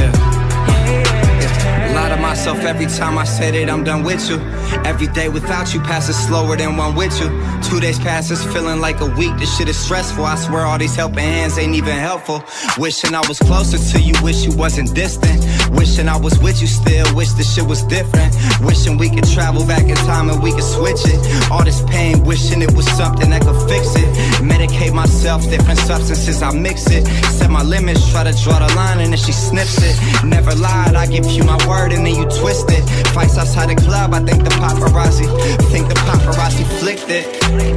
Yeah. 0.00 1.94
Lie 1.94 2.08
to 2.10 2.16
myself 2.16 2.58
every 2.60 2.86
time 2.86 3.16
I 3.18 3.24
say 3.24 3.50
that 3.52 3.70
I'm 3.72 3.84
done 3.84 4.02
with 4.02 4.28
you. 4.30 4.38
Every 4.84 5.06
day 5.08 5.28
without 5.28 5.72
you 5.74 5.80
passes 5.80 6.16
slower 6.26 6.56
than 6.56 6.76
one 6.76 6.94
with 6.94 7.18
you. 7.20 7.28
Two 7.62 7.80
days 7.80 7.98
passes 7.98 8.44
feeling 8.52 8.80
like 8.80 9.00
a 9.00 9.06
week. 9.16 9.36
This 9.38 9.56
shit 9.56 9.68
is 9.68 9.78
stressful. 9.78 10.24
I 10.24 10.36
swear 10.36 10.64
all 10.66 10.78
these 10.78 10.94
helping 10.94 11.24
hands 11.24 11.58
ain't 11.58 11.74
even 11.74 11.96
helpful. 11.96 12.42
Wishing 12.78 13.14
I 13.14 13.22
was 13.28 13.38
closer 13.38 13.78
to 13.78 14.00
you, 14.00 14.14
wish 14.22 14.44
you 14.44 14.54
wasn't 14.56 14.94
distant. 14.94 15.44
Wishing 15.72 16.08
I 16.08 16.16
was 16.16 16.38
with 16.38 16.60
you 16.60 16.66
still, 16.66 17.06
wish 17.14 17.32
the 17.32 17.42
shit 17.42 17.66
was 17.66 17.82
different. 17.84 18.34
Wishing 18.60 18.98
we 18.98 19.08
could 19.10 19.26
travel 19.28 19.66
back 19.66 19.84
in 19.84 19.96
time 20.08 20.30
and 20.30 20.42
we 20.42 20.52
could 20.52 20.64
switch 20.64 21.02
it. 21.04 21.18
All 21.50 21.64
this 21.64 21.82
pain, 21.88 22.24
wishing 22.24 22.62
it 22.62 22.72
was 22.74 22.86
something 22.96 23.30
that 23.30 23.42
could 23.42 23.60
fix 23.68 23.94
it. 23.96 24.08
Medicate 24.42 24.92
myself, 24.92 25.42
different 25.48 25.78
substances, 25.80 26.42
I 26.42 26.52
mix 26.52 26.90
it. 26.90 27.06
Set 27.38 27.50
my 27.50 27.62
limits, 27.62 28.10
try 28.10 28.24
to 28.24 28.32
draw 28.42 28.58
the 28.58 28.72
line 28.74 29.00
and 29.00 29.12
then 29.12 29.18
she 29.18 29.32
snips 29.32 29.78
it. 29.82 29.96
Never 30.24 30.54
lied, 30.54 30.94
I 30.94 31.06
give 31.06 31.26
you 31.26 31.44
my 31.44 31.58
word 31.66 31.92
and 31.92 32.06
then 32.06 32.14
you 32.14 32.26
twist 32.40 32.70
it. 32.70 32.82
Fights 33.14 33.38
outside 33.38 33.68
the 33.70 33.76
club, 33.76 34.14
I 34.14 34.20
think 34.20 34.44
the 34.44 34.50
paparazzi, 34.50 35.26
think 35.70 35.88
the 35.88 35.94
paparazzi 35.94 36.64
flicked 36.80 37.08
it. 37.08 37.24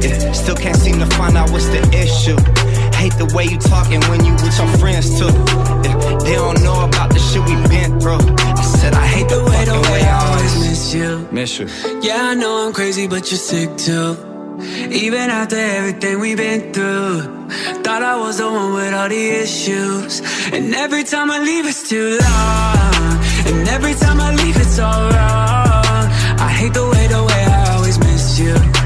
Yeah, 0.04 0.32
still 0.32 0.56
can't 0.56 0.76
seem 0.76 0.98
to 0.98 1.06
find 1.16 1.36
out 1.36 1.50
what's 1.50 1.68
the 1.68 1.82
issue. 1.94 2.36
Hate 2.96 3.14
the 3.16 3.30
way 3.34 3.44
you 3.44 3.58
talking 3.58 4.00
when 4.10 4.24
you 4.24 4.32
with 4.34 4.58
your 4.58 4.68
friends 4.76 5.18
too. 5.18 5.32
Yeah, 5.84 5.96
they 6.24 6.34
don't 6.34 6.62
know 6.62 6.84
about 6.84 7.12
the 7.12 7.19
shit 7.30 7.42
we 7.48 7.54
been 7.68 8.00
through. 8.00 8.22
I 8.60 8.62
said 8.62 8.92
I 8.94 9.06
hate 9.06 9.28
the 9.28 9.42
way, 9.48 9.64
the 9.64 9.78
way 9.90 10.02
I 10.02 10.16
always 10.26 10.54
miss 10.64 10.94
you. 10.94 11.28
miss 11.30 11.58
you. 11.58 11.66
Yeah, 12.02 12.30
I 12.30 12.34
know 12.34 12.66
I'm 12.66 12.72
crazy, 12.72 13.06
but 13.06 13.30
you're 13.30 13.44
sick 13.50 13.70
too. 13.76 14.16
Even 15.04 15.30
after 15.30 15.56
everything 15.56 16.20
we've 16.20 16.36
been 16.36 16.72
through, 16.72 17.22
thought 17.84 18.02
I 18.02 18.16
was 18.24 18.38
the 18.38 18.48
one 18.50 18.74
with 18.74 18.92
all 18.92 19.08
the 19.08 19.24
issues. 19.44 20.20
And 20.52 20.74
every 20.74 21.04
time 21.04 21.30
I 21.30 21.38
leave, 21.38 21.66
it's 21.66 21.88
too 21.88 22.18
long. 22.26 23.14
And 23.48 23.68
every 23.68 23.94
time 23.94 24.18
I 24.20 24.34
leave, 24.34 24.56
it's 24.56 24.78
all 24.78 25.02
wrong. 25.14 26.04
I 26.46 26.50
hate 26.58 26.74
the 26.74 26.86
way, 26.92 27.06
the 27.06 27.22
way 27.30 27.42
I 27.58 27.74
always 27.74 27.98
miss 27.98 28.38
you. 28.38 28.79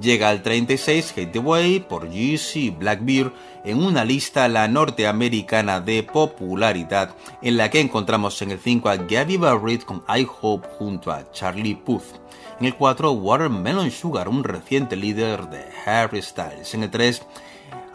Llega 0.00 0.30
al 0.30 0.42
36 0.42 1.12
Hate 1.12 1.26
the 1.26 1.38
Way 1.38 1.80
por 1.80 2.08
Yeezy 2.08 2.70
Blackbeard 2.70 3.32
en 3.64 3.82
una 3.82 4.04
lista 4.04 4.48
la 4.48 4.66
norteamericana 4.66 5.80
de 5.80 6.02
popularidad 6.02 7.14
en 7.42 7.58
la 7.58 7.68
que 7.68 7.80
encontramos 7.80 8.40
en 8.40 8.52
el 8.52 8.58
5 8.58 8.88
a 8.88 8.96
Gabby 8.96 9.36
Barrett 9.36 9.84
con 9.84 10.02
I 10.08 10.26
Hope 10.40 10.66
junto 10.78 11.12
a 11.12 11.30
Charlie 11.32 11.74
Puth. 11.74 12.20
En 12.60 12.66
el 12.66 12.74
4 12.76 13.12
Watermelon 13.12 13.90
Sugar, 13.90 14.28
un 14.28 14.42
reciente 14.42 14.96
líder 14.96 15.50
de 15.50 15.66
Harry 15.84 16.22
Styles. 16.22 16.72
En 16.72 16.84
el 16.84 16.90
3 16.90 17.22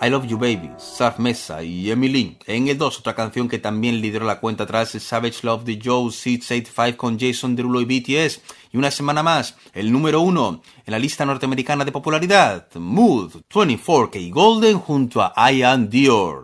I 0.01 0.09
Love 0.09 0.27
You 0.27 0.37
Baby, 0.37 0.71
Surf 0.77 1.19
Mesa 1.19 1.63
y 1.63 1.89
Emily. 1.89 2.37
En 2.45 2.67
el 2.67 2.77
2, 2.77 2.99
otra 2.99 3.15
canción 3.15 3.47
que 3.47 3.59
también 3.59 4.01
lideró 4.01 4.25
la 4.25 4.41
cuenta 4.41 4.65
atrás 4.65 4.89
Savage 4.89 5.39
Love 5.43 5.63
de 5.63 5.79
Joe 5.81 6.11
685 6.11 6.97
con 6.97 7.17
Jason 7.17 7.55
Derulo 7.55 7.79
y 7.79 7.85
BTS. 7.85 8.41
Y 8.75 8.77
una 8.77 8.91
semana 8.91 9.23
más, 9.23 9.55
el 9.71 9.89
número 9.89 10.19
1 10.19 10.61
en 10.85 10.91
la 10.91 10.99
lista 10.99 11.25
norteamericana 11.25 11.85
de 11.85 11.93
popularidad, 11.93 12.67
Mood 12.75 13.31
24K 13.49 14.29
Golden 14.29 14.79
junto 14.79 15.21
a 15.21 15.49
Ian 15.53 15.89
Dior. 15.89 16.43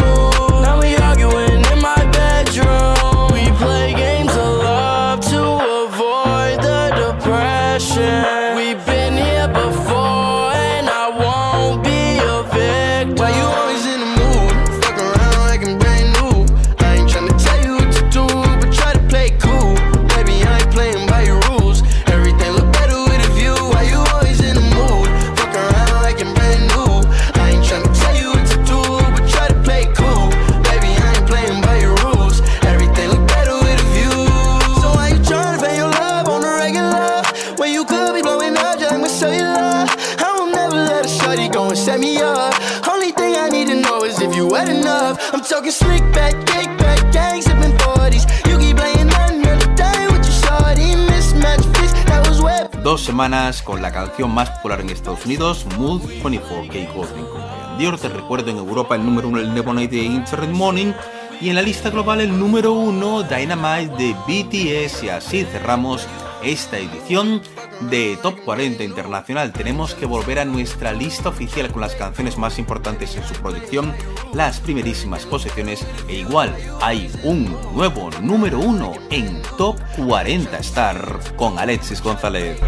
Dos 52.91 53.03
semanas 53.03 53.61
con 53.61 53.81
la 53.81 53.89
canción 53.89 54.31
más 54.31 54.49
popular 54.49 54.81
en 54.81 54.89
Estados 54.89 55.25
Unidos, 55.25 55.65
Mood 55.77 56.01
24K 56.21 56.93
Golden 56.93 57.23
con 57.23 57.39
Ian 57.39 57.77
Dior. 57.77 57.97
Te 57.97 58.09
recuerdo 58.09 58.51
en 58.51 58.57
Europa 58.57 58.97
el 58.97 59.05
número 59.05 59.29
1 59.29 59.39
el 59.39 59.65
Night 59.75 59.89
de 59.89 60.03
Internet 60.03 60.49
Morning. 60.49 60.91
Y 61.39 61.47
en 61.47 61.55
la 61.55 61.61
lista 61.61 61.89
global 61.89 62.19
el 62.19 62.37
número 62.37 62.73
1 62.73 63.23
Dynamite 63.23 63.95
de 63.95 64.13
BTS. 64.27 65.03
Y 65.03 65.09
así 65.09 65.45
cerramos 65.45 66.05
esta 66.43 66.79
edición 66.79 67.41
de 67.89 68.17
Top 68.21 68.39
40 68.43 68.83
Internacional. 68.83 69.51
Tenemos 69.51 69.93
que 69.93 70.05
volver 70.05 70.39
a 70.39 70.45
nuestra 70.45 70.93
lista 70.93 71.29
oficial 71.29 71.71
con 71.71 71.81
las 71.81 71.95
canciones 71.95 72.37
más 72.37 72.59
importantes 72.59 73.15
en 73.15 73.23
su 73.23 73.33
proyección, 73.35 73.93
las 74.33 74.59
primerísimas 74.59 75.25
posiciones 75.25 75.85
e 76.07 76.15
igual 76.19 76.55
hay 76.81 77.11
un 77.23 77.55
nuevo 77.73 78.09
número 78.21 78.59
1 78.59 78.93
en 79.09 79.41
Top 79.57 79.77
40 79.97 80.57
Star 80.59 81.19
con 81.35 81.57
Alexis 81.59 82.01
González. 82.01 82.59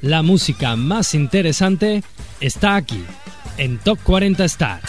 La 0.00 0.22
música 0.22 0.76
más 0.76 1.12
interesante 1.14 2.04
está 2.38 2.76
aquí, 2.76 3.04
en 3.56 3.78
Top 3.78 3.98
40 4.04 4.44
Star. 4.44 4.80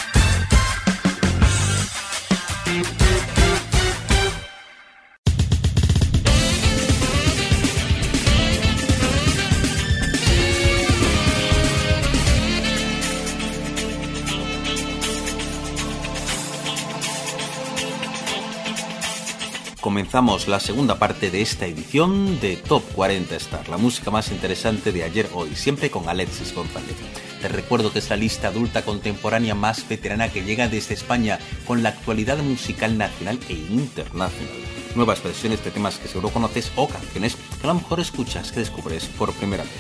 Comenzamos 20.10 20.48
la 20.48 20.60
segunda 20.60 20.98
parte 20.98 21.30
de 21.30 21.40
esta 21.40 21.68
edición 21.68 22.40
de 22.40 22.58
Top 22.58 22.82
40 22.96 23.36
Star, 23.36 23.70
la 23.70 23.78
música 23.78 24.10
más 24.10 24.32
interesante 24.32 24.92
de 24.92 25.04
ayer 25.04 25.30
hoy, 25.36 25.56
siempre 25.56 25.92
con 25.92 26.10
Alexis 26.10 26.56
González. 26.56 26.96
Te 27.40 27.48
recuerdo 27.48 27.94
que 27.94 28.00
es 28.00 28.10
la 28.10 28.16
lista 28.16 28.48
adulta 28.48 28.82
contemporánea 28.82 29.54
más 29.54 29.88
veterana 29.88 30.30
que 30.30 30.42
llega 30.42 30.68
desde 30.68 30.96
España 30.96 31.38
con 31.68 31.84
la 31.84 31.90
actualidad 31.90 32.40
musical 32.40 32.98
nacional 32.98 33.40
e 33.50 33.54
internacional. 33.54 34.50
Nuevas 34.96 35.22
versiones 35.22 35.64
de 35.64 35.70
temas 35.70 36.00
que 36.00 36.08
seguro 36.08 36.30
conoces 36.30 36.72
o 36.76 36.88
canciones 36.88 37.38
que 37.62 37.68
a 37.68 37.68
lo 37.68 37.76
mejor 37.76 38.00
escuchas, 38.00 38.52
que 38.52 38.62
descubres 38.62 39.06
por 39.06 39.32
primera 39.34 39.62
vez. 39.62 39.72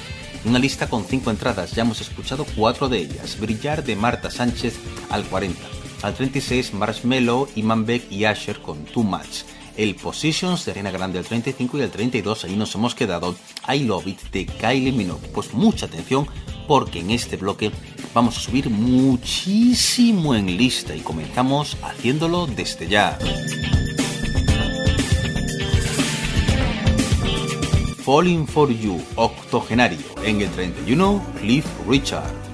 Una 0.45 0.60
lista 0.60 0.88
con 0.88 1.06
5 1.06 1.31
entradas, 1.31 1.72
ya 1.72 1.81
hemos 1.81 2.01
escuchado 2.01 2.45
4 2.56 2.88
de 2.88 2.99
ellas. 2.99 3.39
Brillar 3.39 3.84
de 3.84 3.95
Marta 3.95 4.30
Sánchez 4.30 4.76
al 5.10 5.23
40. 5.23 5.60
Al 6.03 6.14
36 6.14 6.76
Marshmello, 6.76 7.49
Iman 7.56 7.88
Beck 7.88 8.11
y 8.11 8.26
Asher 8.26 8.61
con 8.61 8.85
Too 8.85 9.01
Much. 9.01 9.43
El 9.80 9.95
Positions 9.95 10.65
de 10.65 10.72
Arena 10.72 10.91
Grande 10.91 11.19
al 11.19 11.26
35 11.26 11.77
y 11.77 11.81
el 11.84 11.89
32 11.89 12.43
ahí 12.43 12.57
nos 12.57 12.76
hemos 12.76 12.95
quedado 12.95 13.34
I 13.65 13.80
Love 13.85 14.07
It 14.07 14.19
de 14.34 14.45
Kylie 14.45 14.91
Minogue. 14.91 15.30
Pues 15.34 15.53
mucha 15.53 15.85
atención 15.85 16.27
porque 16.68 16.99
en 16.99 17.11
este 17.11 17.38
bloque 17.38 17.72
vamos 18.14 18.35
a 18.35 18.41
subir 18.41 18.69
muchísimo 18.69 20.35
en 20.35 20.57
lista 20.57 20.93
y 20.93 20.99
comenzamos 20.99 21.77
haciéndolo 21.81 22.45
desde 22.45 22.89
ya. 22.89 23.18
Falling 28.03 28.47
for 28.47 28.69
You, 28.69 29.01
octogenario. 29.15 29.99
En 30.26 30.41
el 30.41 30.49
31, 30.49 31.23
Cliff 31.39 31.65
Richard. 31.88 32.49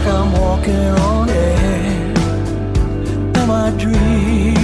Like 0.00 0.14
I'm 0.14 0.32
walking 0.32 0.74
on 0.74 1.28
air. 1.28 2.14
Am 3.36 3.50
I 3.50 3.70
dreaming? 3.78 4.59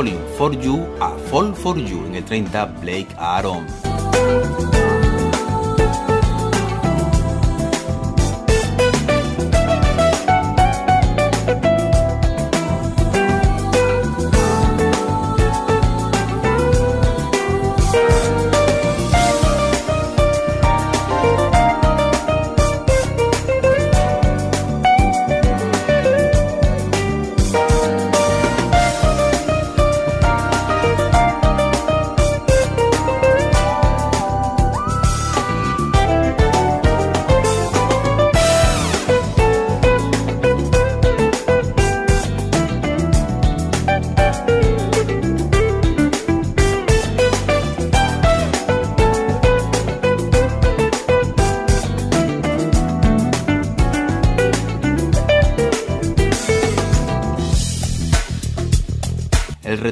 Falling 0.00 0.20
for 0.38 0.54
You 0.54 0.76
a 0.98 1.10
Fall 1.28 1.54
for 1.54 1.76
You 1.76 2.06
en 2.06 2.14
el 2.14 2.24
30, 2.24 2.64
Blake 2.80 3.14
Aaron. 3.18 3.66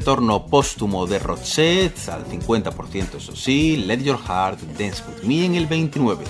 Retorno 0.09 0.47
póstumo 0.47 1.07
de 1.07 1.19
Roxette 1.19 2.09
al 2.09 2.25
50%, 2.25 3.17
eso 3.19 3.37
sí, 3.37 3.77
Let 3.77 3.99
Your 3.99 4.19
Heart 4.19 4.61
Dance 4.79 5.03
With 5.07 5.23
Me 5.25 5.45
en 5.45 5.55
el 5.55 5.67
29. 5.67 6.25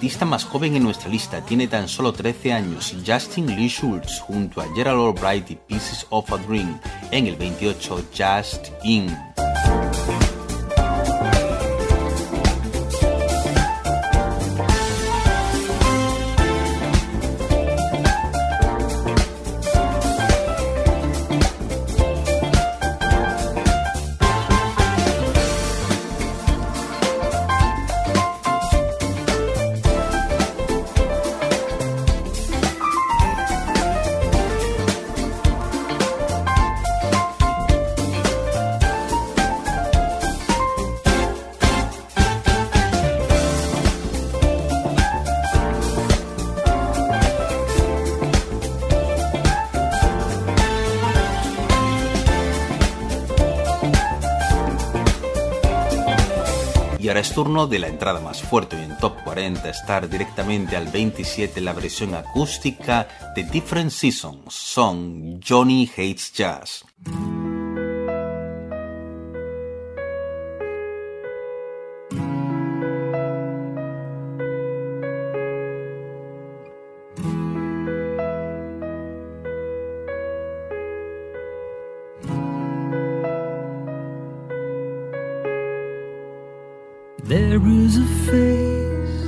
Artista 0.00 0.24
más 0.24 0.46
joven 0.46 0.76
en 0.76 0.82
nuestra 0.82 1.10
lista 1.10 1.44
tiene 1.44 1.68
tan 1.68 1.86
solo 1.86 2.14
13 2.14 2.54
años, 2.54 2.96
Justin 3.06 3.54
Lee 3.54 3.68
Schultz, 3.68 4.20
junto 4.20 4.62
a 4.62 4.74
Gerald 4.74 4.98
Albright 4.98 5.50
y 5.50 5.56
Pieces 5.56 6.06
of 6.08 6.32
a 6.32 6.38
Dream, 6.38 6.80
en 7.10 7.26
el 7.26 7.36
28, 7.36 8.06
Just 8.16 8.68
In. 8.82 9.29
Turno 57.44 57.66
de 57.66 57.78
la 57.78 57.88
entrada 57.88 58.20
más 58.20 58.42
fuerte 58.42 58.76
hoy 58.76 58.82
en 58.82 58.98
Top 58.98 59.14
40, 59.24 59.70
estar 59.70 60.10
directamente 60.10 60.76
al 60.76 60.88
27 60.88 61.62
la 61.62 61.72
versión 61.72 62.14
acústica 62.14 63.08
de 63.34 63.44
Different 63.44 63.90
Seasons, 63.90 64.52
son 64.52 65.40
Johnny 65.42 65.90
Hates 65.90 66.34
Jazz. 66.34 66.84
There 87.30 87.62
is 87.64 87.96
a 87.96 88.06
face 88.26 89.22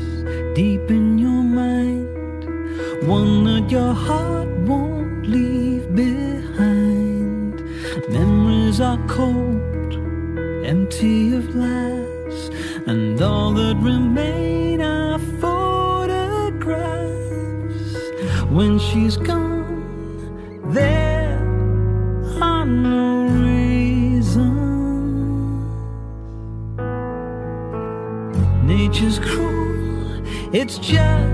deep 0.57 0.91
in 0.91 1.19
your 1.19 1.45
mind, 1.62 2.09
one 3.07 3.45
that 3.45 3.70
your 3.70 3.95
heart 3.95 4.49
won't 4.66 5.24
leave 5.24 5.95
behind. 5.95 7.62
Memories 8.09 8.81
are 8.81 8.99
cold, 9.07 9.93
empty 10.66 11.33
of 11.37 11.55
lies, 11.55 12.51
and 12.89 13.23
all 13.23 13.53
that 13.53 13.77
remain 13.77 14.83
are 14.83 15.20
photographs. 15.41 16.73
When 18.51 18.81
she's 18.81 19.16
gone. 19.16 19.41
It's 30.62 30.78
just 30.78 31.31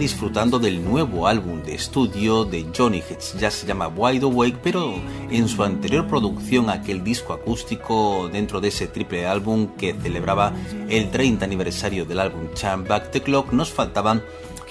disfrutando 0.00 0.58
del 0.58 0.82
nuevo 0.82 1.26
álbum 1.26 1.62
de 1.62 1.74
estudio 1.74 2.46
de 2.46 2.66
Johnny 2.74 3.02
Hits, 3.06 3.34
ya 3.38 3.50
se 3.50 3.66
llama 3.66 3.86
Wide 3.88 4.24
Awake, 4.24 4.56
pero 4.62 4.94
en 5.30 5.46
su 5.46 5.62
anterior 5.62 6.06
producción, 6.06 6.70
aquel 6.70 7.04
disco 7.04 7.34
acústico 7.34 8.30
dentro 8.32 8.62
de 8.62 8.68
ese 8.68 8.86
triple 8.86 9.26
álbum 9.26 9.76
que 9.76 9.92
celebraba 9.92 10.54
el 10.88 11.10
30 11.10 11.44
aniversario 11.44 12.06
del 12.06 12.20
álbum 12.20 12.48
Champ 12.54 12.88
Back 12.88 13.10
the 13.10 13.20
Clock, 13.20 13.52
nos 13.52 13.70
faltaban 13.70 14.22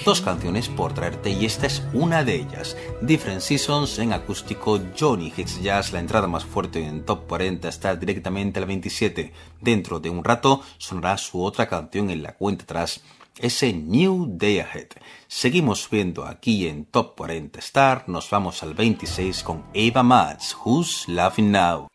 dos 0.03 0.21
canciones 0.21 0.67
por 0.67 0.93
traerte 0.93 1.29
y 1.29 1.45
esta 1.45 1.67
es 1.67 1.83
una 1.93 2.23
de 2.23 2.35
ellas. 2.37 2.75
Different 3.01 3.41
Seasons 3.41 3.99
en 3.99 4.13
acústico 4.13 4.81
Johnny 4.99 5.31
Hits 5.37 5.61
Jazz, 5.61 5.93
la 5.93 5.99
entrada 5.99 6.25
más 6.27 6.43
fuerte 6.43 6.83
en 6.83 7.05
Top 7.05 7.27
40 7.27 7.69
está 7.69 7.95
directamente 7.95 8.57
al 8.57 8.65
27. 8.65 9.31
Dentro 9.61 9.99
de 9.99 10.09
un 10.09 10.23
rato 10.23 10.63
sonará 10.79 11.19
su 11.19 11.43
otra 11.43 11.67
canción 11.67 12.09
en 12.09 12.23
la 12.23 12.33
cuenta 12.33 12.63
atrás, 12.63 13.01
ese 13.37 13.73
New 13.73 14.37
Day 14.37 14.59
Ahead. 14.59 14.89
Seguimos 15.27 15.89
viendo 15.89 16.25
aquí 16.25 16.67
en 16.67 16.85
Top 16.85 17.15
40 17.17 17.59
Star, 17.59 18.05
nos 18.07 18.29
vamos 18.29 18.63
al 18.63 18.73
26 18.73 19.43
con 19.43 19.65
Ava 19.75 20.03
Max, 20.03 20.55
Who's 20.63 21.07
Laughing 21.07 21.51
Now. 21.51 21.88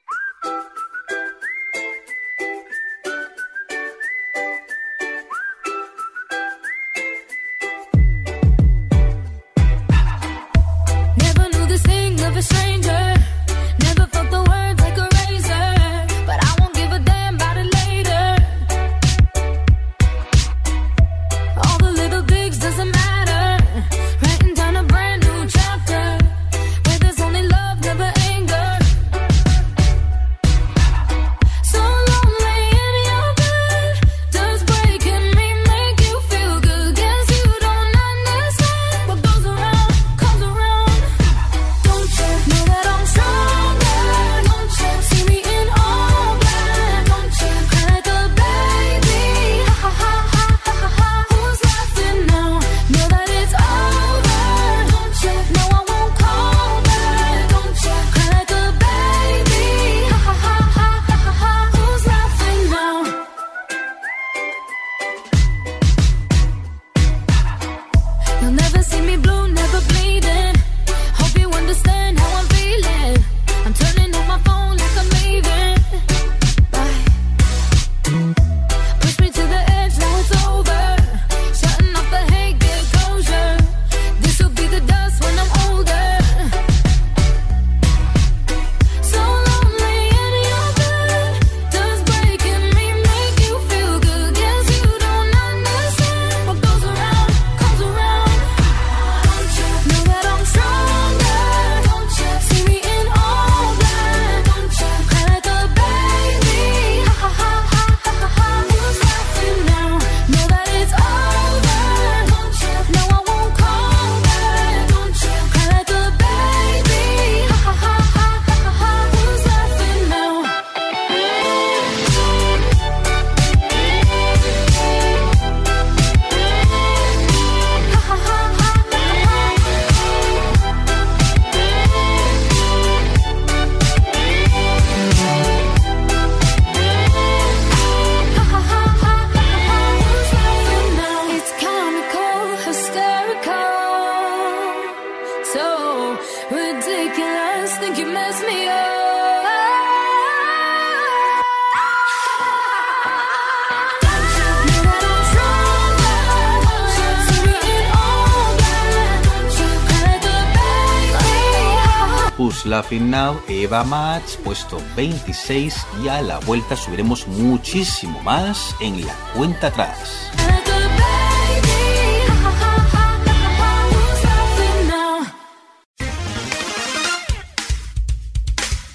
Laughing 162.85 163.11
Now, 163.11 163.41
Eva 163.49 163.83
Match, 163.83 164.37
puesto 164.45 164.79
26 164.95 165.87
y 166.05 166.09
a 166.09 166.21
la 166.21 166.39
vuelta 166.41 166.77
subiremos 166.77 167.27
muchísimo 167.27 168.21
más 168.21 168.77
en 168.79 169.07
la 169.07 169.15
cuenta 169.35 169.69
atrás. 169.69 170.31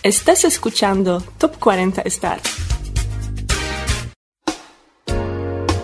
Estás 0.03 0.43
escuchando 0.43 1.23
Top 1.39 1.57
40 1.57 2.03
Star. 2.03 2.39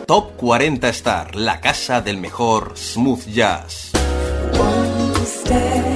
Top 0.05 0.35
40 0.37 0.89
Star, 0.89 1.35
la 1.35 1.59
casa 1.59 2.01
del 2.01 2.17
mejor 2.17 2.73
smooth 2.77 3.25
jazz. 3.25 3.91
step 5.25 5.94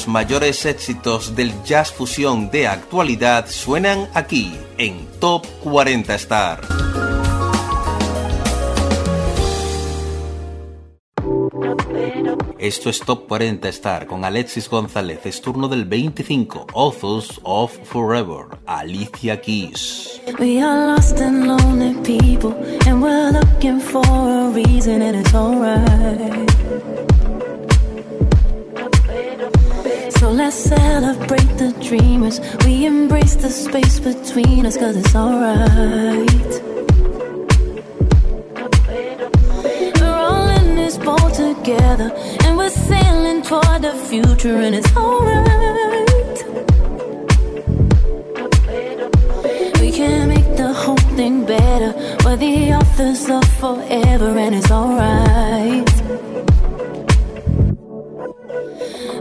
Los 0.00 0.08
mayores 0.08 0.64
éxitos 0.64 1.36
del 1.36 1.52
jazz 1.62 1.92
fusión 1.92 2.50
de 2.50 2.66
actualidad 2.66 3.46
suenan 3.50 4.08
aquí 4.14 4.56
en 4.78 5.06
Top 5.20 5.46
40 5.62 6.14
Star. 6.14 6.60
Esto 12.58 12.88
es 12.88 13.00
Top 13.00 13.28
40 13.28 13.68
Star 13.68 14.06
con 14.06 14.24
Alexis 14.24 14.70
González. 14.70 15.20
Es 15.24 15.42
turno 15.42 15.68
del 15.68 15.84
25, 15.84 16.68
Authors 16.74 17.38
of 17.42 17.76
Forever, 17.84 18.46
Alicia 18.64 19.38
Keys. 19.42 20.22
So 30.20 30.30
let's 30.30 30.54
celebrate 30.54 31.48
the 31.56 31.72
dreamers. 31.80 32.40
We 32.66 32.84
embrace 32.84 33.36
the 33.36 33.48
space 33.48 33.98
between 33.98 34.66
us, 34.66 34.76
cause 34.76 34.94
it's 34.94 35.14
alright. 35.16 36.52
We're 39.98 40.20
all 40.28 40.48
in 40.58 40.76
this 40.76 40.98
boat 40.98 41.32
together, 41.32 42.12
and 42.44 42.58
we're 42.58 42.68
sailing 42.68 43.40
toward 43.40 43.80
the 43.80 43.94
future, 44.10 44.58
and 44.58 44.74
it's 44.74 44.94
alright. 44.94 46.38
We 49.80 49.90
can 49.90 50.28
make 50.28 50.54
the 50.54 50.74
whole 50.74 51.04
thing 51.16 51.46
better. 51.46 51.94
We're 52.26 52.36
the 52.36 52.74
authors 52.74 53.26
of 53.30 53.44
forever, 53.58 54.36
and 54.36 54.54
it's 54.54 54.70
alright. 54.70 55.90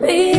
We 0.01 0.33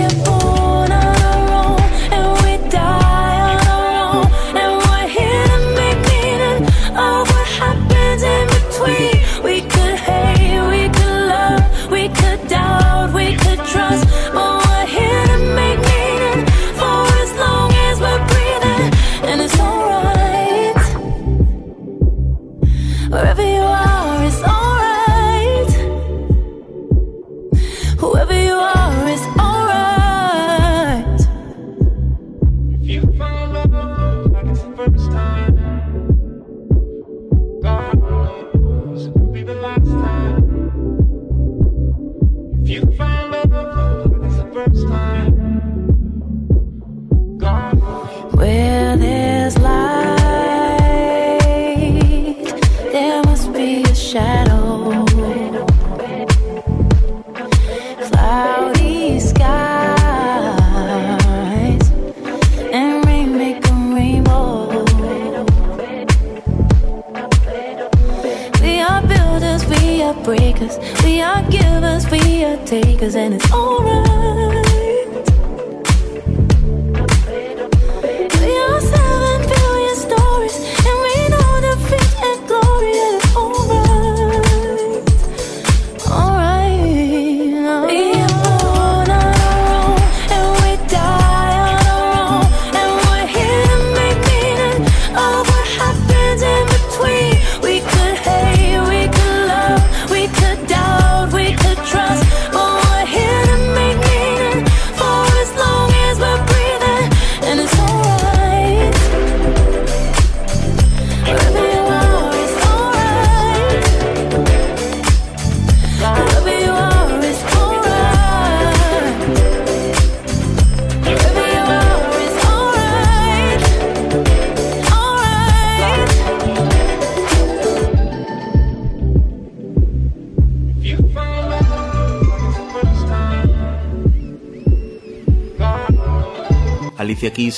takers, 72.70 73.16
and 73.16 73.34
it's 73.34 73.52
alright. 73.52 73.69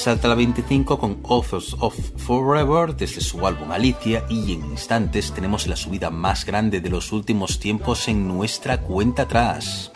Salta 0.03 0.27
la 0.27 0.35
25 0.35 0.99
con 0.99 1.21
Authors 1.29 1.77
of 1.79 1.95
Forever 2.17 2.97
desde 2.97 3.21
su 3.21 3.47
álbum 3.47 3.71
Alicia 3.71 4.25
y 4.29 4.55
en 4.55 4.65
instantes 4.65 5.33
tenemos 5.33 5.69
la 5.69 5.77
subida 5.77 6.11
más 6.11 6.45
grande 6.45 6.81
de 6.81 6.91
los 6.91 7.13
últimos 7.13 7.61
tiempos 7.61 8.09
en 8.09 8.27
nuestra 8.27 8.81
cuenta 8.81 9.23
atrás. 9.23 9.93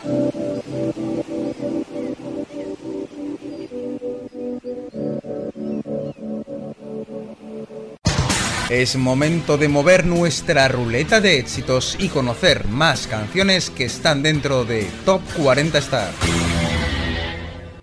Es 8.69 8.95
momento 8.95 9.57
de 9.57 9.67
mover 9.67 10.05
nuestra 10.05 10.69
ruleta 10.69 11.19
de 11.19 11.37
éxitos 11.37 11.97
y 11.99 12.07
conocer 12.07 12.65
más 12.69 13.07
canciones 13.07 13.69
que 13.69 13.83
están 13.83 14.23
dentro 14.23 14.63
de 14.63 14.87
Top 15.03 15.21
40 15.35 15.77
Star. 15.79 16.13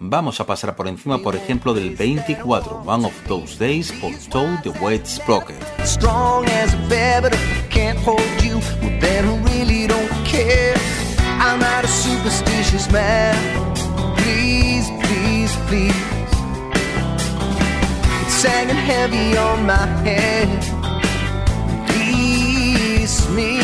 Vamos 0.01 0.41
a 0.41 0.47
pasar 0.47 0.75
por 0.77 0.89
encima, 0.89 1.19
por 1.19 1.37
ejemplo, 1.37 1.73
del 1.73 1.97
24, 1.97 2.83
One 2.85 3.07
of 3.07 3.13
Those 3.27 3.59
Days, 3.59 3.93
por 3.93 4.13
Toad 4.31 4.61
the 4.63 4.71
White 4.81 5.07
Sprocket. 5.07 5.57
Strong 5.85 6.47
as 6.49 6.75
a 6.75 6.89
bear, 6.89 7.23
but 7.23 7.33
if 7.33 7.41
I 7.41 7.69
can't 7.69 7.99
hold 8.01 8.21
you, 8.43 8.59
well 8.83 9.01
then 9.01 9.25
I 9.25 9.39
really 9.51 9.87
don't 9.87 10.11
care. 10.27 10.75
I'm 11.41 11.61
not 11.61 11.85
a 11.85 11.89
superstitious 11.89 12.91
man. 12.91 13.37
Please, 14.17 14.91
please, 15.03 15.55
please. 15.69 15.95
It's 18.27 18.43
hanging 18.43 18.77
heavy 18.77 19.37
on 19.37 19.67
my 19.67 19.87
head. 20.03 20.49
Release 21.91 23.29
me. 23.31 23.59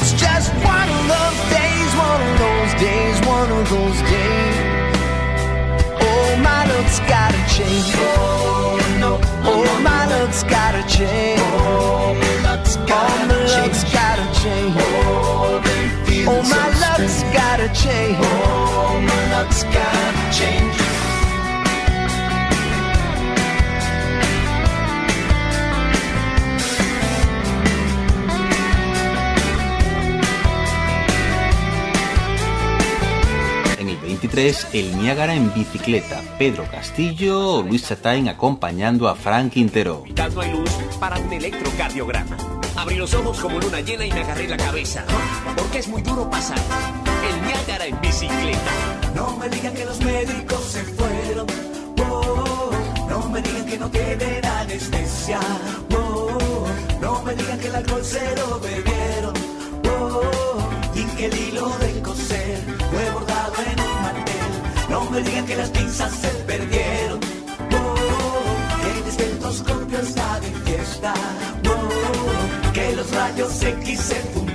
It's 0.00 0.12
just 0.12 0.52
one 0.64 0.88
of 0.88 1.08
those 1.08 1.40
days, 1.50 1.94
one 1.96 2.20
of 2.20 2.38
those 2.38 2.74
days, 2.80 3.26
one 3.26 3.50
of 3.52 3.70
those 3.70 4.10
days. 4.10 4.79
Oh, 6.40 6.42
my 6.42 6.64
love's 6.64 7.00
gotta 7.00 7.36
change. 7.54 7.92
Oh, 7.96 8.96
no. 8.98 9.20
Oh, 9.44 9.80
my 9.82 10.06
love's 10.06 10.42
gotta 10.44 10.82
change. 10.88 11.38
Oh, 11.38 12.14
my 12.14 12.34
love's 12.48 12.76
gotta, 12.76 14.24
change. 14.40 14.74
Oh, 16.26 16.42
my 16.48 16.66
love's 16.80 17.22
oh, 17.22 17.28
oh, 17.28 17.32
gotta 17.34 17.68
change. 17.74 18.16
Oh, 18.22 19.00
my 19.06 19.32
love's 19.32 19.64
gotta 19.64 20.32
change. 20.32 20.89
En 34.32 34.38
el 34.38 34.44
23, 34.44 34.66
el 34.74 34.98
Niágara 35.02 35.34
en 35.34 35.52
bicicleta, 35.52 36.22
Pedro 36.38 36.64
Castillo, 36.70 37.62
Luis 37.62 37.88
Chatain 37.88 38.28
acompañando 38.28 39.08
a 39.08 39.16
Frank 39.16 39.52
Quintero. 39.52 40.04
no 40.34 40.40
hay 40.40 40.52
luz 40.52 40.70
para 41.00 41.18
un 41.18 41.32
electrocardiograma. 41.32 42.36
Abrí 42.76 42.94
los 42.94 43.12
ojos 43.14 43.40
como 43.40 43.58
luna 43.58 43.80
llena 43.80 44.06
y 44.06 44.12
me 44.12 44.20
agarré 44.20 44.46
la 44.46 44.56
cabeza. 44.56 45.04
Porque 45.56 45.78
es 45.78 45.88
muy 45.88 46.02
duro 46.02 46.30
pasar 46.30 46.58
el 46.58 47.46
Niágara 47.46 47.86
en 47.86 48.00
bicicleta. 48.00 48.70
No 49.16 49.36
me 49.36 49.48
digan 49.48 49.74
que 49.74 49.84
los 49.84 49.98
médicos 50.00 50.62
se 50.62 50.84
fueron. 50.84 51.46
Oh, 52.08 52.70
no 53.08 53.28
me 53.30 53.42
digan 53.42 53.66
que 53.66 53.78
no 53.78 53.90
tienen 53.90 54.44
anestesia. 54.44 55.40
Oh, 55.96 56.66
no 57.00 57.22
me 57.24 57.34
digan 57.34 57.58
que 57.58 57.66
el 57.66 57.74
alcohol 57.74 58.04
se 58.04 58.36
lo 58.36 58.60
bebieron. 58.60 59.34
Oh, 59.90 60.22
y 60.94 61.02
que 61.16 61.26
el 61.26 61.34
hilo 61.36 61.68
de 61.78 62.00
coser 62.02 62.60
fue 62.90 63.10
bordado 63.10 63.54
en 63.66 63.80
un. 63.80 63.99
No 64.90 65.08
me 65.08 65.22
digan 65.22 65.46
que 65.46 65.56
las 65.56 65.70
pinzas 65.70 66.12
se 66.12 66.28
perdieron. 66.50 67.20
Oh, 67.72 68.82
que 68.82 68.98
el 68.98 69.06
estetoscopio 69.06 69.98
está 70.00 70.40
de 70.40 70.48
fiesta. 70.64 71.14
Oh, 71.68 72.72
que 72.72 72.96
los 72.96 73.10
rayos 73.12 73.62
X 73.62 74.00
se. 74.00 74.49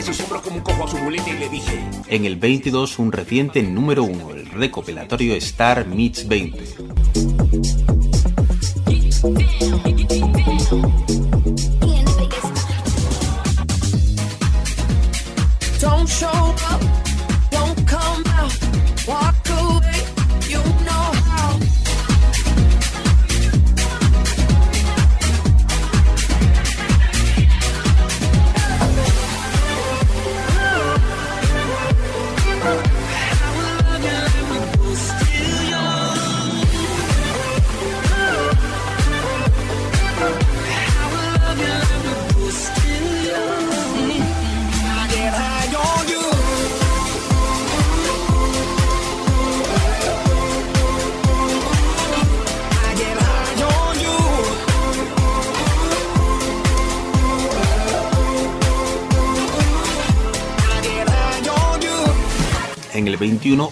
De 0.00 0.14
sus 0.14 0.20
hombros 0.20 0.42
como 0.42 0.56
un 0.56 0.62
cojo 0.62 0.84
a 0.84 0.88
su 0.88 0.96
muleta 0.98 1.28
y 1.28 1.38
le 1.38 1.48
dije: 1.48 1.78
En 2.08 2.24
el 2.24 2.36
22, 2.36 2.98
un 2.98 3.12
reciente 3.12 3.62
número 3.62 4.04
1, 4.04 4.30
el 4.30 4.46
recopilatorio 4.46 5.34
Star 5.34 5.86
Meets 5.86 6.26
20. 6.26 7.79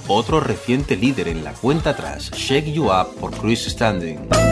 otro 0.08 0.40
reciente 0.40 0.96
líder 0.96 1.28
en 1.28 1.44
la 1.44 1.52
cuenta 1.52 1.90
atrás, 1.90 2.30
Shake 2.32 2.72
You 2.72 2.86
Up 2.86 3.14
por 3.20 3.30
Chris 3.32 3.66
Standing. 3.66 4.47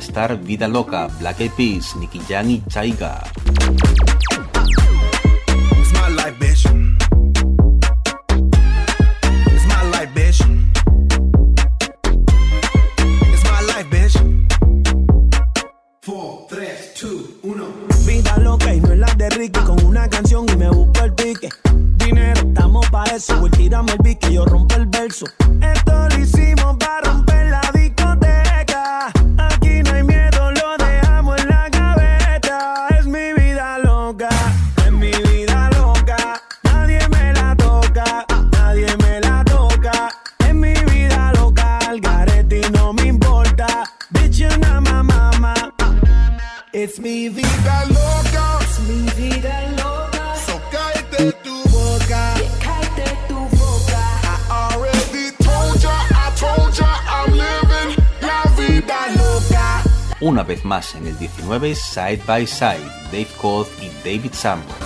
Top 0.00 0.06
40 0.06 0.12
Star 0.12 0.36
Vida 0.36 0.66
Loca, 0.66 1.08
Black 1.20 1.40
Eyed 1.40 1.52
Peas, 1.56 1.94
Nicky 1.96 2.20
Chaiga. 2.68 3.39
2009 61.50 61.74
side 61.74 62.22
by 62.26 62.46
side, 62.46 62.78
Dave 63.10 63.30
Colt 63.40 63.68
y 63.82 63.90
David 64.04 64.34
Sanborn. 64.34 64.79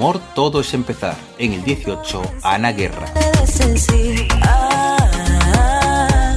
amor 0.00 0.18
todo 0.34 0.62
es 0.62 0.72
empezar. 0.72 1.14
En 1.36 1.52
el 1.52 1.62
18, 1.62 2.22
Ana 2.42 2.72
Guerra. 2.72 3.12
Ah, 4.40 4.96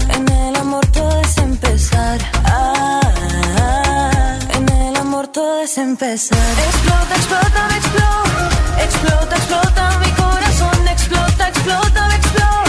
en 0.10 0.27
el 0.27 0.56
amor 0.57 0.85
todo 0.88 1.22
es 1.22 1.38
empezar. 1.38 2.19
Ah, 2.44 4.38
en 4.53 4.68
el 4.68 4.98
amor 4.98 5.27
todo 5.30 5.61
es 5.61 5.77
empezar. 5.77 6.38
Explota, 6.68 7.15
explota, 7.15 7.69
explota. 7.77 8.84
Explota, 8.84 9.35
explota 9.38 9.99
mi 9.99 10.11
corazón. 10.11 10.88
Explota, 10.90 11.48
explota, 11.48 12.15
explota. 12.18 12.62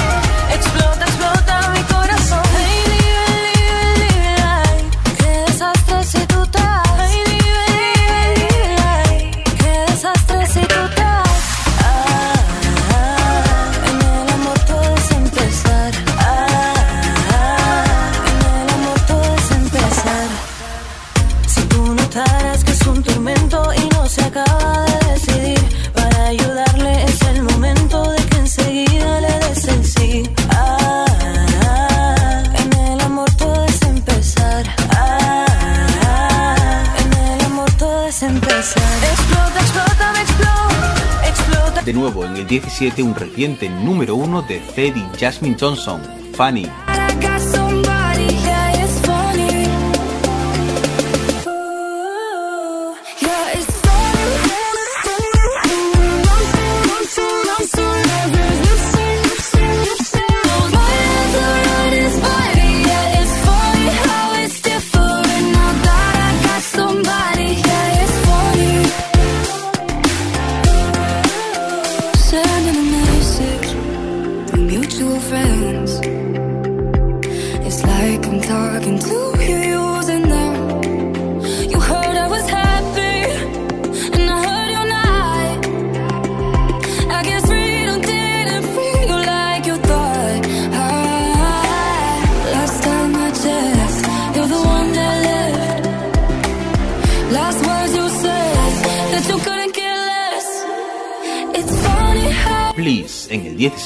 en 42.04 42.36
el 42.36 42.46
17 42.46 43.02
un 43.02 43.14
reciente 43.14 43.68
número 43.68 44.14
1 44.16 44.42
de 44.42 44.58
Teddy 44.74 45.02
Jasmine 45.18 45.56
Johnson, 45.58 46.02
Funny. 46.34 46.68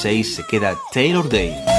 6 0.01 0.35
se 0.35 0.43
queda 0.43 0.77
Taylor 0.93 1.27
Day. 1.27 1.78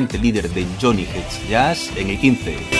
siguiente 0.00 0.18
líder 0.18 0.48
de 0.54 0.66
Johnny 0.80 1.04
Hates 1.04 1.46
Jazz 1.48 1.90
en 1.96 2.08
el 2.08 2.18
15. 2.18 2.79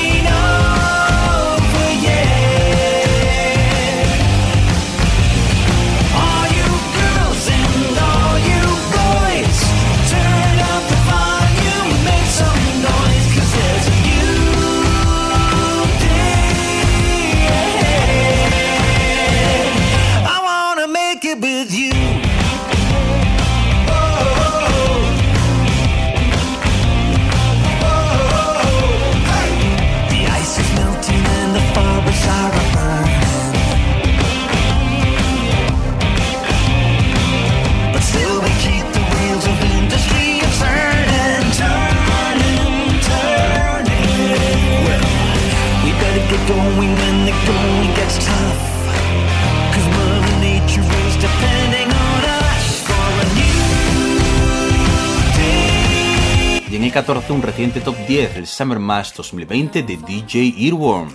Reciente 57.60 57.82
top 57.82 57.96
10, 58.08 58.36
el 58.36 58.46
Summer 58.46 58.78
Mass 58.78 59.12
2020 59.14 59.82
de 59.82 59.98
DJ 59.98 60.54
Earworm. 60.56 61.10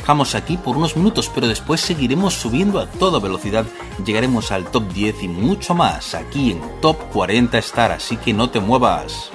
Dejamos 0.00 0.34
aquí 0.34 0.56
por 0.56 0.78
unos 0.78 0.96
minutos, 0.96 1.30
pero 1.34 1.46
después 1.46 1.78
seguiremos 1.82 2.32
subiendo 2.32 2.80
a 2.80 2.86
toda 2.86 3.20
velocidad. 3.20 3.66
Llegaremos 4.04 4.50
al 4.50 4.64
top 4.70 4.90
10 4.94 5.24
y 5.24 5.28
mucho 5.28 5.74
más 5.74 6.14
aquí 6.14 6.52
en 6.52 6.80
Top 6.80 6.96
40 7.12 7.58
Star, 7.58 7.92
así 7.92 8.16
que 8.16 8.32
no 8.32 8.48
te 8.48 8.60
muevas. 8.60 9.30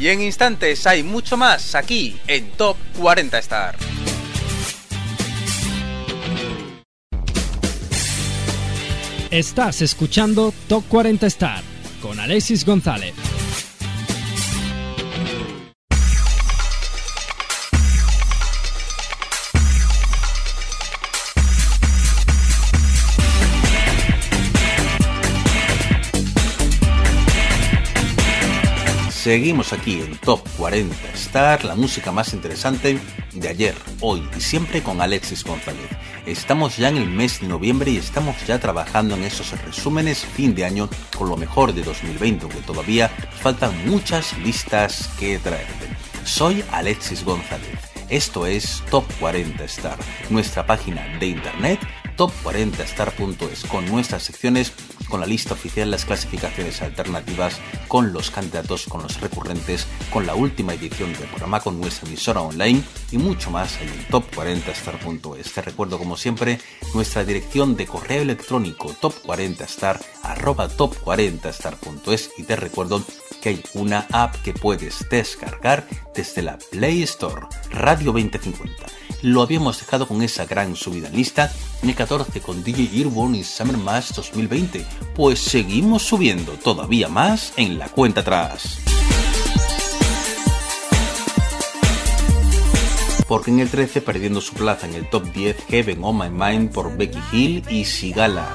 Y 0.00 0.08
en 0.08 0.22
instantes 0.22 0.86
hay 0.86 1.02
mucho 1.02 1.36
más 1.36 1.74
aquí 1.74 2.18
en 2.26 2.50
Top 2.52 2.78
40 2.98 3.38
Star. 3.40 3.76
Estás 9.30 9.82
escuchando 9.82 10.54
Top 10.66 10.84
40 10.88 11.26
Star 11.26 11.62
con 12.00 12.18
Alexis 12.18 12.64
González. 12.64 13.25
Seguimos 29.26 29.72
aquí 29.72 30.00
en 30.02 30.16
Top 30.18 30.38
40 30.56 30.94
Star, 31.14 31.64
la 31.64 31.74
música 31.74 32.12
más 32.12 32.32
interesante 32.32 33.00
de 33.34 33.48
ayer, 33.48 33.74
hoy 34.00 34.22
y 34.36 34.40
siempre 34.40 34.84
con 34.84 35.00
Alexis 35.00 35.42
González. 35.42 35.90
Estamos 36.26 36.76
ya 36.76 36.90
en 36.90 36.96
el 36.96 37.08
mes 37.08 37.40
de 37.40 37.48
noviembre 37.48 37.90
y 37.90 37.96
estamos 37.96 38.36
ya 38.46 38.60
trabajando 38.60 39.16
en 39.16 39.24
esos 39.24 39.50
resúmenes 39.64 40.24
fin 40.24 40.54
de 40.54 40.64
año 40.64 40.88
con 41.18 41.28
lo 41.28 41.36
mejor 41.36 41.74
de 41.74 41.82
2020, 41.82 42.44
aunque 42.44 42.60
todavía 42.60 43.08
faltan 43.42 43.72
muchas 43.90 44.38
listas 44.38 45.08
que 45.18 45.40
traerte. 45.40 45.88
Soy 46.22 46.62
Alexis 46.70 47.24
González. 47.24 47.80
Esto 48.08 48.46
es 48.46 48.84
Top 48.92 49.04
40 49.18 49.64
Star, 49.64 49.98
nuestra 50.30 50.64
página 50.64 51.04
de 51.18 51.26
internet 51.26 51.80
top40star.es 52.16 53.64
con 53.64 53.86
nuestras 53.86 54.22
secciones, 54.22 54.72
con 55.08 55.20
la 55.20 55.26
lista 55.26 55.54
oficial, 55.54 55.90
las 55.90 56.04
clasificaciones 56.04 56.82
alternativas, 56.82 57.60
con 57.88 58.12
los 58.12 58.30
candidatos, 58.30 58.86
con 58.86 59.02
los 59.02 59.20
recurrentes, 59.20 59.86
con 60.12 60.26
la 60.26 60.34
última 60.34 60.74
edición 60.74 61.12
del 61.12 61.28
programa, 61.28 61.60
con 61.60 61.80
nuestra 61.80 62.08
emisora 62.08 62.40
online 62.40 62.82
y 63.10 63.18
mucho 63.18 63.50
más 63.50 63.80
en 63.80 63.88
el 63.88 64.08
top40star.es. 64.08 65.52
Te 65.52 65.62
recuerdo 65.62 65.98
como 65.98 66.16
siempre 66.16 66.60
nuestra 66.94 67.24
dirección 67.24 67.76
de 67.76 67.86
correo 67.86 68.22
electrónico 68.22 68.94
top40star 69.00 70.00
arroba 70.22 70.68
top40star.es 70.68 72.30
y 72.38 72.42
te 72.42 72.56
recuerdo 72.56 73.02
que 73.40 73.50
hay 73.50 73.62
una 73.74 74.06
app 74.12 74.34
que 74.42 74.52
puedes 74.52 75.08
descargar 75.08 75.86
desde 76.14 76.42
la 76.42 76.58
Play 76.58 77.02
Store, 77.02 77.46
Radio 77.70 78.12
2050. 78.12 79.05
Lo 79.22 79.42
habíamos 79.42 79.80
dejado 79.80 80.06
con 80.06 80.22
esa 80.22 80.44
gran 80.44 80.76
subida 80.76 81.08
en 81.08 81.16
lista 81.16 81.52
en 81.82 81.88
el 81.88 81.94
14 81.94 82.40
con 82.40 82.62
DJ 82.62 82.90
Earborn 82.92 83.34
y 83.34 83.44
Summer 83.44 83.76
Mass 83.76 84.14
2020, 84.14 84.84
pues 85.14 85.38
seguimos 85.38 86.02
subiendo 86.02 86.52
todavía 86.52 87.08
más 87.08 87.52
en 87.56 87.78
la 87.78 87.88
cuenta 87.88 88.20
atrás. 88.20 88.78
Porque 93.26 93.50
en 93.50 93.60
el 93.60 93.70
13 93.70 94.02
perdiendo 94.02 94.40
su 94.40 94.54
plaza 94.54 94.86
en 94.86 94.94
el 94.94 95.08
top 95.10 95.32
10 95.32 95.56
Heaven 95.68 95.98
on 96.02 96.18
My 96.18 96.30
Mind 96.30 96.72
por 96.72 96.96
Becky 96.96 97.20
Hill 97.32 97.64
y 97.68 97.84
Sigala. 97.84 98.48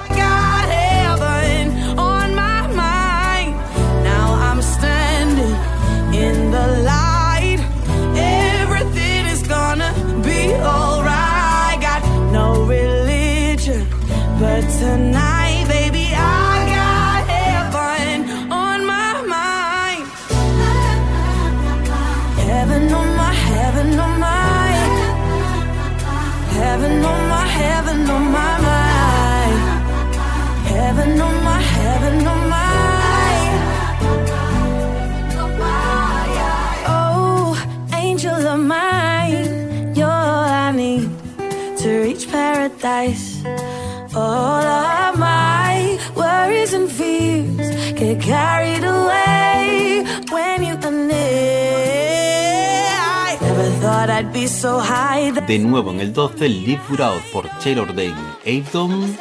Carried 48.16 48.84
away 48.84 50.04
when 50.30 50.64
you 50.64 50.76
never 53.52 53.70
thought 53.80 54.10
I'd 54.10 54.32
be 54.32 54.46
so 54.46 54.80
high. 54.80 55.30
De 55.46 55.58
nuevo 55.58 55.90
en 55.90 56.00
el 56.00 56.12
12 56.12 56.48
Live 56.48 56.82
Without 56.90 57.22
por 57.32 57.48
Taylor 57.62 57.94
Dane 57.94 58.14
Avdom. 58.44 59.16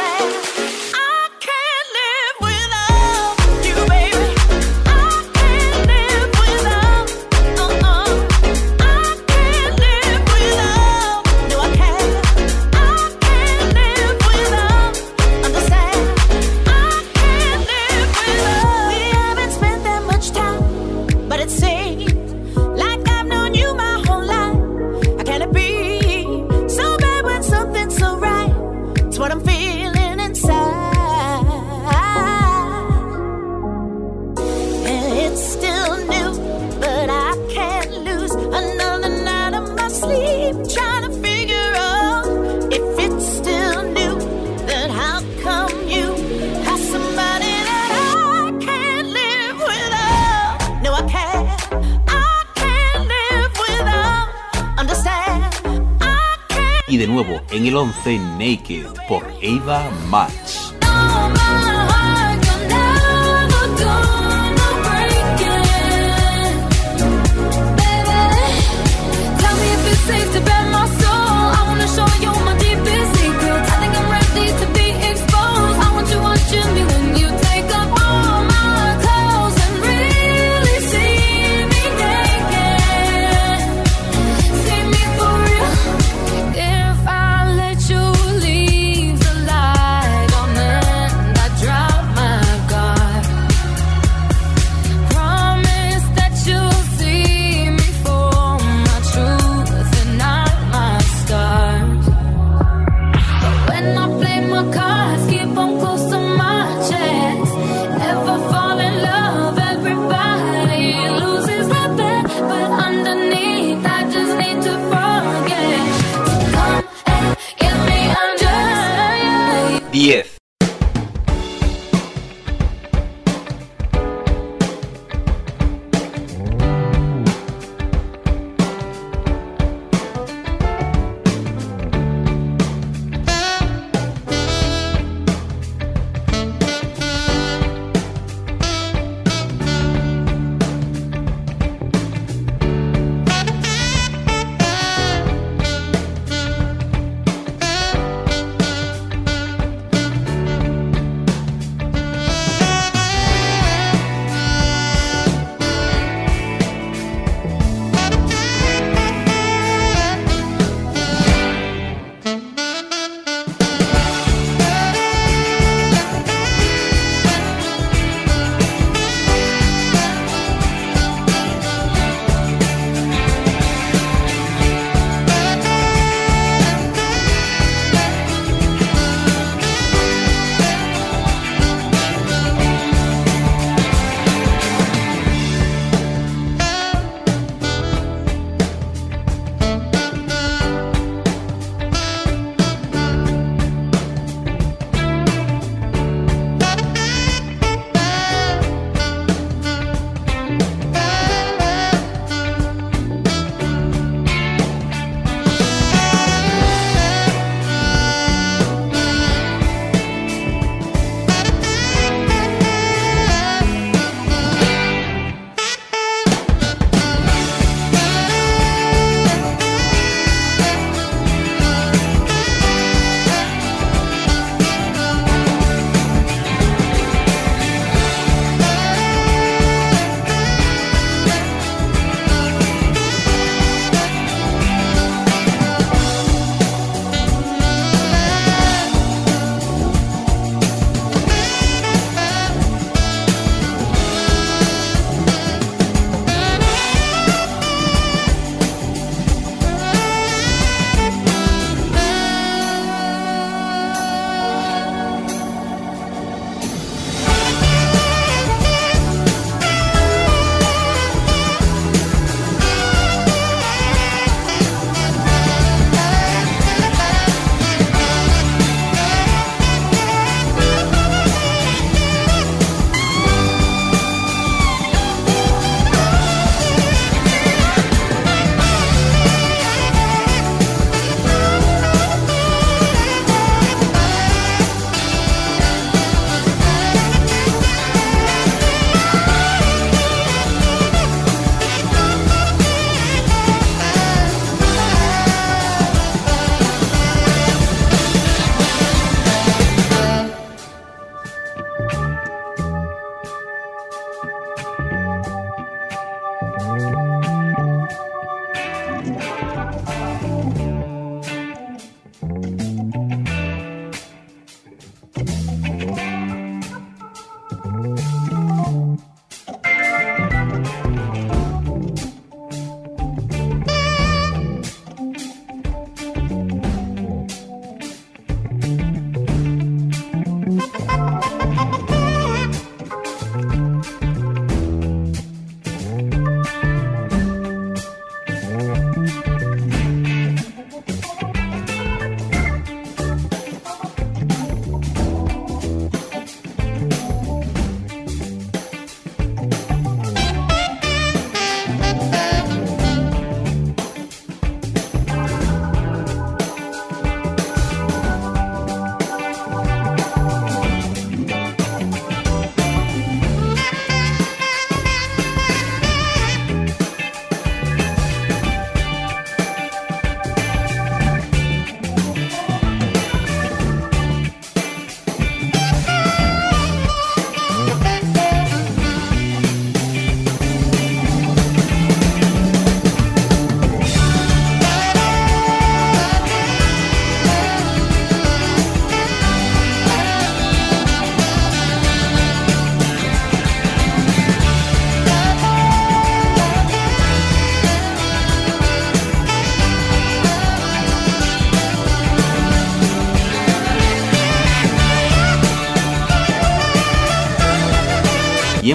En 57.52 57.66
el 57.66 57.76
11 57.76 58.20
Naked 58.38 58.88
por 59.08 59.24
Ava 59.44 59.90
Max. 60.10 60.51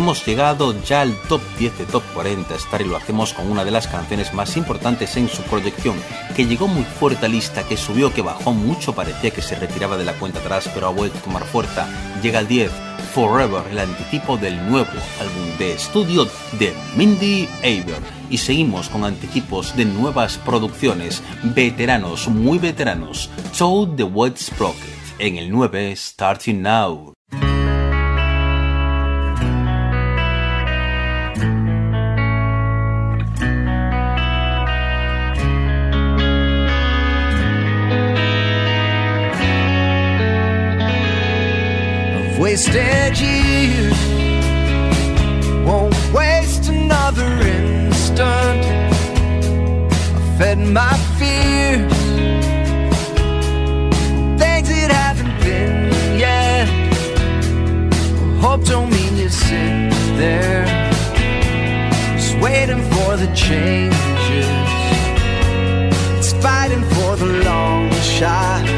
Hemos 0.06 0.24
llegado 0.24 0.72
ya 0.84 1.00
al 1.00 1.20
top 1.22 1.40
10 1.58 1.78
de 1.78 1.84
Top 1.84 2.04
40 2.14 2.54
Star 2.54 2.80
y 2.80 2.84
lo 2.84 2.96
hacemos 2.96 3.34
con 3.34 3.50
una 3.50 3.64
de 3.64 3.72
las 3.72 3.88
canciones 3.88 4.32
más 4.32 4.56
importantes 4.56 5.16
en 5.16 5.28
su 5.28 5.42
proyección, 5.42 5.96
que 6.36 6.46
llegó 6.46 6.68
muy 6.68 6.84
fuerte 6.84 7.26
a 7.26 7.28
lista, 7.28 7.66
que 7.66 7.76
subió, 7.76 8.14
que 8.14 8.22
bajó 8.22 8.52
mucho, 8.52 8.94
parecía 8.94 9.32
que 9.32 9.42
se 9.42 9.56
retiraba 9.56 9.96
de 9.96 10.04
la 10.04 10.12
cuenta 10.12 10.38
atrás, 10.38 10.70
pero 10.72 10.86
ha 10.86 10.90
vuelto 10.90 11.18
a 11.18 11.22
tomar 11.22 11.44
fuerza. 11.44 11.88
Llega 12.22 12.38
al 12.38 12.46
10, 12.46 12.70
Forever, 13.14 13.64
el 13.68 13.80
anticipo 13.80 14.36
del 14.36 14.64
nuevo 14.70 14.92
álbum 15.20 15.58
de 15.58 15.72
estudio 15.72 16.28
de 16.56 16.72
Mindy 16.94 17.48
Aver. 17.64 18.00
Y 18.30 18.38
seguimos 18.38 18.88
con 18.88 19.04
anticipos 19.04 19.76
de 19.76 19.86
nuevas 19.86 20.38
producciones, 20.38 21.20
veteranos, 21.42 22.28
muy 22.28 22.58
veteranos. 22.58 23.28
Toad 23.58 23.96
the 23.96 24.04
White 24.04 24.38
Sprocket 24.40 24.86
en 25.18 25.36
el 25.36 25.50
9 25.50 25.96
Starting 25.96 26.62
Now. 26.62 27.15
Wasted 42.66 43.18
years, 43.20 43.98
won't 45.64 45.94
waste 46.12 46.68
another 46.68 47.24
instant. 47.24 48.64
I 50.14 50.38
fed 50.38 50.59
my 50.59 50.97
fears, 51.18 51.93
things 54.38 54.68
that 54.68 54.90
haven't 54.90 55.40
been 55.40 56.18
yet. 56.18 56.68
Hope 58.40 58.64
don't 58.64 58.90
mean 58.90 59.16
to 59.16 59.30
sit 59.30 59.90
there, 60.16 60.66
just 62.16 62.36
waiting 62.38 62.82
for 62.93 63.16
the 63.16 63.32
changes. 63.34 63.97
It's 66.18 66.32
fighting 66.43 66.82
for 66.94 67.16
the 67.16 67.26
long 67.44 67.90
shot. 68.02 68.75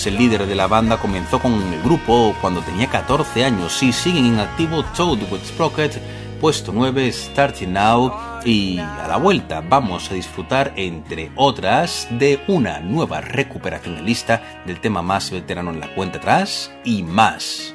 El 0.05 0.17
líder 0.17 0.47
de 0.47 0.55
la 0.55 0.67
banda, 0.67 0.97
comenzó 0.97 1.39
con 1.39 1.53
el 1.53 1.81
grupo 1.81 2.35
cuando 2.41 2.61
tenía 2.61 2.87
14 2.87 3.45
años 3.45 3.81
y 3.81 3.93
siguen 3.93 4.25
en 4.25 4.39
activo 4.39 4.83
Toad 4.83 5.19
with 5.31 5.45
Sprocket, 5.45 5.93
puesto 6.41 6.73
9, 6.73 7.09
Starting 7.09 7.71
Now 7.71 8.11
y 8.43 8.79
a 8.79 9.07
la 9.07 9.15
vuelta 9.15 9.61
vamos 9.61 10.11
a 10.11 10.15
disfrutar, 10.15 10.73
entre 10.75 11.31
otras, 11.35 12.07
de 12.11 12.43
una 12.49 12.81
nueva 12.81 13.21
recuperación 13.21 13.97
en 13.97 14.05
lista 14.05 14.61
del 14.65 14.81
tema 14.81 15.01
más 15.01 15.31
veterano 15.31 15.71
en 15.71 15.79
la 15.79 15.95
cuenta 15.95 16.17
atrás 16.17 16.69
y 16.83 17.03
más. 17.03 17.73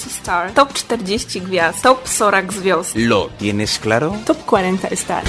40 0.00 0.08
Star, 0.08 0.54
Top 0.54 0.70
40 0.72 1.40
Gwiazd, 1.46 1.82
Top 1.82 2.06
40 2.06 2.60
Gwiazd, 2.60 2.96
¿Lo 2.96 3.28
tienes 3.38 3.78
claro? 3.78 4.16
Top 4.24 4.38
40 4.46 4.88
Star. 4.88 5.24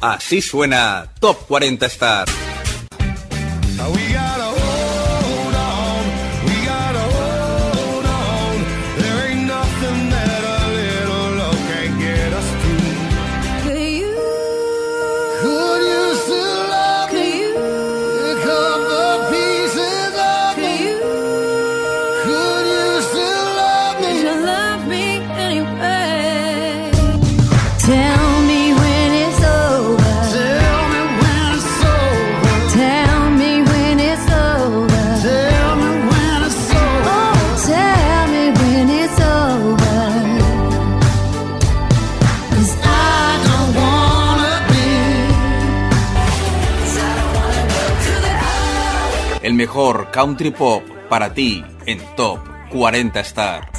Así 0.00 0.40
suena 0.40 1.06
Top 1.18 1.38
40 1.48 1.86
Star. 1.86 2.28
mejor 49.64 50.10
country 50.10 50.50
pop 50.50 50.82
para 51.08 51.32
ti 51.32 51.64
en 51.86 51.98
Top 52.16 52.38
40 52.70 53.20
Star. 53.20 53.70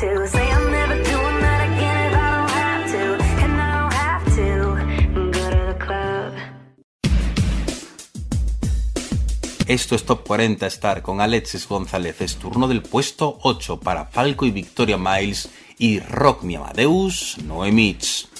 Esto 9.68 9.94
es 9.94 10.04
Top 10.06 10.26
40 10.26 10.66
Star 10.66 11.04
con 11.04 11.22
Alexis 11.22 11.68
González. 11.68 12.20
Es 12.20 12.38
turno 12.38 12.68
del 12.68 12.82
puesto 12.82 13.38
8 13.44 13.80
para 13.80 14.06
Falco 14.06 14.48
y 14.48 14.50
Victoria 14.50 14.98
Miles 14.98 15.52
y 15.78 16.00
Rock 16.00 16.42
Mi 16.42 16.56
Amadeus 16.56 17.38
Noemits. 17.44 18.35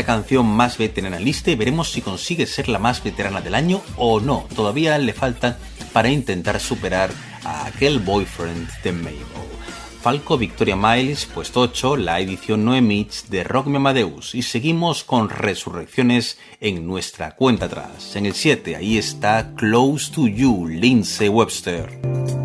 la 0.00 0.06
canción 0.06 0.46
más 0.46 0.78
veterana 0.78 1.18
lista 1.18 1.50
y 1.50 1.56
veremos 1.56 1.90
si 1.90 2.00
consigue 2.00 2.46
ser 2.46 2.70
la 2.70 2.78
más 2.78 3.04
veterana 3.04 3.42
del 3.42 3.54
año 3.54 3.82
o 3.98 4.18
no. 4.18 4.46
Todavía 4.56 4.96
le 4.96 5.12
faltan 5.12 5.58
para 5.92 6.08
intentar 6.08 6.58
superar 6.58 7.10
a 7.44 7.66
aquel 7.66 7.98
boyfriend 7.98 8.66
de 8.82 8.92
Mabel. 8.92 9.18
Falco 10.00 10.38
Victoria 10.38 10.74
Miles, 10.74 11.26
puesto 11.26 11.60
8, 11.60 11.98
la 11.98 12.18
edición 12.18 12.64
Noemits 12.64 13.28
de 13.28 13.44
Rock 13.44 13.66
Me 13.66 13.76
Amadeus. 13.76 14.34
Y 14.34 14.40
seguimos 14.40 15.04
con 15.04 15.28
resurrecciones 15.28 16.38
en 16.62 16.86
nuestra 16.86 17.36
cuenta 17.36 17.66
atrás. 17.66 18.16
En 18.16 18.24
el 18.24 18.32
7, 18.32 18.76
ahí 18.76 18.96
está 18.96 19.52
Close 19.54 20.10
to 20.12 20.26
You, 20.28 20.66
Lindsay 20.66 21.28
Webster. 21.28 22.39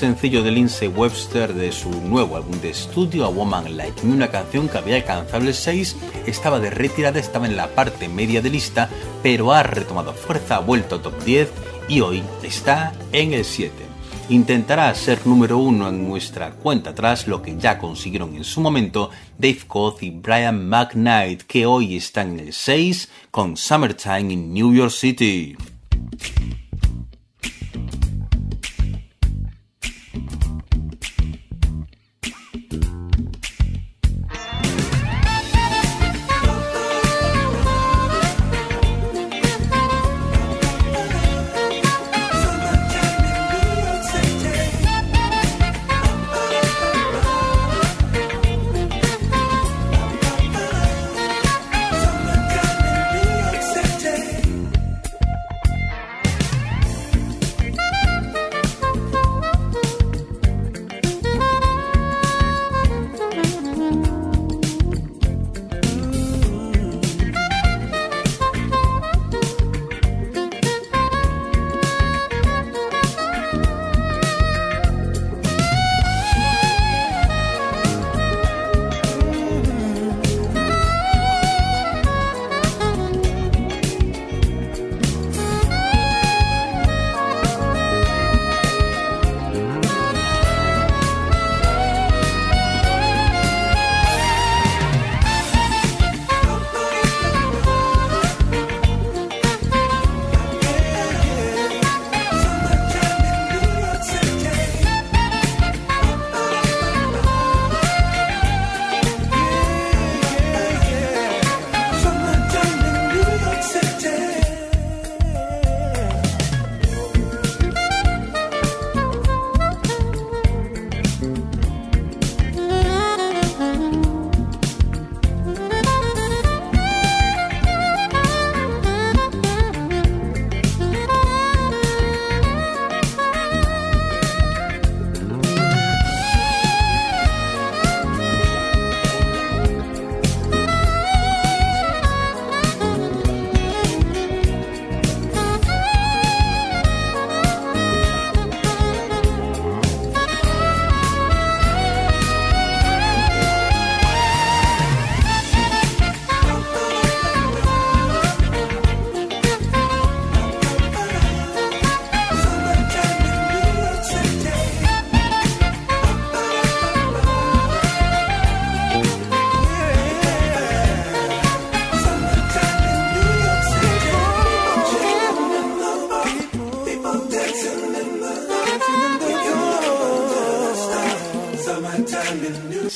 Sencillo 0.00 0.42
de 0.42 0.50
Lindsay 0.50 0.88
Webster 0.88 1.52
de 1.52 1.70
su 1.72 1.90
nuevo 1.90 2.34
álbum 2.34 2.58
de 2.62 2.70
estudio 2.70 3.26
A 3.26 3.28
Woman 3.28 3.76
Like 3.76 4.02
Me, 4.02 4.14
una 4.14 4.30
canción 4.30 4.66
que 4.66 4.78
había 4.78 4.96
alcanzado 4.96 5.46
el 5.46 5.52
6, 5.52 5.94
estaba 6.26 6.58
de 6.58 6.70
retirada, 6.70 7.20
estaba 7.20 7.44
en 7.44 7.54
la 7.54 7.68
parte 7.74 8.08
media 8.08 8.40
de 8.40 8.48
lista, 8.48 8.88
pero 9.22 9.52
ha 9.52 9.62
retomado 9.62 10.14
fuerza, 10.14 10.56
ha 10.56 10.60
vuelto 10.60 10.94
a 10.94 11.02
top 11.02 11.22
10 11.22 11.50
y 11.90 12.00
hoy 12.00 12.22
está 12.42 12.94
en 13.12 13.34
el 13.34 13.44
7 13.44 13.74
intentará 14.30 14.94
ser 14.94 15.26
número 15.26 15.58
uno 15.58 15.88
en 15.88 16.08
nuestra 16.08 16.52
cuenta 16.52 16.90
atrás, 16.90 17.26
lo 17.26 17.42
que 17.42 17.58
ya 17.58 17.78
consiguieron 17.78 18.36
en 18.36 18.44
su 18.44 18.60
momento 18.60 19.10
Dave 19.36 19.62
Koth 19.66 20.04
y 20.04 20.10
Brian 20.10 20.68
McKnight, 20.68 21.42
que 21.42 21.66
hoy 21.66 21.96
están 21.96 22.38
en 22.38 22.46
el 22.46 22.52
6 22.52 23.08
con 23.32 23.56
Summertime 23.56 24.32
in 24.32 24.54
New 24.54 24.72
York 24.72 24.92
City. 24.92 25.56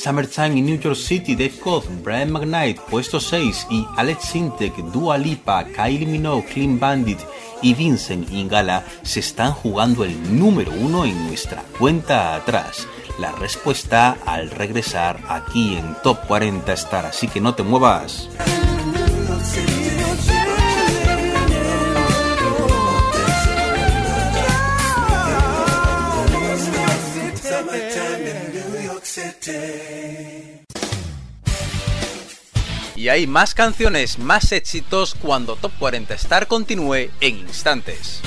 Summertime 0.05 0.59
in 0.59 0.67
New 0.67 0.77
York 0.79 0.95
City, 0.95 1.33
Dave 1.33 1.59
Koth, 1.59 1.89
Brian 2.03 2.31
McKnight, 2.31 2.79
puesto 2.91 3.19
6 3.19 3.65
y 3.71 3.87
Alex 3.97 4.25
Sintek, 4.25 4.75
Dua 4.93 5.17
Lipa, 5.17 5.65
Kylie 5.65 6.05
Minogue, 6.05 6.45
Clean 6.45 6.79
Bandit 6.79 7.17
y 7.63 7.73
Vincent 7.73 8.31
Ingala 8.31 8.85
se 9.01 9.21
están 9.21 9.51
jugando 9.51 10.03
el 10.03 10.37
número 10.37 10.71
uno 10.73 11.05
en 11.05 11.25
nuestra 11.25 11.63
cuenta 11.79 12.35
atrás. 12.35 12.87
La 13.19 13.31
respuesta 13.31 14.15
al 14.27 14.51
regresar 14.51 15.19
aquí 15.27 15.75
en 15.75 15.95
Top 16.03 16.19
40 16.27 16.71
Star, 16.73 17.07
así 17.07 17.27
que 17.27 17.41
no 17.41 17.55
te 17.55 17.63
muevas. 17.63 18.29
Hay 33.15 33.27
más 33.27 33.53
canciones, 33.55 34.19
más 34.19 34.51
éxitos 34.51 35.15
cuando 35.15 35.55
Top 35.55 35.71
40 35.79 36.13
Star 36.15 36.47
continúe 36.47 37.11
en 37.21 37.39
instantes. 37.39 38.19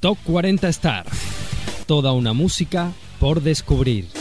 Top 0.00 0.16
40 0.24 0.66
Star. 0.68 1.04
Toda 1.86 2.12
una 2.12 2.32
música 2.32 2.92
por 3.20 3.42
descubrir. 3.42 4.13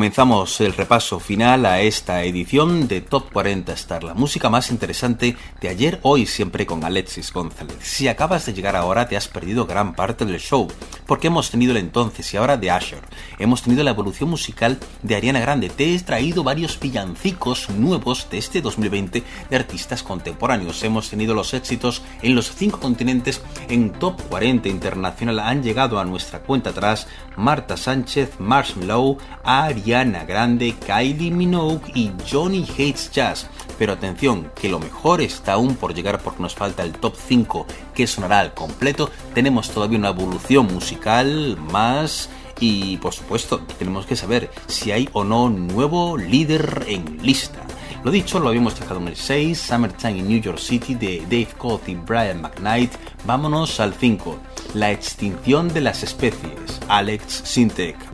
Comenzamos 0.00 0.58
el 0.62 0.72
repaso 0.72 1.20
final 1.20 1.66
a 1.66 1.82
esta 1.82 2.24
edición 2.24 2.88
de 2.88 3.02
Top 3.02 3.30
40 3.30 3.74
Star, 3.74 4.02
la 4.02 4.14
música 4.14 4.48
más 4.48 4.70
interesante 4.70 5.36
de 5.60 5.68
ayer, 5.68 6.00
hoy, 6.00 6.24
siempre 6.24 6.64
con 6.64 6.82
Alexis 6.84 7.30
González. 7.30 7.76
Si 7.82 8.08
acabas 8.08 8.46
de 8.46 8.54
llegar 8.54 8.76
ahora, 8.76 9.08
te 9.08 9.18
has 9.18 9.28
perdido 9.28 9.66
gran 9.66 9.94
parte 9.94 10.24
del 10.24 10.40
show, 10.40 10.68
porque 11.04 11.26
hemos 11.26 11.50
tenido 11.50 11.72
el 11.72 11.76
entonces 11.76 12.32
y 12.32 12.38
ahora 12.38 12.56
de 12.56 12.70
Asher, 12.70 13.02
hemos 13.38 13.60
tenido 13.60 13.84
la 13.84 13.90
evolución 13.90 14.30
musical 14.30 14.78
de 15.02 15.16
Ariana 15.16 15.38
Grande, 15.38 15.68
te 15.68 15.94
he 15.94 15.98
traído 16.00 16.44
varios 16.44 16.80
villancicos 16.80 17.68
nuevos 17.68 18.26
de 18.30 18.38
este 18.38 18.62
2020 18.62 19.22
de 19.50 19.56
artistas 19.56 20.02
contemporáneos, 20.02 20.82
hemos 20.82 21.10
tenido 21.10 21.34
los 21.34 21.52
éxitos 21.52 22.00
en 22.22 22.34
los 22.34 22.50
cinco 22.54 22.80
continentes 22.80 23.42
en 23.68 23.92
Top 23.92 24.18
40 24.30 24.66
Internacional, 24.70 25.40
han 25.40 25.62
llegado 25.62 26.00
a 26.00 26.06
nuestra 26.06 26.40
cuenta 26.40 26.70
atrás 26.70 27.06
Marta 27.36 27.76
Sánchez, 27.76 28.38
Marshmallow, 28.38 29.18
Ari 29.44 29.89
Ariana 29.90 30.24
Grande, 30.24 30.76
Kylie 30.86 31.32
Minogue 31.32 31.90
y 31.94 32.12
Johnny 32.30 32.62
Hates 32.62 33.10
Jazz. 33.10 33.48
Pero 33.76 33.94
atención, 33.94 34.52
que 34.54 34.68
lo 34.68 34.78
mejor 34.78 35.20
está 35.20 35.54
aún 35.54 35.74
por 35.74 35.94
llegar 35.94 36.20
porque 36.20 36.42
nos 36.42 36.54
falta 36.54 36.84
el 36.84 36.92
top 36.92 37.14
5 37.16 37.66
que 37.92 38.06
sonará 38.06 38.38
al 38.38 38.54
completo. 38.54 39.10
Tenemos 39.34 39.70
todavía 39.70 39.98
una 39.98 40.10
evolución 40.10 40.72
musical 40.72 41.56
más 41.72 42.28
y 42.60 42.98
por 42.98 43.14
supuesto 43.14 43.62
tenemos 43.78 44.06
que 44.06 44.14
saber 44.14 44.50
si 44.68 44.92
hay 44.92 45.08
o 45.12 45.24
no 45.24 45.48
nuevo 45.48 46.16
líder 46.16 46.84
en 46.86 47.18
lista. 47.22 47.60
Lo 48.04 48.12
dicho, 48.12 48.38
lo 48.38 48.48
habíamos 48.48 48.78
dejado 48.78 49.00
en 49.00 49.08
el 49.08 49.16
6, 49.16 49.58
Summertime 49.58 50.18
in 50.18 50.28
New 50.28 50.40
York 50.40 50.58
City 50.58 50.94
de 50.94 51.20
Dave 51.22 51.48
Coth 51.58 51.88
y 51.88 51.96
Brian 51.96 52.40
McKnight. 52.40 52.92
Vámonos 53.24 53.80
al 53.80 53.92
5, 53.92 54.38
La 54.74 54.90
extinción 54.92 55.68
de 55.68 55.80
las 55.80 56.02
especies, 56.02 56.80
Alex 56.88 57.42
Sintek. 57.44 58.09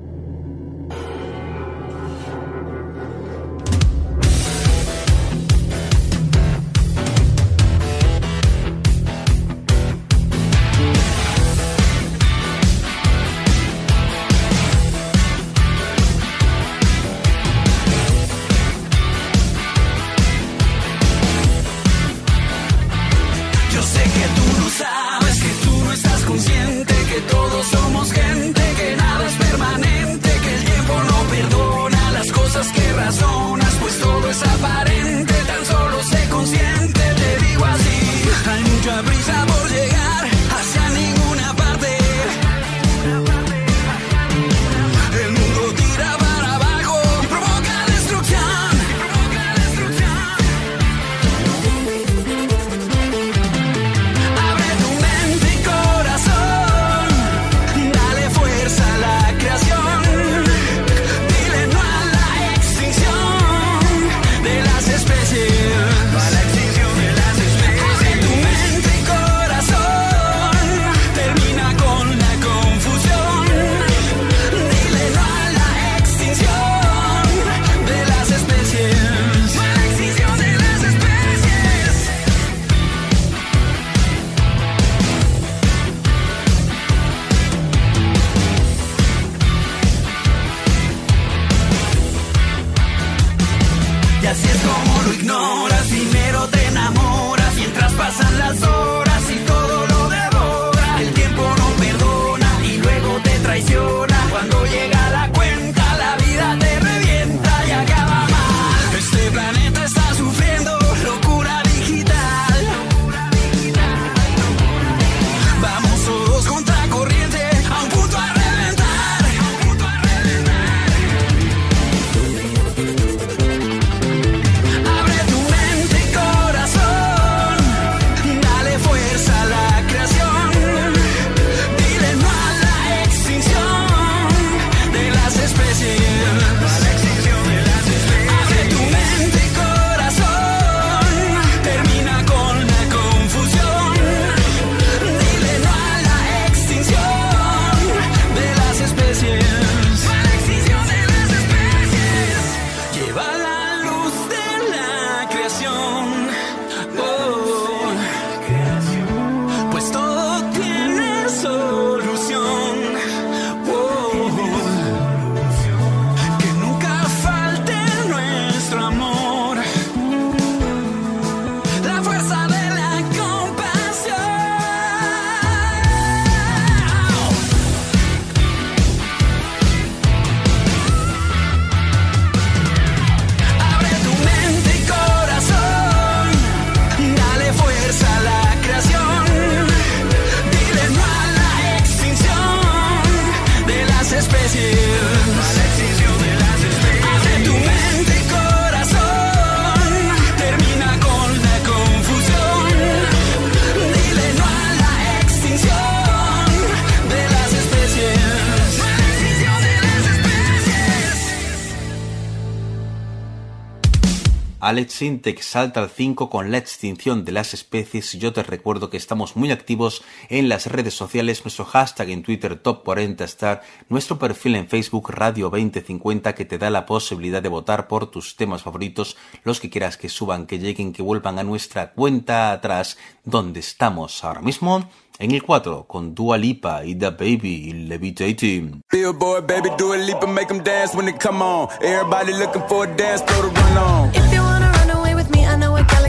Alexin 214.77 215.23
te 215.23 215.31
exalta 215.31 215.81
al 215.81 215.89
5 215.89 216.29
con 216.29 216.51
la 216.51 216.59
extinción 216.59 217.25
de 217.25 217.33
las 217.33 217.55
especies. 217.55 218.13
Yo 218.13 218.35
te 218.35 218.43
recuerdo 218.43 218.91
que 218.91 218.99
estamos 218.99 219.35
muy 219.35 219.51
activos 219.51 220.05
en 220.29 220.51
las 220.51 220.67
redes 220.67 220.93
sociales, 220.93 221.47
nuestro 221.47 221.65
hashtag 221.65 222.11
en 222.11 222.23
Twitter 222.23 222.63
Top40Star, 222.63 223.63
nuestro 223.89 224.19
perfil 224.19 224.55
en 224.55 224.69
Facebook 224.69 225.09
Radio 225.13 225.49
2050 225.49 226.35
que 226.35 226.45
te 226.45 226.59
da 226.59 226.69
la 226.69 226.85
posibilidad 226.85 227.43
de 227.43 227.49
votar 227.49 227.89
por 227.89 228.11
tus 228.11 228.37
temas 228.37 228.65
favoritos, 228.65 229.17
los 229.45 229.61
que 229.61 229.71
quieras 229.71 229.97
que 229.97 230.11
suban, 230.11 230.47
que 230.47 230.59
lleguen, 230.59 230.93
que 230.93 231.01
vuelvan 231.01 231.39
a 231.39 231.43
nuestra 231.43 231.95
cuenta 231.95 232.53
atrás, 232.53 232.99
donde 233.25 233.61
estamos 233.61 234.25
ahora 234.25 234.43
mismo. 234.43 234.91
En 235.19 235.31
el 235.31 235.43
4, 235.43 235.87
con 235.87 236.15
Dua 236.15 236.37
Lipa 236.37 236.85
y 236.85 236.95
The 236.95 237.09
Baby 237.09 237.69
y 237.69 237.73
Levitating. 237.73 238.83
Billboard, 238.93 239.47
baby, 239.47 239.71
Dua 239.79 239.97
Lipa, 239.97 240.27
make 240.27 240.49
them 240.49 240.63
dance 240.63 240.95
when 240.95 241.07
they 241.07 241.15
come 241.15 241.43
on. 241.43 241.69
Everybody 241.81 242.35
looking 242.35 242.63
for 242.69 242.85
a 242.85 242.97
dance, 242.97 243.23
throw 243.23 243.49
the 243.49 243.59
run 243.59 243.79
on. 243.79 244.26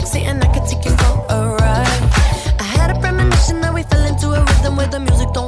Satan, 0.08 0.42
I 0.42 0.46
could 0.54 0.66
take 0.66 0.84
you 0.86 0.90
for 0.96 1.26
a 1.28 1.38
ride. 1.60 2.02
I 2.58 2.62
had 2.62 2.96
a 2.96 2.98
premonition 2.98 3.60
that 3.60 3.74
we 3.74 3.82
fell 3.82 4.06
into 4.06 4.28
a 4.30 4.40
rhythm 4.42 4.76
where 4.76 4.86
the 4.86 5.00
music 5.00 5.28
don't 5.34 5.47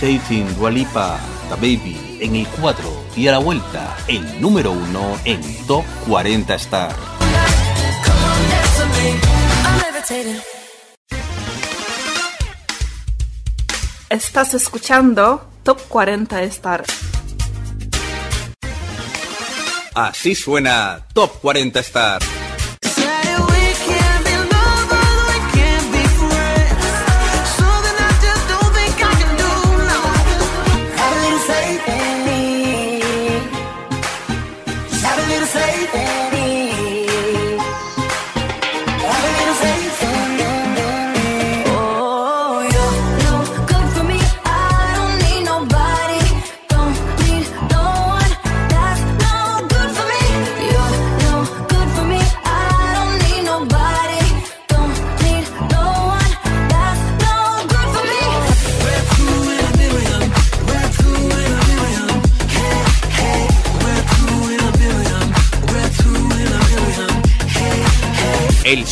Levitating, 0.00 0.54
Dualipa, 0.56 1.18
The 1.48 1.54
Baby 1.54 2.18
en 2.20 2.36
el 2.36 2.46
4 2.60 3.06
y 3.16 3.28
a 3.28 3.32
la 3.32 3.38
vuelta 3.38 3.96
el 4.08 4.40
número 4.42 4.72
1 4.72 5.20
en 5.24 5.66
Top 5.66 5.84
40 6.06 6.54
Star. 6.56 6.94
Estás 14.10 14.52
escuchando 14.52 15.48
Top 15.62 15.80
40 15.88 16.42
Star. 16.42 16.84
Así 19.94 20.34
suena 20.34 21.06
Top 21.14 21.40
40 21.40 21.80
Star. 21.80 22.20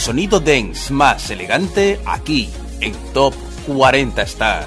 Sonido 0.04 0.38
dance 0.38 0.92
más 0.92 1.30
elegante 1.30 1.98
aquí 2.04 2.50
en 2.82 2.92
Top 3.14 3.32
40 3.66 4.20
Star. 4.24 4.66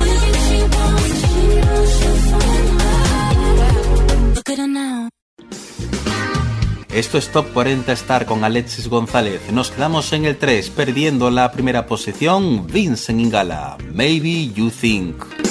Esto 6.91 7.19
es 7.19 7.31
Top 7.31 7.53
40 7.53 7.91
Star 7.91 8.25
con 8.25 8.43
Alexis 8.43 8.87
González. 8.87 9.41
Nos 9.51 9.69
quedamos 9.69 10.11
en 10.13 10.25
el 10.25 10.37
3, 10.37 10.71
perdiendo 10.71 11.29
la 11.29 11.51
primera 11.51 11.85
posición. 11.85 12.65
Vincent 12.65 13.19
Ingala, 13.19 13.77
Maybe 13.93 14.51
You 14.51 14.71
Think. 14.71 15.46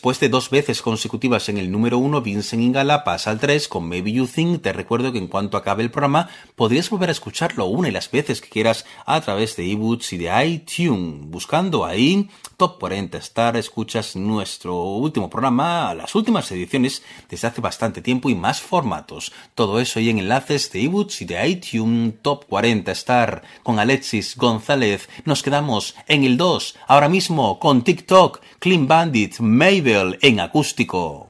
Después 0.00 0.18
de 0.18 0.30
dos 0.30 0.48
veces 0.48 0.80
consecutivas 0.80 1.50
en 1.50 1.58
el 1.58 1.70
número 1.70 1.98
1, 1.98 2.22
Vincent 2.22 2.62
Ingala 2.62 3.04
pasa 3.04 3.30
al 3.30 3.38
3 3.38 3.68
con 3.68 3.86
Maybe 3.86 4.12
You 4.12 4.26
Think. 4.26 4.62
Te 4.62 4.72
recuerdo 4.72 5.12
que 5.12 5.18
en 5.18 5.26
cuanto 5.26 5.58
acabe 5.58 5.82
el 5.82 5.90
programa 5.90 6.30
podrías 6.56 6.88
volver 6.88 7.10
a 7.10 7.12
escucharlo 7.12 7.66
una 7.66 7.88
y 7.88 7.92
las 7.92 8.10
veces 8.10 8.40
que 8.40 8.48
quieras 8.48 8.86
a 9.04 9.20
través 9.20 9.56
de 9.56 9.70
ebooks 9.70 10.14
y 10.14 10.16
de 10.16 10.46
iTunes. 10.46 11.26
Buscando 11.26 11.84
ahí 11.84 12.30
Top 12.60 12.78
40 12.78 13.16
Star, 13.16 13.56
escuchas 13.56 14.16
nuestro 14.16 14.74
último 14.74 15.30
programa, 15.30 15.94
las 15.94 16.14
últimas 16.14 16.52
ediciones 16.52 17.02
desde 17.30 17.48
hace 17.48 17.62
bastante 17.62 18.02
tiempo 18.02 18.28
y 18.28 18.34
más 18.34 18.60
formatos. 18.60 19.32
Todo 19.54 19.80
eso 19.80 19.98
y 19.98 20.10
en 20.10 20.18
enlaces 20.18 20.70
de 20.70 20.82
ebooks 20.82 21.22
y 21.22 21.24
de 21.24 21.48
iTunes 21.48 22.16
Top 22.20 22.44
40 22.44 22.92
Star 22.92 23.42
con 23.62 23.78
Alexis 23.78 24.36
González. 24.36 25.08
Nos 25.24 25.42
quedamos 25.42 25.94
en 26.06 26.24
el 26.24 26.36
2 26.36 26.76
ahora 26.86 27.08
mismo 27.08 27.58
con 27.58 27.82
TikTok, 27.82 28.42
Clean 28.58 28.86
Bandit, 28.86 29.38
Mabel 29.38 30.18
en 30.20 30.40
acústico. 30.40 31.28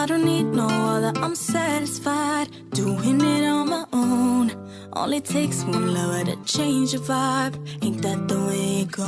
I 0.00 0.06
don't 0.06 0.24
need 0.24 0.44
no 0.44 0.66
other, 0.66 1.12
I'm 1.16 1.34
satisfied 1.34 2.48
doing 2.70 3.20
it 3.20 3.44
on 3.44 3.68
my 3.68 3.84
own. 3.92 4.50
Only 4.94 5.20
takes 5.20 5.62
one 5.62 5.92
lover 5.92 6.24
to 6.24 6.36
change 6.46 6.94
your 6.94 7.02
vibe. 7.02 7.56
Ain't 7.82 8.00
that 8.00 8.26
the 8.26 8.40
way 8.46 8.80
it 8.80 8.92
go? 8.92 9.04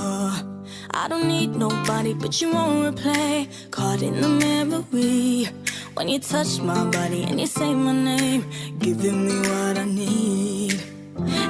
I 0.90 1.08
don't 1.08 1.28
need 1.28 1.56
nobody, 1.56 2.12
but 2.12 2.42
you 2.42 2.52
won't 2.52 2.94
replay. 2.94 3.48
Caught 3.70 4.02
in 4.02 4.20
the 4.20 4.28
memory 4.28 5.48
when 5.94 6.10
you 6.10 6.18
touch 6.18 6.60
my 6.60 6.84
body 6.90 7.22
and 7.22 7.40
you 7.40 7.46
say 7.46 7.72
my 7.72 7.94
name, 7.94 8.44
giving 8.78 9.26
me 9.26 9.38
what 9.48 9.78
I 9.78 9.86
need. 9.86 10.78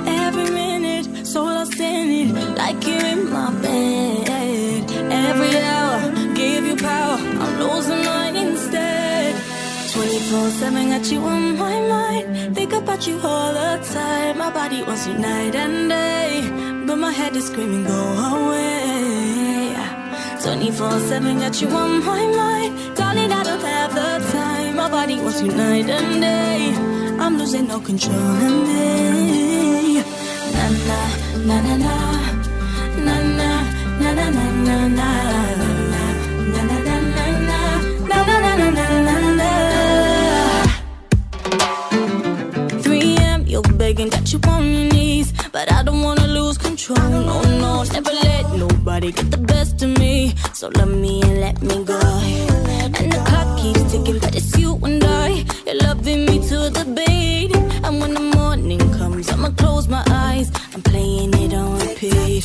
Every 0.06 0.50
minute, 0.50 1.26
so 1.26 1.42
lost 1.42 1.80
in 1.80 2.10
it, 2.20 2.56
like 2.56 2.86
you're 2.86 3.06
in 3.14 3.28
my 3.28 3.50
bed. 3.60 4.88
Every 5.10 5.58
hour, 5.58 6.34
give 6.36 6.64
you 6.64 6.76
power, 6.76 7.18
I'm 7.42 7.58
losing 7.58 8.04
mine 8.04 8.36
instead. 8.36 8.91
24 10.32 10.50
7 10.60 10.88
got 10.88 11.12
you 11.12 11.20
on 11.24 11.58
my 11.58 11.78
mind. 11.92 12.54
Think 12.54 12.72
about 12.72 13.06
you 13.06 13.20
all 13.22 13.52
the 13.52 13.84
time. 13.92 14.38
My 14.38 14.50
body 14.50 14.82
wants 14.82 15.06
you 15.06 15.12
night 15.12 15.54
and 15.54 15.90
day. 15.90 16.40
But 16.86 16.96
my 16.96 17.12
head 17.12 17.36
is 17.36 17.48
screaming, 17.48 17.84
go 17.84 18.00
away. 18.32 19.76
24 20.42 21.00
7 21.00 21.38
got 21.38 21.60
you 21.60 21.68
on 21.68 22.02
my 22.02 22.24
mind. 22.40 22.96
Darling, 22.96 23.30
I 23.30 23.42
don't 23.42 23.60
have 23.60 23.94
the 23.94 24.32
time. 24.32 24.76
My 24.76 24.88
body 24.88 25.20
wants 25.20 25.42
you 25.42 25.52
night 25.52 25.90
and 25.90 26.22
day. 26.22 26.72
I'm 27.22 27.36
losing 27.36 27.68
no 27.68 27.78
control 27.80 28.16
of 28.16 28.66
me. 28.68 30.00
Na, 30.56 30.64
na 31.48 31.60
na 31.60 31.76
na. 31.76 31.94
Na 33.06 33.16
na, 33.38 33.50
na 34.00 34.10
na 34.14 34.30
na 34.30 34.44
na 34.66 34.88
na. 34.98 35.10
Na 35.58 35.61
begging 43.94 44.10
that 44.10 44.32
you 44.32 44.40
on 44.48 44.64
your 44.64 44.88
knees, 44.92 45.32
but 45.52 45.70
I 45.70 45.82
don't 45.82 46.02
wanna 46.02 46.26
lose 46.26 46.56
control. 46.56 47.10
No, 47.10 47.42
no, 47.62 47.82
never 47.92 48.14
let 48.26 48.44
nobody 48.56 49.12
get 49.12 49.30
the 49.30 49.36
best 49.36 49.82
of 49.82 49.90
me. 49.98 50.34
So 50.54 50.70
love 50.78 50.88
me 50.88 51.20
and 51.22 51.40
let 51.40 51.60
me 51.62 51.84
go. 51.84 52.00
And 52.98 53.12
the 53.12 53.20
clock 53.28 53.48
keeps 53.60 53.82
ticking, 53.92 54.18
but 54.18 54.34
it's 54.34 54.56
you 54.56 54.78
and 54.82 55.04
I. 55.04 55.44
You're 55.66 55.80
loving 55.86 56.24
me 56.24 56.36
to 56.48 56.58
the 56.76 56.84
beat. 56.96 57.54
And 57.84 58.00
when 58.00 58.14
the 58.14 58.26
morning 58.38 58.80
comes, 58.98 59.28
I'ma 59.30 59.50
close 59.50 59.88
my 59.88 60.02
eyes. 60.08 60.50
I'm 60.74 60.82
playing 60.82 61.34
it 61.34 61.52
on 61.52 61.78
repeat. 61.80 62.44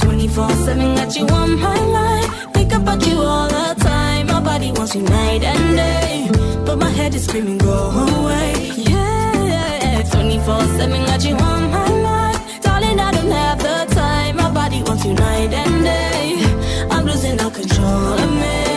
24 0.00 0.50
7 0.50 0.94
got 0.94 1.16
you 1.16 1.26
on 1.26 1.50
my 1.60 1.78
line. 1.96 2.28
Think 2.54 2.72
about 2.72 3.06
you 3.06 3.18
all 3.18 3.48
the 3.48 3.74
time. 3.80 4.28
My 4.28 4.40
body 4.40 4.72
wants 4.72 4.94
you 4.94 5.02
night 5.02 5.42
and 5.44 5.76
day. 5.76 6.30
But 6.64 6.76
my 6.78 6.90
head 6.98 7.14
is 7.14 7.24
screaming, 7.26 7.58
go 7.58 7.76
away. 8.06 8.72
Yeah, 8.76 9.25
24 10.46 10.78
7 10.78 11.06
got 11.06 11.24
you 11.24 11.34
on 11.34 11.70
my 11.72 11.88
mind. 11.90 12.62
Darling, 12.62 13.00
I 13.00 13.10
don't 13.10 13.32
have 13.32 13.58
the 13.58 13.92
time. 13.92 14.36
My 14.36 14.48
body 14.48 14.80
wants 14.84 15.04
you 15.04 15.12
night 15.14 15.52
and 15.52 15.82
day. 15.82 16.86
I'm 16.88 17.04
losing 17.04 17.40
all 17.40 17.50
control 17.50 18.12
of 18.12 18.30
me. 18.30 18.75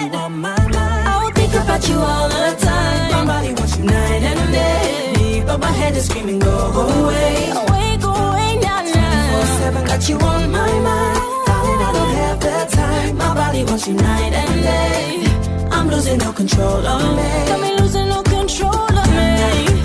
You 0.00 0.10
on 0.12 0.40
my 0.40 0.56
mind. 0.68 1.08
I'll 1.08 1.30
think 1.30 1.54
about 1.54 1.88
you 1.88 1.96
all 1.98 2.28
the 2.28 2.56
time. 2.60 3.12
My 3.12 3.24
body 3.26 3.52
wants 3.52 3.76
you 3.76 3.84
night 3.84 4.22
and 4.22 4.52
day. 4.52 5.44
But 5.46 5.60
my 5.60 5.72
head 5.72 5.96
is 5.96 6.06
screaming, 6.06 6.38
go 6.38 6.50
away. 6.50 7.50
Away, 7.62 7.96
go 7.98 8.10
away, 8.10 8.56
now, 8.62 8.80
24 8.80 9.46
7 9.46 9.84
got 9.86 10.08
you 10.08 10.16
on 10.16 10.50
my 10.50 10.72
mind. 10.88 11.18
Darling, 11.46 11.80
I 11.88 11.90
don't 11.98 12.14
have 12.22 12.40
the 12.40 12.76
time. 12.76 13.16
My 13.18 13.34
body 13.34 13.64
wants 13.64 13.86
you 13.86 13.94
night 13.94 14.32
and 14.32 14.62
day. 14.62 15.68
I'm 15.70 15.88
losing 15.88 16.18
no 16.18 16.32
control 16.32 16.86
of 16.86 17.16
me. 17.16 17.30
Got 17.48 17.60
me 17.60 17.76
losing 17.80 18.08
no 18.08 18.22
control 18.22 18.98
of 19.02 19.08
me. 19.10 19.79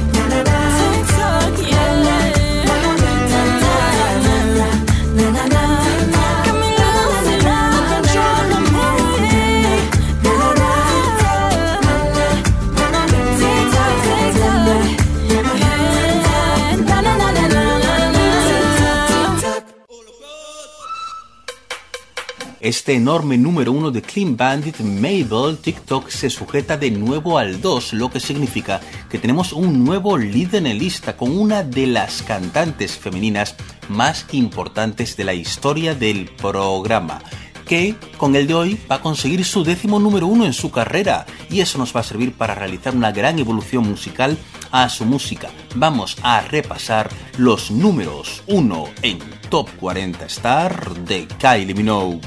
Este 22.65 22.95
enorme 22.95 23.37
número 23.37 23.71
uno 23.71 23.91
de 23.91 24.01
Clean 24.01 24.35
Bandit, 24.35 24.79
Mabel, 24.79 25.59
TikTok 25.61 26.09
se 26.09 26.31
sujeta 26.31 26.77
de 26.77 26.89
nuevo 26.89 27.37
al 27.37 27.61
2, 27.61 27.93
lo 27.93 28.09
que 28.09 28.19
significa 28.19 28.81
que 29.07 29.19
tenemos 29.19 29.53
un 29.53 29.85
nuevo 29.85 30.17
líder 30.17 30.65
en 30.65 30.79
lista 30.79 31.15
con 31.15 31.37
una 31.37 31.61
de 31.61 31.85
las 31.85 32.23
cantantes 32.23 32.97
femeninas 32.97 33.55
más 33.87 34.25
importantes 34.31 35.15
de 35.15 35.25
la 35.25 35.35
historia 35.35 35.93
del 35.93 36.25
programa 36.25 37.21
que 37.67 37.95
con 38.17 38.35
el 38.35 38.47
de 38.47 38.53
hoy 38.53 38.79
va 38.89 38.95
a 38.95 39.01
conseguir 39.01 39.43
su 39.43 39.63
décimo 39.63 39.99
número 39.99 40.27
uno 40.27 40.45
en 40.45 40.53
su 40.53 40.71
carrera 40.71 41.25
y 41.49 41.61
eso 41.61 41.77
nos 41.77 41.95
va 41.95 41.99
a 41.99 42.03
servir 42.03 42.33
para 42.33 42.55
realizar 42.55 42.95
una 42.95 43.11
gran 43.11 43.39
evolución 43.39 43.87
musical 43.87 44.37
a 44.71 44.89
su 44.89 45.05
música. 45.05 45.49
Vamos 45.75 46.17
a 46.21 46.41
repasar 46.41 47.09
los 47.37 47.71
números 47.71 48.43
1 48.47 48.85
en 49.01 49.34
Top 49.49 49.69
40 49.79 50.25
Star 50.25 50.93
de 51.05 51.27
Kylie 51.27 51.73
Minogue. 51.73 52.19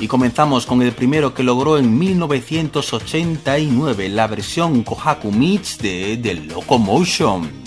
Y 0.00 0.08
comenzamos 0.08 0.66
con 0.66 0.82
el 0.82 0.92
primero 0.92 1.32
que 1.34 1.42
logró 1.42 1.78
en 1.78 1.98
1989, 1.98 4.08
la 4.08 4.26
versión 4.26 4.82
Kohaku 4.82 5.30
Meets 5.32 5.78
de 5.78 6.18
The 6.22 6.34
Locomotion. 6.34 7.65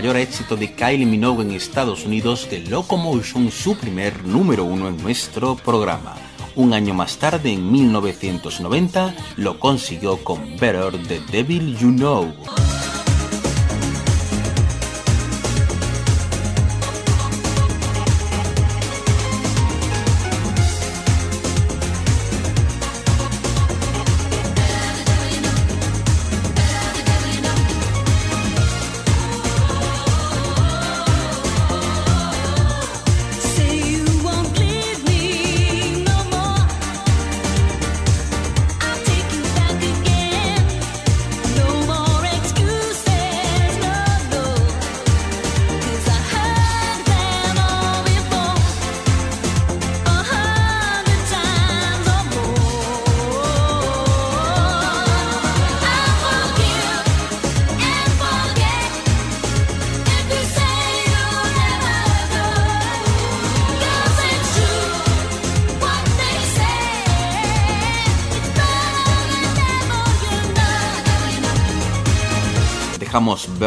Mayor 0.00 0.16
éxito 0.16 0.56
de 0.56 0.72
Kylie 0.72 1.04
Minogue 1.04 1.42
en 1.42 1.50
Estados 1.50 2.06
Unidos, 2.06 2.46
The 2.48 2.60
Locomotion, 2.70 3.50
su 3.50 3.76
primer 3.76 4.24
número 4.24 4.64
uno 4.64 4.88
en 4.88 4.96
nuestro 4.96 5.56
programa. 5.56 6.16
Un 6.56 6.72
año 6.72 6.94
más 6.94 7.18
tarde, 7.18 7.52
en 7.52 7.70
1990, 7.70 9.14
lo 9.36 9.60
consiguió 9.60 10.16
con 10.24 10.56
Better 10.56 10.92
The 11.06 11.20
Devil 11.30 11.76
You 11.76 11.90
Know. 11.90 12.69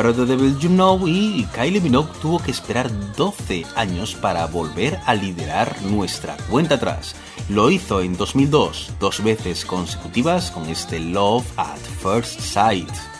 Better 0.03 0.25
the 0.25 0.35
Devil 0.35 0.59
You 0.59 0.69
Know 0.69 1.07
y 1.07 1.47
Kylie 1.55 1.79
Minogue 1.79 2.11
tuvo 2.21 2.37
que 2.37 2.51
esperar 2.51 2.91
12 3.15 3.65
años 3.77 4.15
para 4.15 4.45
volver 4.47 4.99
a 5.05 5.15
liderar 5.15 5.81
nuestra 5.83 6.35
cuenta 6.49 6.75
atrás. 6.75 7.15
Lo 7.47 7.71
hizo 7.71 8.01
en 8.01 8.17
2002, 8.17 8.95
dos 8.99 9.23
veces 9.23 9.63
consecutivas 9.63 10.51
con 10.51 10.67
este 10.67 10.99
Love 10.99 11.45
at 11.55 11.79
First 12.01 12.41
Sight. 12.41 13.12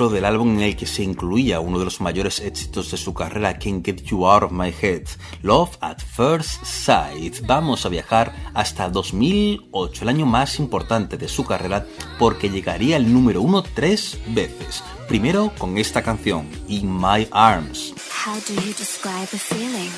Del 0.00 0.24
álbum 0.24 0.54
en 0.54 0.62
el 0.62 0.76
que 0.76 0.86
se 0.86 1.02
incluía 1.02 1.60
uno 1.60 1.78
de 1.78 1.84
los 1.84 2.00
mayores 2.00 2.40
éxitos 2.40 2.90
de 2.90 2.96
su 2.96 3.12
carrera, 3.12 3.58
Can't 3.58 3.84
Get 3.84 4.02
You 4.04 4.26
Out 4.26 4.44
of 4.44 4.50
My 4.50 4.72
Head, 4.80 5.02
Love 5.42 5.76
at 5.82 5.98
First 5.98 6.64
Sight, 6.64 7.44
vamos 7.44 7.84
a 7.84 7.90
viajar 7.90 8.34
hasta 8.54 8.88
2008, 8.88 10.02
el 10.02 10.08
año 10.08 10.24
más 10.24 10.58
importante 10.58 11.18
de 11.18 11.28
su 11.28 11.44
carrera, 11.44 11.86
porque 12.18 12.48
llegaría 12.48 12.96
al 12.96 13.12
número 13.12 13.42
uno 13.42 13.62
tres 13.62 14.18
veces. 14.28 14.82
Primero 15.06 15.52
con 15.58 15.76
esta 15.76 16.02
canción, 16.02 16.48
In 16.66 16.90
My 16.90 17.28
Arms. 17.30 17.92
How 18.24 18.36
do 18.48 18.54
you 18.54 18.72
describe 18.78 19.28
the 19.30 19.38
feeling? 19.38 19.90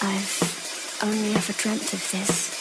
I've 0.00 1.02
only 1.02 1.34
ever 1.36 1.52
dreamt 1.62 1.92
of. 1.92 2.57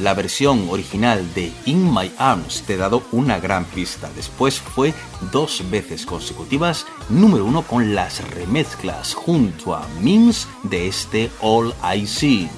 La 0.00 0.14
versión 0.14 0.68
original 0.70 1.34
de 1.34 1.52
In 1.66 1.92
My 1.92 2.10
Arms 2.16 2.62
te 2.66 2.74
he 2.74 2.76
dado 2.78 3.02
una 3.12 3.38
gran 3.38 3.66
pista. 3.66 4.08
Después 4.16 4.58
fue 4.58 4.94
dos 5.30 5.62
veces 5.70 6.06
consecutivas 6.06 6.86
número 7.10 7.44
uno 7.44 7.62
con 7.62 7.94
las 7.94 8.26
remezclas 8.30 9.12
junto 9.12 9.74
a 9.74 9.86
Mims 10.00 10.48
de 10.62 10.88
este 10.88 11.30
All 11.40 11.74
I 11.94 12.06
See. 12.06 12.48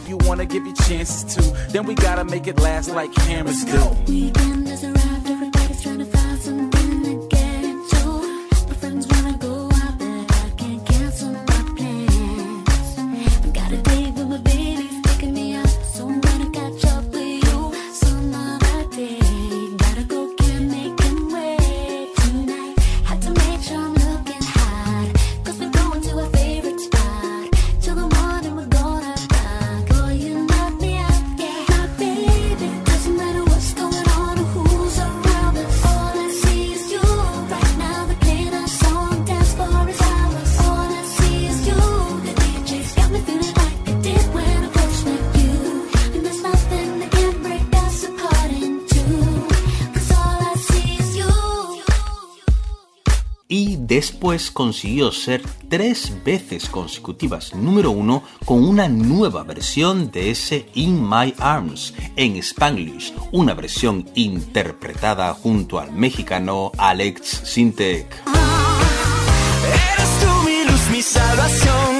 Después 54.23 54.53
consiguió 54.53 55.11
ser 55.11 55.43
tres 55.69 56.13
veces 56.25 56.69
consecutivas 56.69 57.57
número 57.57 57.91
uno 57.91 58.23
con 58.45 58.63
una 58.63 58.87
nueva 58.87 59.43
versión 59.43 60.13
de 60.13 60.31
ese 60.31 60.69
In 60.75 61.03
My 61.03 61.35
Arms 61.41 61.93
en 62.15 62.37
Spanglish, 62.37 63.13
una 63.33 63.55
versión 63.55 64.09
interpretada 64.15 65.35
junto 65.35 65.81
al 65.81 65.91
mexicano 65.91 66.71
Alex 66.79 67.43
Sintek. 67.43 68.23
Eres 69.67 70.21
tú 70.21 70.93
mi 70.93 71.03
salvación. 71.03 71.92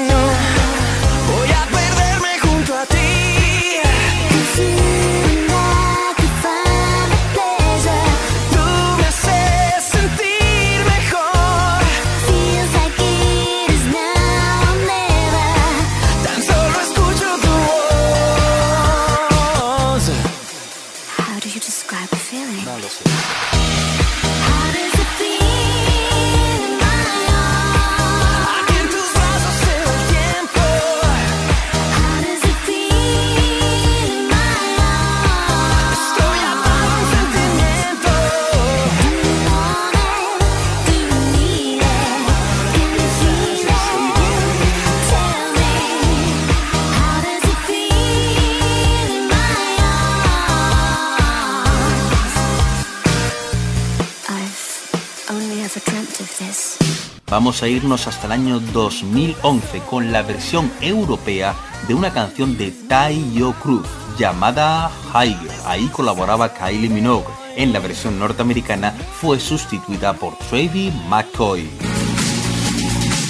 Vamos 57.33 57.63
a 57.63 57.67
irnos 57.67 58.07
hasta 58.09 58.27
el 58.27 58.33
año 58.33 58.61
2011 58.61 59.79
con 59.89 60.13
la 60.13 60.21
versión 60.21 60.71
europea 60.83 61.55
de 61.89 61.95
una 61.95 62.13
canción 62.13 62.59
de 62.59 62.73
Tayo 62.73 63.55
Cruz 63.55 63.87
llamada 64.19 64.91
Higher. 65.15 65.51
Ahí 65.65 65.87
colaboraba 65.87 66.53
Kylie 66.53 66.91
Minogue. 66.91 67.25
En 67.57 67.73
la 67.73 67.79
versión 67.79 68.19
norteamericana 68.19 68.93
fue 69.19 69.41
sustituida 69.41 70.13
por 70.13 70.37
Travie 70.51 70.93
McCoy. 71.09 71.71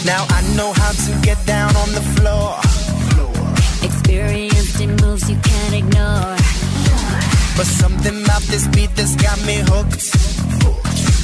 Now 0.04 0.26
I 0.30 0.42
know 0.56 0.72
how 0.72 0.90
to 0.90 1.12
get 1.22 1.38
down 1.46 1.70
on 1.76 1.92
the 1.92 2.02
floor. 2.16 2.56
Experienced 3.84 4.80
in 4.80 4.96
moves 4.96 5.30
you 5.30 5.36
can't 5.44 5.74
ignore. 5.74 6.36
But 7.56 7.66
something 7.66 8.24
about 8.24 8.42
this 8.50 8.66
beat 8.66 8.90
that's 8.96 9.14
got 9.14 9.38
me 9.46 9.62
hooked. 9.64 10.22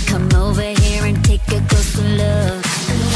Come 0.09 0.33
over 0.33 0.62
here 0.62 1.05
and 1.05 1.23
take 1.23 1.47
a 1.49 1.61
closer 1.69 2.03
look. 2.03 3.08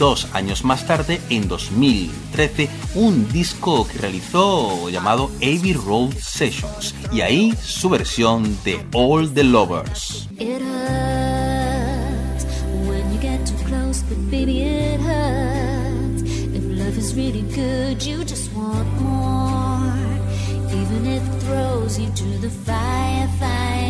Dos 0.00 0.26
años 0.32 0.64
más 0.64 0.86
tarde, 0.86 1.20
en 1.28 1.46
2013, 1.46 2.70
un 2.94 3.30
disco 3.30 3.86
que 3.86 3.98
realizó 3.98 4.88
llamado 4.88 5.30
Abbey 5.36 5.74
Road 5.74 6.14
Sessions, 6.18 6.94
y 7.12 7.20
ahí 7.20 7.54
su 7.62 7.90
versión 7.90 8.56
de 8.64 8.80
All 8.94 9.30
the 9.32 9.44
Lovers. 9.44 10.26
Even 20.72 21.04
throws 21.40 21.98
you 21.98 22.08
to 22.14 22.38
the 22.38 22.48
fire, 22.48 23.28
fire. 23.38 23.80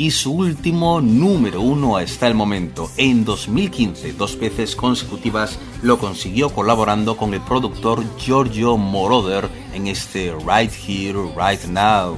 Y 0.00 0.12
su 0.12 0.32
último 0.32 1.02
número 1.02 1.60
uno 1.60 1.98
hasta 1.98 2.26
el 2.26 2.32
momento. 2.32 2.90
En 2.96 3.22
2015, 3.22 4.14
dos 4.14 4.38
veces 4.40 4.74
consecutivas, 4.74 5.58
lo 5.82 5.98
consiguió 5.98 6.48
colaborando 6.48 7.18
con 7.18 7.34
el 7.34 7.42
productor 7.42 8.02
Giorgio 8.16 8.78
Moroder 8.78 9.50
en 9.74 9.88
este 9.88 10.32
Right 10.32 10.72
Here, 10.72 11.18
Right 11.36 11.64
Now. 11.66 12.16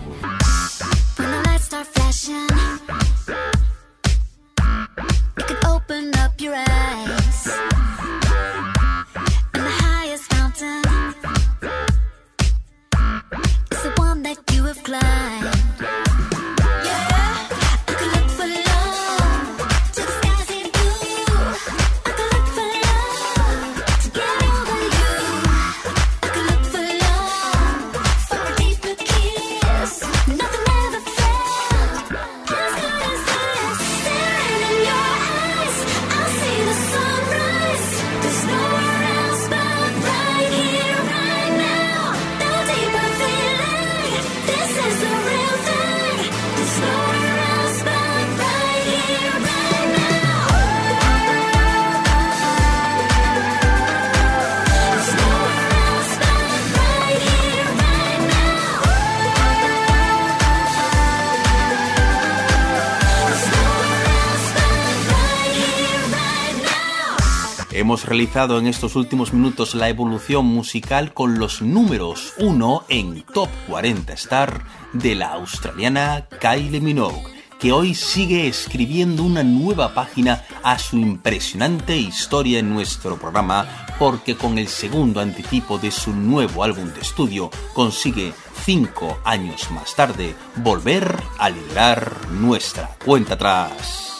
Hemos 67.93 68.07
realizado 68.07 68.59
en 68.59 68.67
estos 68.69 68.97
últimos 68.97 69.35
minutos 69.35 69.75
la 69.75 69.91
evolución 69.91 70.47
musical 70.47 71.13
con 71.13 71.39
los 71.39 71.61
números 71.61 72.33
1 72.39 72.85
en 72.89 73.21
Top 73.35 73.51
40 73.69 74.15
Star 74.15 74.65
de 74.95 75.15
la 75.15 75.35
australiana 75.35 76.27
Kylie 76.41 76.81
Minogue, 76.81 77.23
que 77.61 77.71
hoy 77.71 77.95
sigue 77.95 78.49
escribiendo 78.49 79.23
una 79.23 79.43
nueva 79.43 79.93
página 79.93 80.43
a 80.63 80.79
su 80.79 80.97
impresionante 80.97 81.95
historia 81.95 82.61
en 82.61 82.71
nuestro 82.73 83.19
programa, 83.19 83.69
porque 83.99 84.37
con 84.39 84.57
el 84.57 84.69
segundo 84.69 85.21
anticipo 85.21 85.77
de 85.77 85.91
su 85.91 86.15
nuevo 86.15 86.65
álbum 86.65 86.95
de 86.95 87.01
estudio 87.03 87.51
consigue 87.75 88.33
cinco 88.65 89.19
años 89.23 89.71
más 89.71 89.95
tarde 89.95 90.35
volver 90.57 91.23
a 91.37 91.51
liderar 91.51 92.31
nuestra 92.31 92.97
cuenta 93.05 93.35
atrás. 93.35 94.12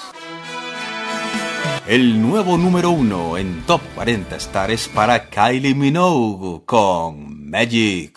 El 1.87 2.23
nuevo 2.23 2.57
número 2.57 2.93
uno 2.93 3.37
en 3.37 3.63
Top 3.67 3.81
40 3.97 4.37
Star 4.37 4.71
es 4.71 4.87
para 4.87 5.29
Kylie 5.29 5.75
Minogue 5.75 6.63
con 6.65 7.51
Magic. 7.51 8.17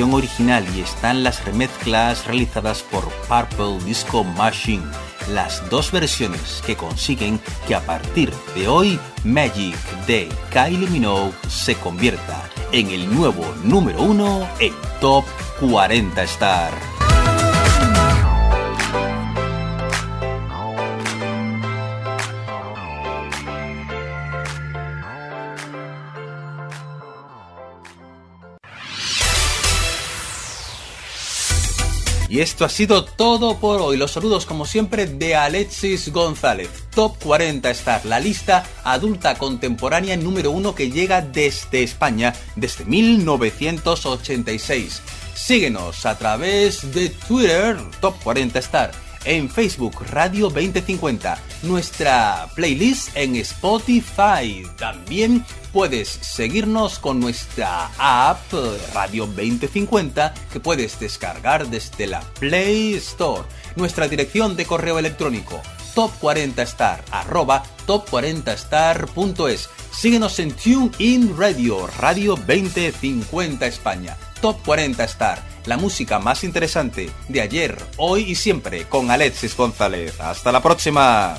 Original 0.00 0.64
y 0.74 0.80
están 0.80 1.22
las 1.22 1.44
remezclas 1.44 2.26
realizadas 2.26 2.82
por 2.82 3.04
Purple 3.28 3.84
Disco 3.84 4.24
Machine. 4.24 4.84
Las 5.28 5.68
dos 5.68 5.92
versiones 5.92 6.62
que 6.64 6.76
consiguen 6.76 7.38
que 7.68 7.74
a 7.74 7.80
partir 7.80 8.32
de 8.54 8.68
hoy 8.68 8.98
Magic 9.22 9.76
de 10.06 10.28
Kylie 10.50 10.88
Minogue 10.88 11.34
se 11.48 11.74
convierta 11.74 12.42
en 12.72 12.90
el 12.90 13.14
nuevo 13.14 13.44
número 13.64 14.02
uno 14.02 14.48
en 14.60 14.72
Top 15.00 15.24
40 15.60 16.22
Star. 16.22 16.91
Esto 32.42 32.64
ha 32.64 32.68
sido 32.68 33.04
todo 33.04 33.58
por 33.58 33.80
hoy. 33.80 33.96
Los 33.96 34.10
saludos 34.10 34.46
como 34.46 34.66
siempre 34.66 35.06
de 35.06 35.36
Alexis 35.36 36.12
González. 36.12 36.68
Top 36.94 37.16
40 37.22 37.70
Star, 37.70 38.04
la 38.04 38.18
lista 38.18 38.64
adulta 38.82 39.38
contemporánea 39.38 40.16
número 40.16 40.50
uno 40.50 40.74
que 40.74 40.90
llega 40.90 41.22
desde 41.22 41.84
España 41.84 42.34
desde 42.56 42.84
1986. 42.84 45.02
Síguenos 45.34 46.04
a 46.04 46.18
través 46.18 46.92
de 46.92 47.10
Twitter, 47.10 47.78
Top 48.00 48.16
40 48.22 48.58
Star, 48.58 48.90
en 49.24 49.48
Facebook 49.48 50.04
Radio 50.10 50.50
2050, 50.50 51.38
nuestra 51.62 52.48
playlist 52.56 53.16
en 53.16 53.36
Spotify. 53.36 54.66
También 54.76 55.44
puedes 55.72 56.08
seguirnos 56.08 56.98
con 56.98 57.20
nuestra 57.20 57.90
app 57.98 58.52
Radio 58.94 59.26
2050 59.26 60.34
que 60.52 60.60
puedes 60.60 61.00
descargar 61.00 61.68
desde 61.68 62.06
la 62.06 62.20
Play 62.38 62.94
Store. 62.94 63.44
Nuestra 63.76 64.08
dirección 64.08 64.56
de 64.56 64.66
correo 64.66 64.98
electrónico 64.98 65.60
top40star 65.94 67.00
arroba 67.10 67.62
top40star.es. 67.86 69.68
Síguenos 69.92 70.38
en 70.38 70.52
TuneIn 70.52 71.36
Radio, 71.36 71.86
Radio 71.98 72.36
2050 72.36 73.66
España. 73.66 74.16
Top 74.40 74.58
40 74.64 75.04
Star, 75.04 75.40
la 75.66 75.76
música 75.76 76.18
más 76.18 76.42
interesante 76.42 77.10
de 77.28 77.40
ayer, 77.40 77.78
hoy 77.96 78.22
y 78.32 78.34
siempre 78.34 78.88
con 78.88 79.10
Alexis 79.10 79.56
González. 79.56 80.20
Hasta 80.20 80.50
la 80.50 80.60
próxima. 80.60 81.38